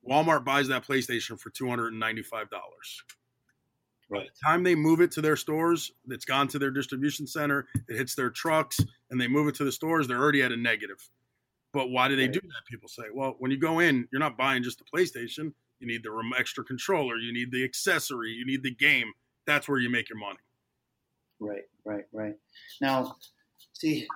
Walmart 0.08 0.44
buys 0.44 0.68
that 0.68 0.86
PlayStation 0.86 1.38
for 1.38 1.50
two 1.50 1.68
hundred 1.68 1.88
and 1.88 2.00
ninety 2.00 2.22
five 2.22 2.48
dollars. 2.50 3.02
By 4.10 4.20
the 4.20 4.30
time 4.42 4.62
they 4.62 4.74
move 4.74 5.02
it 5.02 5.10
to 5.12 5.20
their 5.20 5.36
stores, 5.36 5.92
it's 6.08 6.24
gone 6.24 6.48
to 6.48 6.58
their 6.58 6.70
distribution 6.70 7.26
center. 7.26 7.66
It 7.88 7.96
hits 7.98 8.14
their 8.14 8.30
trucks, 8.30 8.80
and 9.10 9.20
they 9.20 9.28
move 9.28 9.48
it 9.48 9.54
to 9.56 9.64
the 9.64 9.72
stores. 9.72 10.08
They're 10.08 10.18
already 10.18 10.42
at 10.42 10.50
a 10.50 10.56
negative. 10.56 11.06
But 11.74 11.90
why 11.90 12.08
do 12.08 12.16
they 12.16 12.26
do 12.26 12.40
that? 12.40 12.66
People 12.66 12.88
say, 12.88 13.02
well, 13.12 13.36
when 13.38 13.50
you 13.50 13.58
go 13.58 13.80
in, 13.80 14.08
you're 14.10 14.18
not 14.18 14.38
buying 14.38 14.62
just 14.62 14.78
the 14.78 14.84
PlayStation. 14.86 15.52
You 15.80 15.86
need 15.86 16.02
the 16.02 16.32
extra 16.38 16.64
controller. 16.64 17.16
You 17.16 17.32
need 17.34 17.52
the 17.52 17.62
accessory. 17.62 18.30
You 18.30 18.46
need 18.46 18.62
the 18.62 18.74
game. 18.74 19.12
That's 19.46 19.68
where 19.68 19.78
you 19.78 19.90
make 19.90 20.08
your 20.08 20.18
money. 20.18 20.38
Right, 21.38 21.64
right, 21.84 22.06
right. 22.12 22.34
Now, 22.80 23.16
see, 23.74 24.08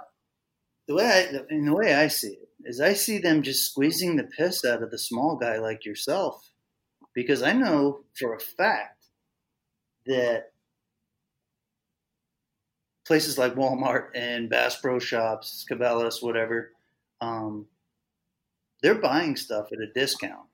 the 0.89 0.95
way 0.95 1.05
I, 1.05 1.55
in 1.55 1.67
the 1.67 1.75
way 1.75 1.95
I 1.95 2.09
see 2.09 2.29
it 2.29 2.49
is, 2.65 2.81
I 2.81 2.93
see 2.95 3.19
them 3.19 3.43
just 3.43 3.71
squeezing 3.71 4.17
the 4.17 4.25
piss 4.25 4.65
out 4.65 4.83
of 4.83 4.91
the 4.91 4.99
small 4.99 5.37
guy 5.37 5.59
like 5.59 5.85
yourself, 5.85 6.51
because 7.15 7.43
I 7.43 7.53
know 7.53 8.05
for 8.19 8.35
a 8.35 8.41
fact 8.41 9.05
that 10.07 10.53
places 13.07 13.39
like 13.39 13.55
Walmart 13.55 14.09
and 14.15 14.49
Bass 14.49 14.81
Pro 14.81 14.99
Shops, 14.99 15.65
Cabela's, 15.71 16.23
whatever, 16.23 16.71
um, 17.21 17.67
they're 18.83 18.95
buying 18.95 19.37
stuff 19.37 19.67
at 19.73 19.79
a 19.79 19.93
discount. 19.93 20.49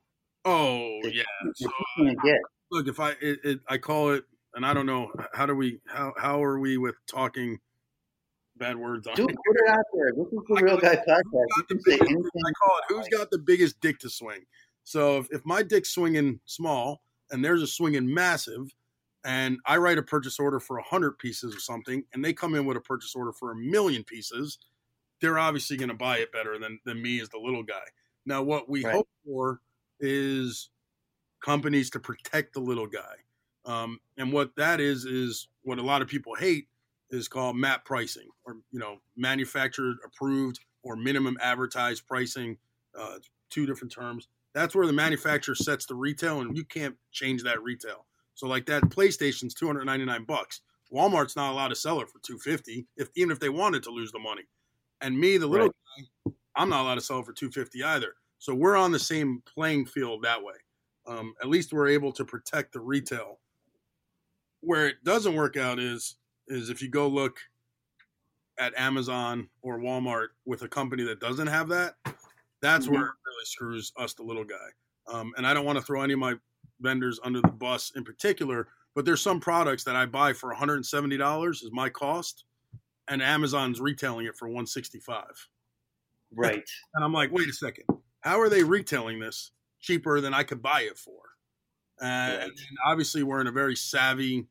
Oh 0.44 1.00
yeah. 1.04 1.22
So 1.54 1.68
get. 1.98 2.38
look, 2.70 2.88
if 2.88 3.00
I 3.00 3.11
it, 3.20 3.40
it, 3.44 3.61
I 3.68 3.78
call 3.78 4.11
it, 4.11 4.24
and 4.54 4.64
I 4.64 4.74
don't 4.74 4.86
know 4.86 5.11
how 5.32 5.46
do 5.46 5.54
we 5.54 5.80
how 5.86 6.12
how 6.16 6.42
are 6.42 6.59
we 6.59 6.78
with 6.78 6.94
talking 7.06 7.59
bad 8.59 8.76
words 8.76 9.06
on 9.06 9.14
Dude, 9.14 9.30
it? 9.30 9.36
put 9.46 9.56
it 9.56 9.68
out 9.70 9.84
there. 9.94 10.12
This 10.16 10.26
is 10.26 10.40
the 10.48 10.61
Real 10.62 10.76
Guy 10.78 10.96
podcast. 10.96 11.46
You 11.56 11.62
can 11.68 11.80
say 11.82 11.94
anything. 11.94 12.16
I 12.16 12.52
call 12.62 12.78
it 12.78 12.84
who's 12.88 13.09
got 13.09 13.30
the 13.30 13.38
biggest 13.38 13.80
dick 13.80 13.98
to 14.00 14.11
swing. 14.11 14.40
So 14.84 15.18
if, 15.18 15.28
if 15.30 15.44
my 15.44 15.62
dick's 15.62 15.90
swinging 15.90 16.40
small 16.46 17.02
and 17.30 17.44
theirs 17.44 17.62
is 17.62 17.74
swinging 17.74 18.12
massive, 18.12 18.74
and 19.24 19.59
I 19.66 19.76
write 19.76 19.98
a 19.98 20.02
purchase 20.02 20.38
order 20.38 20.61
for 20.61 20.78
a 20.78 20.82
hundred 20.82 21.18
pieces 21.18 21.54
or 21.54 21.61
something, 21.61 22.04
and 22.14 22.24
they 22.24 22.32
come 22.32 22.54
in 22.54 22.64
with 22.66 22.76
a 22.76 22.80
purchase 22.80 23.14
order 23.14 23.32
for 23.32 23.52
a 23.52 23.56
million 23.56 24.04
pieces, 24.04 24.59
they're 25.20 25.38
obviously 25.38 25.76
going 25.76 25.88
to 25.90 25.94
buy 25.94 26.18
it 26.18 26.32
better 26.32 26.59
than 26.59 26.78
than 26.84 27.02
me 27.02 27.20
as 27.20 27.28
the 27.28 27.38
little 27.38 27.62
guy. 27.62 27.84
Now, 28.24 28.42
what 28.42 28.68
we 28.68 28.84
Right. 28.84 28.94
hope 28.94 29.09
for 29.24 29.61
is 30.00 30.70
companies 31.44 31.90
to 31.90 32.00
protect 32.00 32.54
the 32.54 32.61
little 32.61 32.86
guy, 32.86 33.16
um, 33.64 34.00
and 34.16 34.32
what 34.32 34.54
that 34.56 34.80
is 34.80 35.04
is 35.04 35.48
what 35.62 35.78
a 35.78 35.82
lot 35.82 36.00
of 36.02 36.09
people 36.09 36.34
hate 36.34 36.68
is 37.11 37.28
called 37.28 37.56
MAP 37.56 37.84
pricing, 37.84 38.28
or 38.44 38.56
you 38.70 38.78
know, 38.78 38.98
manufactured 39.16 39.96
approved 40.04 40.61
or 40.82 40.96
minimum 40.96 41.36
advertised 41.40 42.06
pricing. 42.06 42.56
Uh, 42.98 43.18
two 43.50 43.66
different 43.66 43.92
terms. 43.92 44.28
That's 44.54 44.74
where 44.74 44.86
the 44.86 44.92
manufacturer 44.92 45.54
sets 45.54 45.86
the 45.86 45.94
retail, 45.94 46.40
and 46.40 46.56
you 46.56 46.64
can't 46.64 46.96
change 47.12 47.42
that 47.44 47.62
retail. 47.62 48.06
So, 48.34 48.46
like 48.46 48.66
that 48.66 48.82
PlayStation's 48.84 49.54
two 49.54 49.66
hundred 49.66 49.84
ninety 49.84 50.04
nine 50.04 50.24
bucks. 50.24 50.61
Walmart's 50.92 51.36
not 51.36 51.52
allowed 51.52 51.68
to 51.68 51.74
sell 51.74 52.00
it 52.00 52.09
for 52.09 52.18
two 52.20 52.38
fifty, 52.38 52.86
if 52.96 53.09
even 53.14 53.30
if 53.30 53.40
they 53.40 53.50
wanted 53.50 53.82
to 53.84 53.90
lose 53.90 54.12
the 54.12 54.18
money. 54.18 54.42
And 55.00 55.18
me, 55.18 55.36
the 55.36 55.46
little 55.46 55.68
guy, 55.68 56.32
I'm 56.56 56.68
not 56.68 56.82
allowed 56.82 56.96
to 56.96 57.00
sell 57.00 57.20
it 57.20 57.26
for 57.26 57.32
two 57.32 57.50
fifty 57.50 57.84
either. 57.84 58.14
So 58.38 58.54
we're 58.54 58.76
on 58.76 58.92
the 58.92 58.98
same 58.98 59.42
playing 59.46 59.86
field 59.86 60.22
that 60.22 60.42
way. 60.42 60.54
Um, 61.06 61.34
at 61.42 61.48
least 61.48 61.72
we're 61.72 61.88
able 61.88 62.12
to 62.12 62.24
protect 62.24 62.72
the 62.72 62.80
retail 62.80 63.38
where 64.61 64.86
it 64.86 65.02
doesn't 65.04 65.34
work 65.34 65.56
out 65.56 65.78
is 65.78 66.16
is 66.49 66.70
if 66.70 66.82
you 66.82 66.88
go 66.88 67.09
look 67.09 67.38
at 68.59 68.76
Amazon 68.76 69.49
or 69.62 69.78
Walmart 69.78 70.28
with 70.44 70.62
a 70.62 70.68
company 70.68 71.05
that 71.05 71.20
doesn't 71.20 71.46
have 71.46 71.68
that, 71.68 71.96
that's 72.61 72.86
Mhm. 72.86 72.90
where 72.92 73.07
it 73.07 73.14
really 73.26 73.44
screws 73.44 73.92
us, 73.96 74.14
the 74.14 74.22
little 74.22 74.44
guy. 74.44 74.68
Um, 75.07 75.32
and 75.36 75.46
I 75.46 75.55
don't 75.55 75.64
want 75.64 75.78
to 75.78 75.84
throw 75.84 76.03
any 76.03 76.12
of 76.14 76.18
my 76.18 76.34
vendors 76.80 77.20
under 77.22 77.40
the 77.40 77.49
bus 77.53 77.92
in 77.94 78.05
particular, 78.05 78.68
but 78.94 79.05
there's 79.05 79.22
some 79.22 79.40
products 79.40 79.84
that 79.84 79.94
I 79.96 80.07
buy 80.07 80.32
for 80.32 80.51
$170 80.53 81.62
is 81.62 81.70
my 81.72 81.88
cost, 81.88 82.44
and 83.07 83.22
Amazon's 83.22 83.80
retailing 83.80 84.26
it 84.26 84.36
for 84.36 84.49
165. 84.49 85.49
Right. 86.32 86.68
And 86.94 87.05
I'm 87.05 87.12
like, 87.12 87.30
wait 87.30 87.49
a 87.49 87.53
second, 87.53 87.84
how 88.20 88.40
are 88.40 88.49
they 88.49 88.64
retailing 88.64 89.20
this 89.20 89.53
cheaper 89.80 90.20
than 90.20 90.34
I 90.34 90.42
could 90.42 90.61
buy 90.61 90.82
it 90.82 90.99
for? 90.99 91.20
Uh, 92.01 92.05
Right. 92.05 92.42
And 92.42 92.78
obviously, 92.84 93.22
we're 93.22 93.40
in 93.40 93.46
a 93.46 93.53
very 93.53 93.76
savvy 93.76 94.49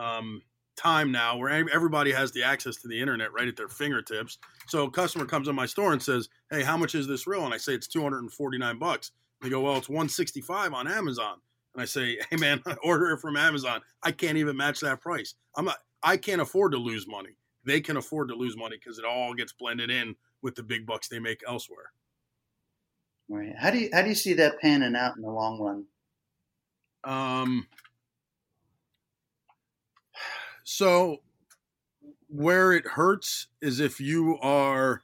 um, 0.00 0.42
time 0.76 1.12
now 1.12 1.36
where 1.36 1.50
everybody 1.50 2.10
has 2.10 2.32
the 2.32 2.42
access 2.42 2.76
to 2.76 2.88
the 2.88 2.98
internet 2.98 3.32
right 3.32 3.48
at 3.48 3.56
their 3.56 3.68
fingertips. 3.68 4.38
So 4.66 4.84
a 4.84 4.90
customer 4.90 5.26
comes 5.26 5.48
in 5.48 5.54
my 5.54 5.66
store 5.66 5.92
and 5.92 6.02
says, 6.02 6.28
"Hey, 6.50 6.62
how 6.62 6.76
much 6.76 6.94
is 6.94 7.06
this 7.06 7.26
reel?" 7.26 7.44
And 7.44 7.52
I 7.52 7.58
say 7.58 7.74
it's 7.74 7.86
249 7.86 8.78
bucks. 8.78 9.12
They 9.42 9.50
go, 9.50 9.60
"Well, 9.60 9.76
it's 9.76 9.88
165 9.88 10.72
on 10.72 10.88
Amazon." 10.88 11.40
And 11.74 11.82
I 11.82 11.84
say, 11.84 12.18
"Hey, 12.30 12.36
man, 12.36 12.62
order 12.82 13.10
it 13.10 13.20
from 13.20 13.36
Amazon. 13.36 13.82
I 14.02 14.12
can't 14.12 14.38
even 14.38 14.56
match 14.56 14.80
that 14.80 15.00
price. 15.00 15.34
I'm 15.56 15.66
not. 15.66 15.78
I 16.02 16.16
can't 16.16 16.40
afford 16.40 16.72
to 16.72 16.78
lose 16.78 17.06
money. 17.06 17.36
They 17.64 17.82
can 17.82 17.98
afford 17.98 18.28
to 18.28 18.34
lose 18.34 18.56
money 18.56 18.78
because 18.78 18.98
it 18.98 19.04
all 19.04 19.34
gets 19.34 19.52
blended 19.52 19.90
in 19.90 20.16
with 20.40 20.54
the 20.54 20.62
big 20.62 20.86
bucks 20.86 21.08
they 21.08 21.18
make 21.18 21.42
elsewhere." 21.46 21.92
Right. 23.28 23.54
How 23.56 23.70
do 23.70 23.78
you 23.78 23.90
how 23.92 24.02
do 24.02 24.08
you 24.08 24.14
see 24.14 24.34
that 24.34 24.60
panning 24.60 24.96
out 24.96 25.16
in 25.16 25.22
the 25.22 25.30
long 25.30 25.60
run? 25.60 25.84
Um, 27.04 27.66
so 30.70 31.18
where 32.28 32.72
it 32.72 32.86
hurts 32.86 33.48
is 33.60 33.80
if 33.80 34.00
you 34.00 34.38
are 34.40 35.02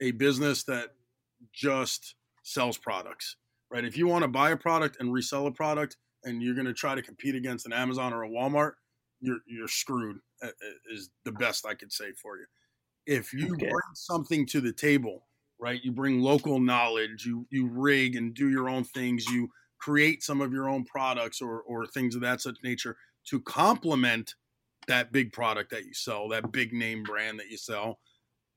a 0.00 0.12
business 0.12 0.64
that 0.64 0.94
just 1.52 2.14
sells 2.42 2.78
products, 2.78 3.36
right? 3.70 3.84
If 3.84 3.96
you 3.96 4.06
want 4.06 4.22
to 4.22 4.28
buy 4.28 4.50
a 4.50 4.56
product 4.56 4.96
and 5.00 5.12
resell 5.12 5.46
a 5.46 5.52
product 5.52 5.96
and 6.24 6.42
you're 6.42 6.54
going 6.54 6.66
to 6.66 6.72
try 6.74 6.94
to 6.94 7.02
compete 7.02 7.34
against 7.34 7.66
an 7.66 7.72
Amazon 7.72 8.12
or 8.12 8.22
a 8.24 8.28
Walmart, 8.28 8.74
you're 9.20 9.40
you're 9.46 9.68
screwed. 9.68 10.18
uh, 10.42 10.48
uh, 10.48 10.94
Is 10.94 11.10
the 11.24 11.32
best 11.32 11.66
I 11.66 11.74
could 11.74 11.92
say 11.92 12.12
for 12.12 12.38
you. 12.38 12.46
If 13.06 13.32
you 13.32 13.54
Okay. 13.54 13.66
bring 13.68 13.94
something 13.94 14.46
to 14.46 14.60
the 14.60 14.72
table, 14.72 15.28
right? 15.58 15.82
You 15.82 15.92
bring 15.92 16.20
local 16.20 16.60
knowledge, 16.60 17.26
you 17.26 17.46
you 17.50 17.68
rig 17.68 18.16
and 18.16 18.34
do 18.34 18.50
your 18.50 18.68
own 18.68 18.84
things, 18.84 19.26
you 19.26 19.50
create 19.78 20.22
some 20.22 20.40
of 20.40 20.52
your 20.52 20.68
own 20.68 20.84
products 20.84 21.40
or 21.42 21.62
or 21.62 21.86
things 21.86 22.14
of 22.14 22.20
that 22.22 22.40
such 22.40 22.58
nature 22.62 22.96
to 23.26 23.40
complement 23.40 24.34
that 24.88 25.12
big 25.12 25.32
product 25.32 25.70
that 25.70 25.84
you 25.86 25.94
sell, 25.94 26.28
that 26.28 26.50
big 26.52 26.72
name 26.72 27.02
brand 27.04 27.38
that 27.38 27.48
you 27.50 27.56
sell, 27.56 28.00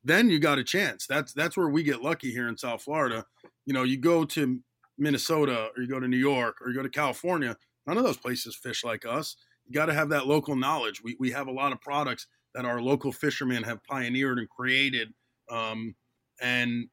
then 0.04 0.30
you 0.30 0.40
got 0.40 0.58
a 0.58 0.64
chance. 0.64 1.06
That's 1.06 1.34
that's 1.34 1.56
where 1.56 1.70
we 1.70 1.84
get 1.84 2.02
lucky 2.02 2.32
here 2.32 2.48
in 2.48 2.58
South 2.58 2.82
Florida. 2.82 3.26
You 3.66 3.74
know, 3.74 3.84
you 3.84 3.98
go 3.98 4.26
to 4.26 4.60
Minnesota 4.98 5.70
or 5.76 5.84
you 5.84 5.88
go 5.88 6.00
to 6.00 6.08
New 6.08 6.18
York 6.18 6.58
or 6.62 6.70
you 6.70 6.76
go 6.76 6.84
to 6.84 6.90
California, 6.90 7.56
none 7.86 7.98
of 7.98 8.04
those 8.04 8.18
places 8.18 8.56
fish 8.56 8.84
like 8.84 9.06
us. 9.06 9.36
You 9.68 9.74
got 9.74 9.86
to 9.86 9.94
have 9.94 10.10
that 10.10 10.28
local 10.28 10.56
knowledge. 10.56 11.02
We 11.04 11.16
we 11.20 11.32
have 11.32 11.48
a 11.48 11.52
lot 11.52 11.72
of 11.72 11.80
products 11.82 12.28
that 12.56 12.66
our 12.66 12.82
local 12.82 13.12
fishermen 13.12 13.64
have 13.64 13.84
pioneered 13.84 14.40
and 14.40 14.50
created. 14.50 15.14
Um, 15.50 15.96
and 16.42 16.88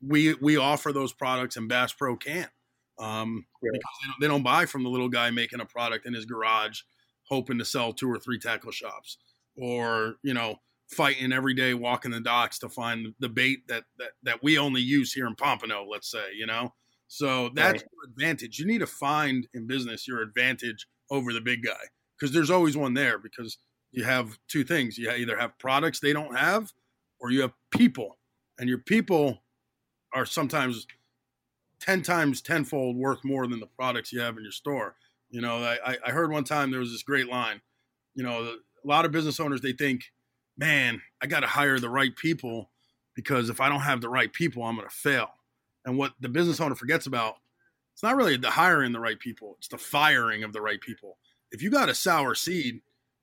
we 0.00 0.34
we 0.34 0.56
offer 0.56 0.92
those 0.92 1.12
products 1.12 1.56
and 1.56 1.68
Bass 1.68 1.92
Pro 1.92 2.16
can 2.16 2.48
um, 2.98 3.46
Right. 3.62 3.72
because 3.72 3.90
they 4.02 4.06
don't, 4.06 4.20
they 4.20 4.28
don't 4.28 4.42
buy 4.42 4.66
from 4.66 4.82
the 4.82 4.90
little 4.90 5.08
guy 5.08 5.30
making 5.30 5.60
a 5.60 5.64
product 5.66 6.06
in 6.06 6.14
his 6.14 6.24
garage, 6.24 6.80
hoping 7.28 7.58
to 7.58 7.64
sell 7.64 7.92
two 7.92 8.10
or 8.10 8.18
three 8.18 8.38
tackle 8.38 8.72
shops, 8.72 9.18
or 9.56 10.16
you 10.22 10.34
know 10.34 10.56
fighting 10.90 11.32
every 11.32 11.54
day 11.54 11.74
walking 11.74 12.10
the 12.10 12.20
docks 12.20 12.58
to 12.58 12.68
find 12.68 13.14
the 13.18 13.28
bait 13.28 13.66
that 13.68 13.84
that, 13.98 14.10
that 14.22 14.42
we 14.42 14.58
only 14.58 14.80
use 14.82 15.12
here 15.12 15.26
in 15.26 15.34
Pompano. 15.34 15.84
Let's 15.90 16.10
say 16.10 16.32
you 16.34 16.46
know, 16.46 16.74
so 17.08 17.50
that's 17.50 17.82
Right. 17.82 17.90
your 17.92 18.10
advantage. 18.10 18.58
You 18.58 18.66
need 18.66 18.78
to 18.78 18.86
find 18.86 19.46
in 19.54 19.66
business 19.66 20.06
your 20.08 20.22
advantage 20.22 20.86
over 21.10 21.32
the 21.32 21.40
big 21.40 21.62
guy 21.64 21.84
because 22.18 22.32
there's 22.32 22.50
always 22.50 22.76
one 22.76 22.94
there 22.94 23.18
because 23.18 23.58
you 23.92 24.04
have 24.04 24.38
two 24.48 24.64
things 24.64 24.98
you 24.98 25.10
either 25.10 25.36
have 25.38 25.58
products 25.58 26.00
they 26.00 26.12
don't 26.12 26.36
have 26.36 26.72
or 27.20 27.30
you 27.30 27.42
have 27.42 27.52
people 27.70 28.18
and 28.58 28.68
your 28.68 28.78
people 28.78 29.44
are 30.14 30.26
sometimes 30.26 30.86
10 31.80 32.02
times 32.02 32.40
tenfold 32.40 32.96
worth 32.96 33.24
more 33.24 33.46
than 33.46 33.60
the 33.60 33.66
products 33.66 34.12
you 34.12 34.20
have 34.20 34.36
in 34.36 34.42
your 34.42 34.52
store 34.52 34.96
you 35.34 35.40
know 35.40 35.56
i, 35.84 35.98
I 36.06 36.10
heard 36.10 36.30
one 36.30 36.44
time 36.44 36.70
there 36.70 36.80
was 36.80 36.92
this 36.92 37.02
great 37.02 37.28
line 37.28 37.60
you 38.14 38.22
know 38.22 38.42
a 38.42 38.86
lot 38.86 39.04
of 39.04 39.10
business 39.10 39.40
owners 39.40 39.60
they 39.60 39.72
think 39.72 40.04
man 40.56 41.02
i 41.20 41.26
got 41.26 41.40
to 41.40 41.48
hire 41.48 41.80
the 41.80 41.90
right 41.90 42.14
people 42.14 42.70
because 43.16 43.50
if 43.50 43.60
i 43.60 43.68
don't 43.68 43.80
have 43.80 44.00
the 44.00 44.08
right 44.08 44.32
people 44.32 44.62
i'm 44.62 44.76
going 44.76 44.88
to 44.88 44.94
fail. 44.94 45.30
And 45.84 45.98
what 45.98 46.12
the 46.18 46.30
business 46.30 46.60
owner 46.60 46.76
forgets 46.76 47.06
about 47.06 47.34
it's 47.92 48.02
not 48.02 48.16
really 48.16 48.36
the 48.36 48.50
hiring 48.50 48.92
the 48.92 49.00
right 49.00 49.18
people 49.18 49.56
it's 49.58 49.68
the 49.68 49.76
firing 49.76 50.44
of 50.44 50.52
the 50.52 50.62
right 50.62 50.80
people. 50.80 51.18
If 51.50 51.62
you 51.62 51.70
got 51.70 51.88
a 51.88 51.94
sour 51.94 52.34
seed 52.34 52.80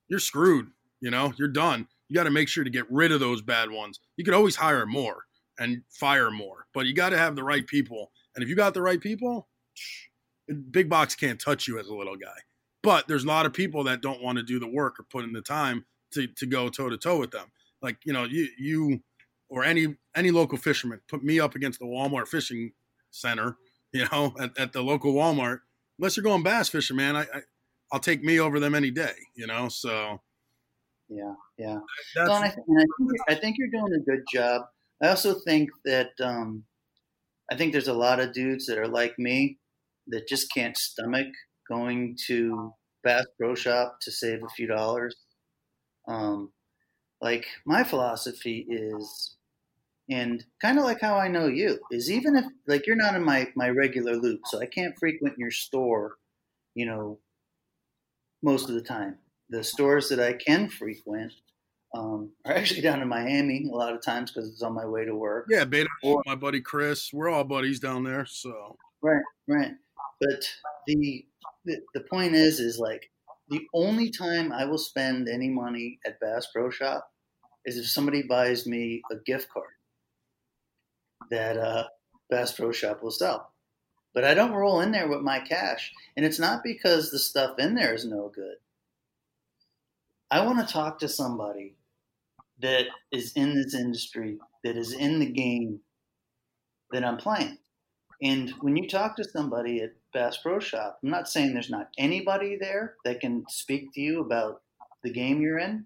you're 0.09 0.19
screwed 0.19 0.67
you 0.99 1.09
know 1.09 1.33
you're 1.37 1.47
done. 1.47 1.87
You 2.09 2.15
got 2.15 2.25
to 2.25 2.29
make 2.29 2.49
sure 2.49 2.65
to 2.65 2.69
get 2.69 2.91
rid 2.91 3.13
of 3.13 3.21
those 3.21 3.41
bad 3.41 3.71
ones. 3.71 4.01
You 4.17 4.25
could 4.25 4.33
always 4.33 4.57
hire 4.57 4.85
more 4.85 5.23
and 5.57 5.83
fire 5.89 6.29
more 6.29 6.67
but 6.73 6.85
you 6.85 6.93
got 6.93 7.11
to 7.11 7.17
have 7.17 7.37
the 7.37 7.43
right 7.43 7.65
people. 7.65 8.11
And 8.35 8.43
if 8.43 8.49
you 8.49 8.55
got 8.55 8.73
the 8.73 8.81
right 8.81 8.99
people 8.99 9.47
big 10.53 10.89
box 10.89 11.15
can't 11.15 11.39
touch 11.39 11.67
you 11.67 11.79
as 11.79 11.87
a 11.87 11.93
little 11.93 12.15
guy 12.15 12.37
but 12.83 13.07
there's 13.07 13.23
a 13.23 13.27
lot 13.27 13.45
of 13.45 13.53
people 13.53 13.83
that 13.83 14.01
don't 14.01 14.21
want 14.21 14.37
to 14.37 14.43
do 14.43 14.59
the 14.59 14.67
work 14.67 14.99
or 14.99 15.03
put 15.03 15.23
in 15.23 15.33
the 15.33 15.41
time 15.41 15.85
to, 16.11 16.27
to 16.27 16.45
go 16.45 16.69
toe 16.69 16.89
to 16.89 16.97
toe 16.97 17.19
with 17.19 17.31
them 17.31 17.51
like 17.81 17.97
you 18.03 18.13
know 18.13 18.23
you 18.23 18.47
you 18.57 19.01
or 19.49 19.63
any 19.63 19.95
any 20.15 20.31
local 20.31 20.57
fisherman 20.57 21.01
put 21.07 21.23
me 21.23 21.39
up 21.39 21.55
against 21.55 21.79
the 21.79 21.85
walmart 21.85 22.27
fishing 22.27 22.71
center 23.09 23.57
you 23.93 24.05
know 24.11 24.33
at, 24.39 24.57
at 24.57 24.73
the 24.73 24.81
local 24.81 25.13
walmart 25.13 25.59
unless 25.99 26.17
you're 26.17 26.23
going 26.23 26.43
bass 26.43 26.69
fishing 26.69 26.97
man 26.97 27.15
I, 27.15 27.21
I 27.21 27.41
i'll 27.91 27.99
take 27.99 28.23
me 28.23 28.39
over 28.39 28.59
them 28.59 28.75
any 28.75 28.91
day 28.91 29.13
you 29.35 29.47
know 29.47 29.69
so 29.69 30.19
Yeah, 31.11 31.33
yeah. 31.57 31.79
that's 32.15 32.29
I, 32.29 32.49
think, 32.49 32.67
I 33.27 33.35
think 33.35 33.57
you're 33.57 33.67
doing 33.69 33.93
a 33.93 33.99
good 33.99 34.23
job. 34.33 34.61
I 35.03 35.09
also 35.09 35.33
think 35.33 35.69
that 35.83 36.11
um, 36.23 36.63
I 37.51 37.57
think 37.57 37.73
there's 37.73 37.89
a 37.89 37.93
lot 37.93 38.21
of 38.21 38.31
dudes 38.31 38.65
that 38.67 38.77
are 38.77 38.87
like 38.87 39.19
me 39.19 39.57
that 40.11 40.27
just 40.27 40.53
can't 40.53 40.77
stomach 40.77 41.27
going 41.69 42.15
to 42.27 42.73
Bass 43.03 43.25
Pro 43.39 43.55
Shop 43.55 43.97
to 44.01 44.11
save 44.11 44.43
a 44.43 44.49
few 44.55 44.67
dollars. 44.67 45.15
Um, 46.07 46.51
like 47.21 47.45
my 47.65 47.83
philosophy 47.83 48.65
is, 48.69 49.37
and 50.09 50.43
kind 50.61 50.77
of 50.77 50.83
like 50.83 51.01
how 51.01 51.15
I 51.17 51.27
know 51.27 51.47
you 51.47 51.79
is, 51.91 52.11
even 52.11 52.35
if 52.35 52.45
like 52.67 52.85
you're 52.87 52.95
not 52.95 53.15
in 53.15 53.23
my 53.23 53.47
my 53.55 53.69
regular 53.69 54.15
loop, 54.15 54.41
so 54.45 54.59
I 54.59 54.65
can't 54.65 54.95
frequent 54.99 55.35
your 55.37 55.51
store, 55.51 56.15
you 56.75 56.85
know, 56.85 57.19
most 58.43 58.69
of 58.69 58.75
the 58.75 58.81
time. 58.81 59.17
The 59.49 59.63
stores 59.63 60.09
that 60.09 60.19
I 60.19 60.33
can 60.33 60.69
frequent 60.69 61.33
um, 61.93 62.31
are 62.45 62.53
actually 62.53 62.81
down 62.81 63.01
in 63.01 63.07
Miami 63.09 63.67
a 63.71 63.75
lot 63.75 63.93
of 63.93 64.01
times 64.01 64.31
because 64.31 64.49
it's 64.49 64.61
on 64.61 64.73
my 64.73 64.85
way 64.85 65.03
to 65.05 65.13
work. 65.13 65.47
yeah 65.49 65.65
beta 65.65 65.89
Or- 66.03 66.23
my 66.25 66.35
buddy 66.35 66.61
chris 66.61 67.09
we're 67.11 67.27
all 67.29 67.43
buddies 67.43 67.79
down 67.81 68.03
there 68.03 68.25
so 68.25 68.77
Right, 69.03 69.21
right. 69.47 69.71
But 70.21 70.49
the, 70.87 71.25
the 71.65 71.77
the 71.95 72.01
point 72.01 72.35
is, 72.35 72.59
is 72.59 72.79
like 72.79 73.09
the 73.49 73.61
only 73.73 74.11
time 74.11 74.53
I 74.53 74.65
will 74.65 74.77
spend 74.77 75.27
any 75.27 75.49
money 75.49 75.99
at 76.05 76.19
Bass 76.19 76.47
Pro 76.53 76.69
Shop 76.69 77.11
is 77.65 77.77
if 77.77 77.87
somebody 77.87 78.23
buys 78.23 78.65
me 78.67 79.01
a 79.11 79.15
gift 79.25 79.49
card 79.49 79.65
that 81.31 81.57
uh, 81.57 81.85
Bass 82.29 82.51
Pro 82.53 82.71
Shop 82.71 83.03
will 83.03 83.11
sell. 83.11 83.51
But 84.13 84.25
I 84.25 84.33
don't 84.33 84.53
roll 84.53 84.81
in 84.81 84.91
there 84.91 85.07
with 85.07 85.21
my 85.21 85.39
cash, 85.39 85.91
and 86.15 86.25
it's 86.25 86.39
not 86.39 86.63
because 86.63 87.11
the 87.11 87.19
stuff 87.19 87.57
in 87.59 87.75
there 87.75 87.93
is 87.93 88.05
no 88.05 88.31
good. 88.33 88.57
I 90.29 90.45
want 90.45 90.65
to 90.65 90.73
talk 90.73 90.99
to 90.99 91.07
somebody 91.09 91.75
that 92.61 92.85
is 93.11 93.33
in 93.33 93.55
this 93.55 93.73
industry, 93.73 94.37
that 94.63 94.77
is 94.77 94.93
in 94.93 95.19
the 95.19 95.31
game 95.31 95.79
that 96.91 97.03
I'm 97.03 97.17
playing. 97.17 97.57
And 98.21 98.51
when 98.61 98.77
you 98.77 98.87
talk 98.87 99.15
to 99.15 99.23
somebody 99.23 99.81
at 99.81 99.93
Bass 100.13 100.37
Pro 100.37 100.59
Shop, 100.59 100.99
I'm 101.03 101.09
not 101.09 101.29
saying 101.29 101.53
there's 101.53 101.69
not 101.69 101.89
anybody 101.97 102.57
there 102.59 102.95
that 103.05 103.19
can 103.19 103.45
speak 103.49 103.93
to 103.93 104.01
you 104.01 104.21
about 104.21 104.61
the 105.03 105.11
game 105.11 105.41
you're 105.41 105.59
in, 105.59 105.85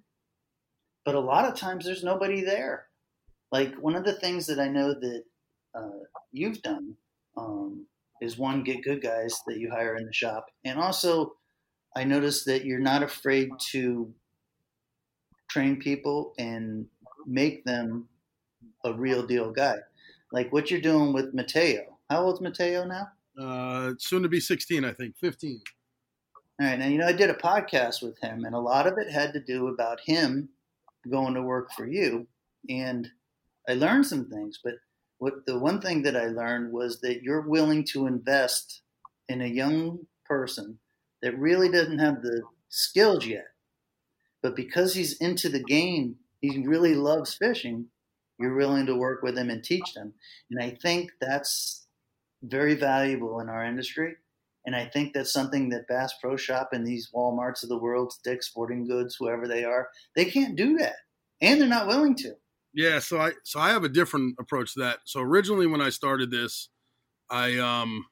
but 1.04 1.16
a 1.16 1.20
lot 1.20 1.46
of 1.46 1.58
times 1.58 1.86
there's 1.86 2.04
nobody 2.04 2.44
there. 2.44 2.88
Like 3.52 3.76
one 3.76 3.96
of 3.96 4.04
the 4.04 4.14
things 4.14 4.48
that 4.48 4.60
I 4.60 4.68
know 4.68 4.94
that 4.94 5.24
uh, 5.74 6.04
you've 6.32 6.62
done 6.62 6.96
um, 7.38 7.86
is 8.22 8.38
one 8.38 8.64
get 8.64 8.84
good 8.84 9.02
guys 9.02 9.40
that 9.48 9.58
you 9.58 9.70
hire 9.70 9.96
in 9.96 10.06
the 10.06 10.14
shop, 10.14 10.48
and 10.64 10.80
also 10.80 11.34
I 11.96 12.04
noticed 12.04 12.46
that 12.48 12.66
you're 12.66 12.80
not 12.80 13.04
afraid 13.04 13.50
to 13.72 14.14
train 15.50 15.78
people 15.78 16.34
and 16.38 16.88
make 17.26 17.64
them 17.64 18.10
a 18.84 18.94
real 18.94 19.26
deal 19.26 19.52
guy. 19.52 19.78
Like 20.32 20.52
what 20.52 20.70
you're 20.70 20.82
doing 20.82 21.14
with 21.14 21.34
Mateo. 21.34 21.98
How 22.10 22.24
old's 22.24 22.42
Mateo 22.42 22.86
now? 22.86 23.08
Uh 23.40 23.94
soon 23.98 24.24
to 24.24 24.30
be 24.30 24.40
16 24.40 24.86
i 24.86 24.94
think 24.94 25.16
15 25.18 25.62
All 26.60 26.68
right, 26.68 26.80
now 26.80 26.88
you 26.88 26.98
know 26.98 27.08
I 27.08 27.12
did 27.12 27.30
a 27.30 27.34
podcast 27.34 28.02
with 28.02 28.18
him, 28.22 28.46
and 28.46 28.56
a 28.56 28.60
lot 28.60 28.88
of 28.88 28.98
it 28.98 29.12
had 29.12 29.34
to 29.34 29.42
do 29.42 29.68
about 29.68 30.00
him 30.00 30.48
going 31.10 31.34
to 31.34 31.42
work 31.42 31.72
for 31.74 31.86
you, 31.86 32.26
and 32.70 33.10
I 33.68 33.74
learned 33.74 34.06
some 34.06 34.30
things. 34.30 34.60
But 34.64 34.76
what 35.18 35.46
the 35.46 35.60
one 35.60 35.82
thing 35.82 36.02
that 36.04 36.16
I 36.16 36.28
learned 36.28 36.72
was 36.72 37.02
that 37.02 37.24
you're 37.24 37.42
willing 37.42 37.84
to 37.92 38.08
invest 38.08 38.82
in 39.28 39.42
a 39.42 39.48
young 39.48 40.00
person 40.26 40.80
that 41.22 41.38
really 41.38 41.70
doesn't 41.70 42.00
have 42.00 42.22
the 42.22 42.42
skills 42.70 43.26
yet, 43.26 43.48
but 44.42 44.56
because 44.56 44.94
he's 44.94 45.18
into 45.18 45.50
the 45.50 45.64
game, 45.64 46.16
he 46.40 46.66
really 46.66 46.96
loves 46.96 47.36
fishing. 47.36 47.86
You're 48.40 48.56
willing 48.56 48.86
to 48.86 48.96
work 48.96 49.24
with 49.24 49.38
him 49.38 49.50
and 49.50 49.62
teach 49.62 49.94
them, 49.94 50.14
and 50.52 50.64
I 50.64 50.78
think 50.82 51.12
that's 51.20 51.85
very 52.50 52.76
valuable 52.76 53.40
in 53.40 53.50
our 53.50 53.64
industry 53.64 54.16
and 54.66 54.76
I 54.76 54.86
think 54.86 55.14
that's 55.14 55.32
something 55.32 55.70
that 55.70 55.88
Bass 55.88 56.14
Pro 56.20 56.36
Shop 56.36 56.70
and 56.72 56.86
these 56.86 57.10
Walmarts 57.14 57.64
of 57.64 57.70
the 57.70 57.78
world, 57.78 58.14
Dick's 58.24 58.48
Sporting 58.48 58.88
Goods, 58.88 59.16
whoever 59.18 59.48
they 59.48 59.64
are, 59.64 59.90
they 60.16 60.26
can't 60.26 60.56
do 60.56 60.78
that, 60.78 60.96
and 61.42 61.62
they're 61.62 61.68
not 61.68 61.88
willing 61.88 62.16
to. 62.18 62.34
Yeah, 62.74 63.00
so 63.00 63.20
I 63.20 63.34
so 63.44 63.60
I 63.60 63.70
have 63.70 63.84
a 63.84 63.90
different 63.90 64.36
approach 64.40 64.74
to 64.74 64.80
that. 64.82 65.00
So 65.06 65.22
originally, 65.22 65.68
when 65.68 65.82
I 65.82 65.90
started 65.90 66.32
this, 66.32 66.70
I 67.30 67.58
um, 67.58 68.06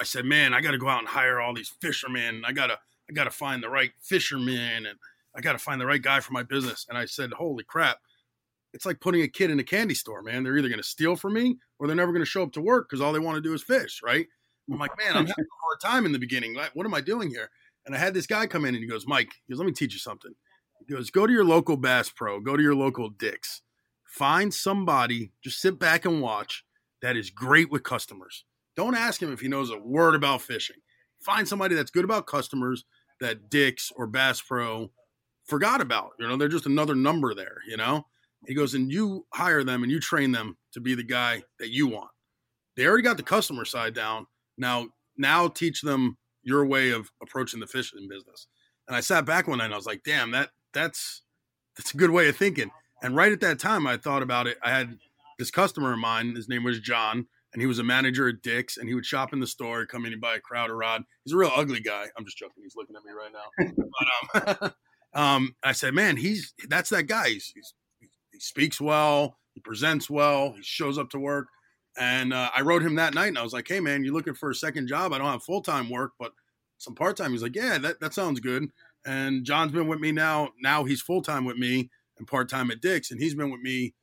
I 0.00 0.04
said, 0.04 0.24
man, 0.24 0.54
I 0.54 0.60
got 0.60 0.70
to 0.70 0.78
go 0.78 0.88
out 0.88 1.00
and 1.00 1.08
hire 1.08 1.40
all 1.40 1.52
these 1.52 1.72
fishermen. 1.80 2.42
I 2.46 2.52
gotta 2.52 2.78
I 3.08 3.12
gotta 3.12 3.30
find 3.30 3.62
the 3.62 3.70
right 3.70 3.90
fisherman, 4.00 4.86
and 4.86 4.98
I 5.36 5.40
gotta 5.40 5.58
find 5.58 5.80
the 5.80 5.86
right 5.86 6.02
guy 6.02 6.20
for 6.20 6.32
my 6.32 6.44
business. 6.44 6.86
And 6.88 6.96
I 6.96 7.06
said, 7.06 7.32
holy 7.32 7.64
crap, 7.64 7.98
it's 8.72 8.86
like 8.86 9.00
putting 9.00 9.22
a 9.22 9.28
kid 9.28 9.50
in 9.50 9.58
a 9.60 9.64
candy 9.64 9.94
store, 9.94 10.22
man. 10.22 10.42
They're 10.42 10.56
either 10.56 10.68
going 10.68 10.80
to 10.80 10.86
steal 10.86 11.16
from 11.16 11.34
me 11.34 11.56
or 11.78 11.86
they're 11.86 11.96
never 11.96 12.12
going 12.12 12.22
to 12.22 12.30
show 12.30 12.42
up 12.42 12.52
to 12.52 12.60
work 12.60 12.88
because 12.88 13.00
all 13.00 13.12
they 13.12 13.18
want 13.18 13.36
to 13.36 13.40
do 13.40 13.54
is 13.54 13.62
fish, 13.62 14.00
right? 14.04 14.26
I'm 14.70 14.78
like, 14.78 14.96
man, 14.98 15.16
I'm 15.16 15.26
having 15.26 15.44
a 15.44 15.64
hard 15.64 15.80
time 15.82 16.06
in 16.06 16.12
the 16.12 16.18
beginning. 16.18 16.54
Like, 16.54 16.70
what 16.74 16.86
am 16.86 16.94
I 16.94 17.00
doing 17.00 17.30
here? 17.30 17.50
And 17.86 17.94
I 17.94 17.98
had 17.98 18.14
this 18.14 18.26
guy 18.26 18.46
come 18.46 18.64
in 18.64 18.74
and 18.74 18.82
he 18.82 18.88
goes, 18.88 19.06
Mike, 19.06 19.32
he 19.46 19.52
goes, 19.52 19.58
let 19.58 19.66
me 19.66 19.72
teach 19.72 19.92
you 19.92 19.98
something. 19.98 20.32
He 20.86 20.94
goes, 20.94 21.10
go 21.10 21.26
to 21.26 21.32
your 21.32 21.44
local 21.44 21.76
Bass 21.76 22.10
Pro, 22.10 22.40
go 22.40 22.56
to 22.56 22.62
your 22.62 22.74
local 22.74 23.10
Dick's, 23.10 23.62
find 24.06 24.52
somebody, 24.52 25.32
just 25.42 25.60
sit 25.60 25.78
back 25.78 26.04
and 26.04 26.20
watch 26.20 26.64
that 27.02 27.16
is 27.16 27.30
great 27.30 27.70
with 27.70 27.82
customers. 27.82 28.44
Don't 28.76 28.94
ask 28.94 29.20
him 29.20 29.32
if 29.32 29.40
he 29.40 29.48
knows 29.48 29.70
a 29.70 29.78
word 29.78 30.14
about 30.14 30.42
fishing. 30.42 30.76
Find 31.20 31.46
somebody 31.46 31.74
that's 31.74 31.90
good 31.90 32.04
about 32.04 32.26
customers 32.26 32.84
that 33.20 33.50
Dick's 33.50 33.92
or 33.96 34.06
Bass 34.06 34.40
Pro 34.40 34.90
forgot 35.44 35.80
about. 35.80 36.12
You 36.18 36.28
know, 36.28 36.36
they're 36.36 36.48
just 36.48 36.66
another 36.66 36.94
number 36.94 37.34
there, 37.34 37.58
you 37.68 37.76
know? 37.76 38.06
He 38.46 38.54
goes, 38.54 38.74
and 38.74 38.90
you 38.90 39.26
hire 39.34 39.62
them 39.64 39.82
and 39.82 39.92
you 39.92 40.00
train 40.00 40.32
them 40.32 40.56
to 40.72 40.80
be 40.80 40.94
the 40.94 41.04
guy 41.04 41.42
that 41.58 41.70
you 41.70 41.86
want. 41.86 42.10
They 42.76 42.86
already 42.86 43.02
got 43.02 43.16
the 43.16 43.22
customer 43.22 43.64
side 43.64 43.94
down. 43.94 44.26
Now, 44.56 44.88
now 45.16 45.48
teach 45.48 45.82
them 45.82 46.16
your 46.42 46.64
way 46.64 46.90
of 46.90 47.10
approaching 47.22 47.60
the 47.60 47.66
fishing 47.66 48.08
business. 48.08 48.46
And 48.88 48.96
I 48.96 49.00
sat 49.00 49.24
back 49.24 49.46
one 49.46 49.58
night 49.58 49.66
and 49.66 49.74
I 49.74 49.76
was 49.76 49.86
like, 49.86 50.02
damn, 50.04 50.30
that 50.32 50.50
that's 50.72 51.22
that's 51.76 51.94
a 51.94 51.96
good 51.96 52.10
way 52.10 52.28
of 52.28 52.36
thinking. 52.36 52.70
And 53.02 53.16
right 53.16 53.32
at 53.32 53.40
that 53.40 53.58
time, 53.58 53.86
I 53.86 53.96
thought 53.96 54.22
about 54.22 54.46
it. 54.46 54.58
I 54.62 54.70
had 54.70 54.98
this 55.38 55.50
customer 55.50 55.92
of 55.92 55.98
mine. 55.98 56.34
His 56.34 56.48
name 56.48 56.64
was 56.64 56.80
John, 56.80 57.26
and 57.52 57.62
he 57.62 57.66
was 57.66 57.78
a 57.78 57.84
manager 57.84 58.28
at 58.28 58.42
Dick's, 58.42 58.76
and 58.76 58.88
he 58.88 58.94
would 58.94 59.06
shop 59.06 59.32
in 59.32 59.40
the 59.40 59.46
store, 59.46 59.86
come 59.86 60.04
in 60.04 60.12
and 60.12 60.20
buy 60.20 60.34
a 60.34 60.40
Crowder 60.40 60.76
rod. 60.76 61.04
He's 61.24 61.32
a 61.32 61.36
real 61.36 61.52
ugly 61.54 61.80
guy. 61.80 62.06
I'm 62.16 62.24
just 62.24 62.36
joking. 62.36 62.62
He's 62.62 62.76
looking 62.76 62.96
at 62.96 63.04
me 63.04 63.12
right 63.12 63.32
now. 63.32 64.52
but, 64.52 64.52
um, 64.62 64.72
um, 65.22 65.56
I 65.62 65.72
said, 65.72 65.94
man, 65.94 66.16
he's 66.16 66.52
that's 66.68 66.90
that 66.90 67.04
guy. 67.04 67.30
He's, 67.30 67.52
he's, 67.54 67.74
speaks 68.40 68.80
well. 68.80 69.36
He 69.54 69.60
presents 69.60 70.08
well. 70.08 70.52
He 70.52 70.62
shows 70.62 70.98
up 70.98 71.10
to 71.10 71.18
work. 71.18 71.48
And 71.98 72.32
uh, 72.32 72.50
I 72.54 72.62
wrote 72.62 72.82
him 72.82 72.94
that 72.96 73.14
night, 73.14 73.28
and 73.28 73.38
I 73.38 73.42
was 73.42 73.52
like, 73.52 73.66
"Hey, 73.66 73.80
man, 73.80 74.04
you're 74.04 74.14
looking 74.14 74.34
for 74.34 74.50
a 74.50 74.54
second 74.54 74.88
job? 74.88 75.12
I 75.12 75.18
don't 75.18 75.26
have 75.26 75.42
full 75.42 75.60
time 75.60 75.90
work, 75.90 76.12
but 76.18 76.32
some 76.78 76.94
part 76.94 77.16
time." 77.16 77.32
He's 77.32 77.42
like, 77.42 77.56
"Yeah, 77.56 77.78
that 77.78 78.00
that 78.00 78.14
sounds 78.14 78.40
good." 78.40 78.68
And 79.04 79.44
John's 79.44 79.72
been 79.72 79.88
with 79.88 79.98
me 79.98 80.12
now. 80.12 80.50
Now 80.62 80.84
he's 80.84 81.00
full 81.00 81.22
time 81.22 81.44
with 81.44 81.56
me 81.56 81.90
and 82.18 82.28
part 82.28 82.48
time 82.48 82.70
at 82.70 82.80
Dick's, 82.80 83.10
and 83.10 83.20
he's 83.20 83.34
been 83.34 83.50
with 83.50 83.60
me 83.60 83.94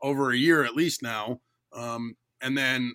over 0.00 0.30
a 0.30 0.36
year 0.36 0.64
at 0.64 0.76
least 0.76 1.02
now. 1.02 1.40
Um, 1.72 2.16
and 2.40 2.56
then 2.56 2.94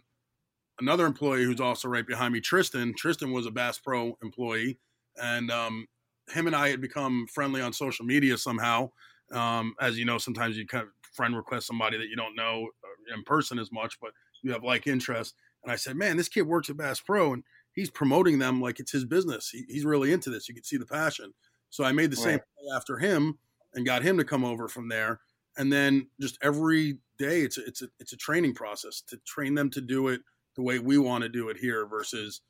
another 0.80 1.06
employee 1.06 1.44
who's 1.44 1.60
also 1.60 1.90
right 1.90 2.08
behind 2.08 2.34
me, 2.34 2.40
Tristan. 2.40 2.94
Tristan 2.96 3.32
was 3.32 3.46
a 3.46 3.52
Bass 3.52 3.78
Pro 3.80 4.18
employee, 4.24 4.80
and 5.22 5.52
um, 5.52 5.86
him 6.30 6.48
and 6.48 6.56
I 6.56 6.70
had 6.70 6.82
become 6.82 7.28
friendly 7.34 7.62
on 7.62 7.74
social 7.74 8.06
media 8.06 8.38
somehow. 8.38 8.92
Um, 9.32 9.76
as 9.80 9.98
you 9.98 10.06
know, 10.06 10.18
sometimes 10.18 10.58
you 10.58 10.66
kind 10.66 10.84
of 10.84 10.90
friend 11.14 11.36
request 11.36 11.68
somebody 11.68 11.98
that 11.98 12.08
you 12.08 12.16
don't 12.16 12.36
know 12.36 12.70
uh, 12.84 13.16
in 13.16 13.24
person 13.24 13.60
as 13.60 13.72
much, 13.72 14.00
but 14.02 14.12
you 14.42 14.52
have 14.52 14.64
like 14.64 14.88
interest. 14.88 15.36
And 15.64 15.72
I 15.72 15.76
said, 15.76 15.96
man, 15.96 16.18
this 16.18 16.30
kid 16.30 16.44
works 16.44 16.70
at 16.70 16.78
Bass 16.78 17.00
Pro 17.00 17.34
and 17.34 17.44
he's 17.74 17.90
promoting 17.90 18.40
them 18.40 18.62
like 18.62 18.80
it's 18.80 18.92
his 18.92 19.06
business. 19.06 19.50
He, 19.50 19.66
he's 19.68 19.86
really 19.86 20.14
into 20.14 20.30
this. 20.30 20.48
You 20.48 20.56
can 20.56 20.64
see 20.64 20.78
the 20.78 20.86
passion. 20.86 21.34
So 21.70 21.84
I 21.84 21.92
made 21.92 22.12
the 22.12 22.16
same 22.16 22.40
right. 22.40 22.76
after 22.76 22.98
him 22.98 23.38
and 23.74 23.86
got 23.86 24.02
him 24.02 24.18
to 24.18 24.24
come 24.24 24.44
over 24.44 24.68
from 24.68 24.90
there. 24.90 25.20
And 25.58 25.72
then 25.72 26.08
just 26.20 26.38
every 26.42 26.98
day, 27.18 27.42
it's 27.42 27.58
a, 27.58 27.66
it's 27.66 27.82
a 27.82 27.88
it's 28.00 28.14
a 28.14 28.18
training 28.18 28.54
process 28.54 29.02
to 29.08 29.18
train 29.26 29.56
them 29.56 29.70
to 29.72 29.82
do 29.82 30.08
it 30.08 30.22
the 30.56 30.62
way 30.64 30.80
we 30.80 30.98
want 30.98 31.24
to 31.24 31.30
do 31.30 31.50
it 31.50 31.58
here 31.58 31.86
versus 31.86 32.42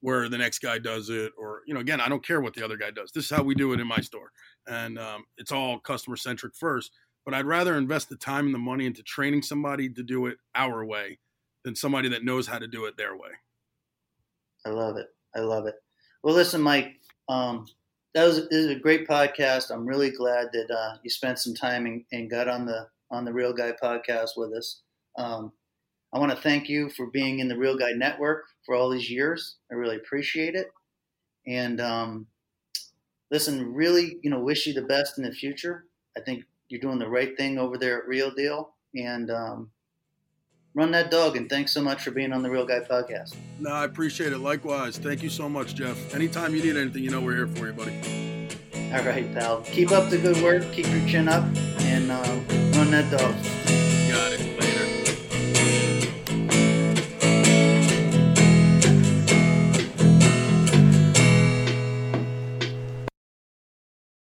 where 0.00 0.28
the 0.28 0.38
next 0.38 0.60
guy 0.60 0.78
does 0.78 1.10
it. 1.10 1.32
Or 1.38 1.60
you 1.66 1.74
know, 1.74 1.80
again, 1.80 2.00
I 2.00 2.08
don't 2.08 2.24
care 2.24 2.40
what 2.40 2.54
the 2.54 2.64
other 2.64 2.76
guy 2.76 2.90
does. 2.90 3.12
This 3.12 3.24
is 3.24 3.30
how 3.30 3.42
we 3.42 3.54
do 3.54 3.72
it 3.72 3.80
in 3.80 3.86
my 3.86 4.00
store, 4.00 4.32
and 4.66 4.98
um, 4.98 5.24
it's 5.38 5.52
all 5.52 5.78
customer 5.78 6.16
centric 6.16 6.54
first. 6.54 6.92
But 7.24 7.34
I'd 7.34 7.44
rather 7.44 7.76
invest 7.76 8.08
the 8.08 8.16
time 8.16 8.46
and 8.46 8.54
the 8.54 8.58
money 8.58 8.86
into 8.86 9.02
training 9.02 9.42
somebody 9.42 9.90
to 9.90 10.02
do 10.02 10.26
it 10.26 10.38
our 10.54 10.84
way 10.84 11.18
than 11.64 11.74
somebody 11.74 12.08
that 12.08 12.24
knows 12.24 12.46
how 12.46 12.58
to 12.58 12.66
do 12.66 12.86
it 12.86 12.96
their 12.96 13.14
way. 13.14 13.30
I 14.64 14.70
love 14.70 14.96
it. 14.96 15.08
I 15.34 15.40
love 15.40 15.66
it. 15.66 15.74
Well, 16.22 16.34
listen, 16.34 16.60
Mike, 16.60 16.96
um, 17.28 17.66
that 18.14 18.24
was 18.24 18.48
this 18.48 18.64
is 18.64 18.70
a 18.70 18.78
great 18.78 19.06
podcast. 19.06 19.70
I'm 19.70 19.86
really 19.86 20.10
glad 20.10 20.48
that 20.52 20.70
uh, 20.70 20.96
you 21.02 21.10
spent 21.10 21.38
some 21.38 21.54
time 21.54 21.86
and, 21.86 22.04
and, 22.12 22.30
got 22.30 22.48
on 22.48 22.66
the 22.66 22.88
on 23.10 23.24
the 23.24 23.32
Real 23.32 23.52
Guy 23.52 23.72
podcast 23.82 24.30
with 24.36 24.52
us. 24.52 24.82
Um, 25.16 25.52
I 26.12 26.18
want 26.18 26.32
to 26.32 26.36
thank 26.36 26.68
you 26.68 26.90
for 26.90 27.06
being 27.06 27.38
in 27.38 27.48
the 27.48 27.56
Real 27.56 27.76
Guy 27.76 27.92
Network 27.92 28.44
for 28.66 28.74
all 28.74 28.90
these 28.90 29.10
years. 29.10 29.56
I 29.70 29.74
really 29.74 29.96
appreciate 29.96 30.54
it. 30.54 30.72
And 31.46 31.80
um, 31.80 32.26
listen, 33.30 33.72
really, 33.72 34.16
you 34.22 34.30
know, 34.30 34.40
wish 34.40 34.66
you 34.66 34.74
the 34.74 34.82
best 34.82 35.18
in 35.18 35.24
the 35.24 35.32
future. 35.32 35.84
I 36.16 36.20
think 36.20 36.44
you're 36.68 36.80
doing 36.80 36.98
the 36.98 37.08
right 37.08 37.36
thing 37.36 37.58
over 37.58 37.78
there 37.78 37.98
at 37.98 38.08
Real 38.08 38.30
Deal. 38.30 38.74
And 38.94 39.30
um, 39.30 39.70
run 40.74 40.90
that 40.92 41.10
dog. 41.10 41.36
And 41.36 41.48
thanks 41.48 41.72
so 41.72 41.80
much 41.80 42.02
for 42.02 42.10
being 42.10 42.32
on 42.32 42.42
the 42.42 42.50
Real 42.50 42.66
Guy 42.66 42.80
podcast. 42.80 43.36
No, 43.60 43.70
I 43.70 43.84
appreciate 43.84 44.32
it. 44.32 44.38
Likewise. 44.38 44.98
Thank 44.98 45.22
you 45.22 45.30
so 45.30 45.48
much, 45.48 45.74
Jeff. 45.74 46.14
Anytime 46.14 46.54
you 46.54 46.62
need 46.62 46.76
anything, 46.76 47.04
you 47.04 47.10
know 47.10 47.20
we're 47.20 47.36
here 47.36 47.46
for 47.46 47.66
you, 47.66 47.72
buddy. 47.72 48.48
All 48.92 49.04
right, 49.04 49.32
pal. 49.34 49.60
Keep 49.62 49.92
up 49.92 50.10
the 50.10 50.18
good 50.18 50.42
work. 50.42 50.72
Keep 50.72 50.88
your 50.88 51.06
chin 51.08 51.28
up 51.28 51.44
and 51.80 52.10
uh, 52.10 52.40
run 52.76 52.90
that 52.90 53.08
dog. 53.12 53.34
Got 54.10 54.32
it. 54.32 54.60
Later. 54.60 54.80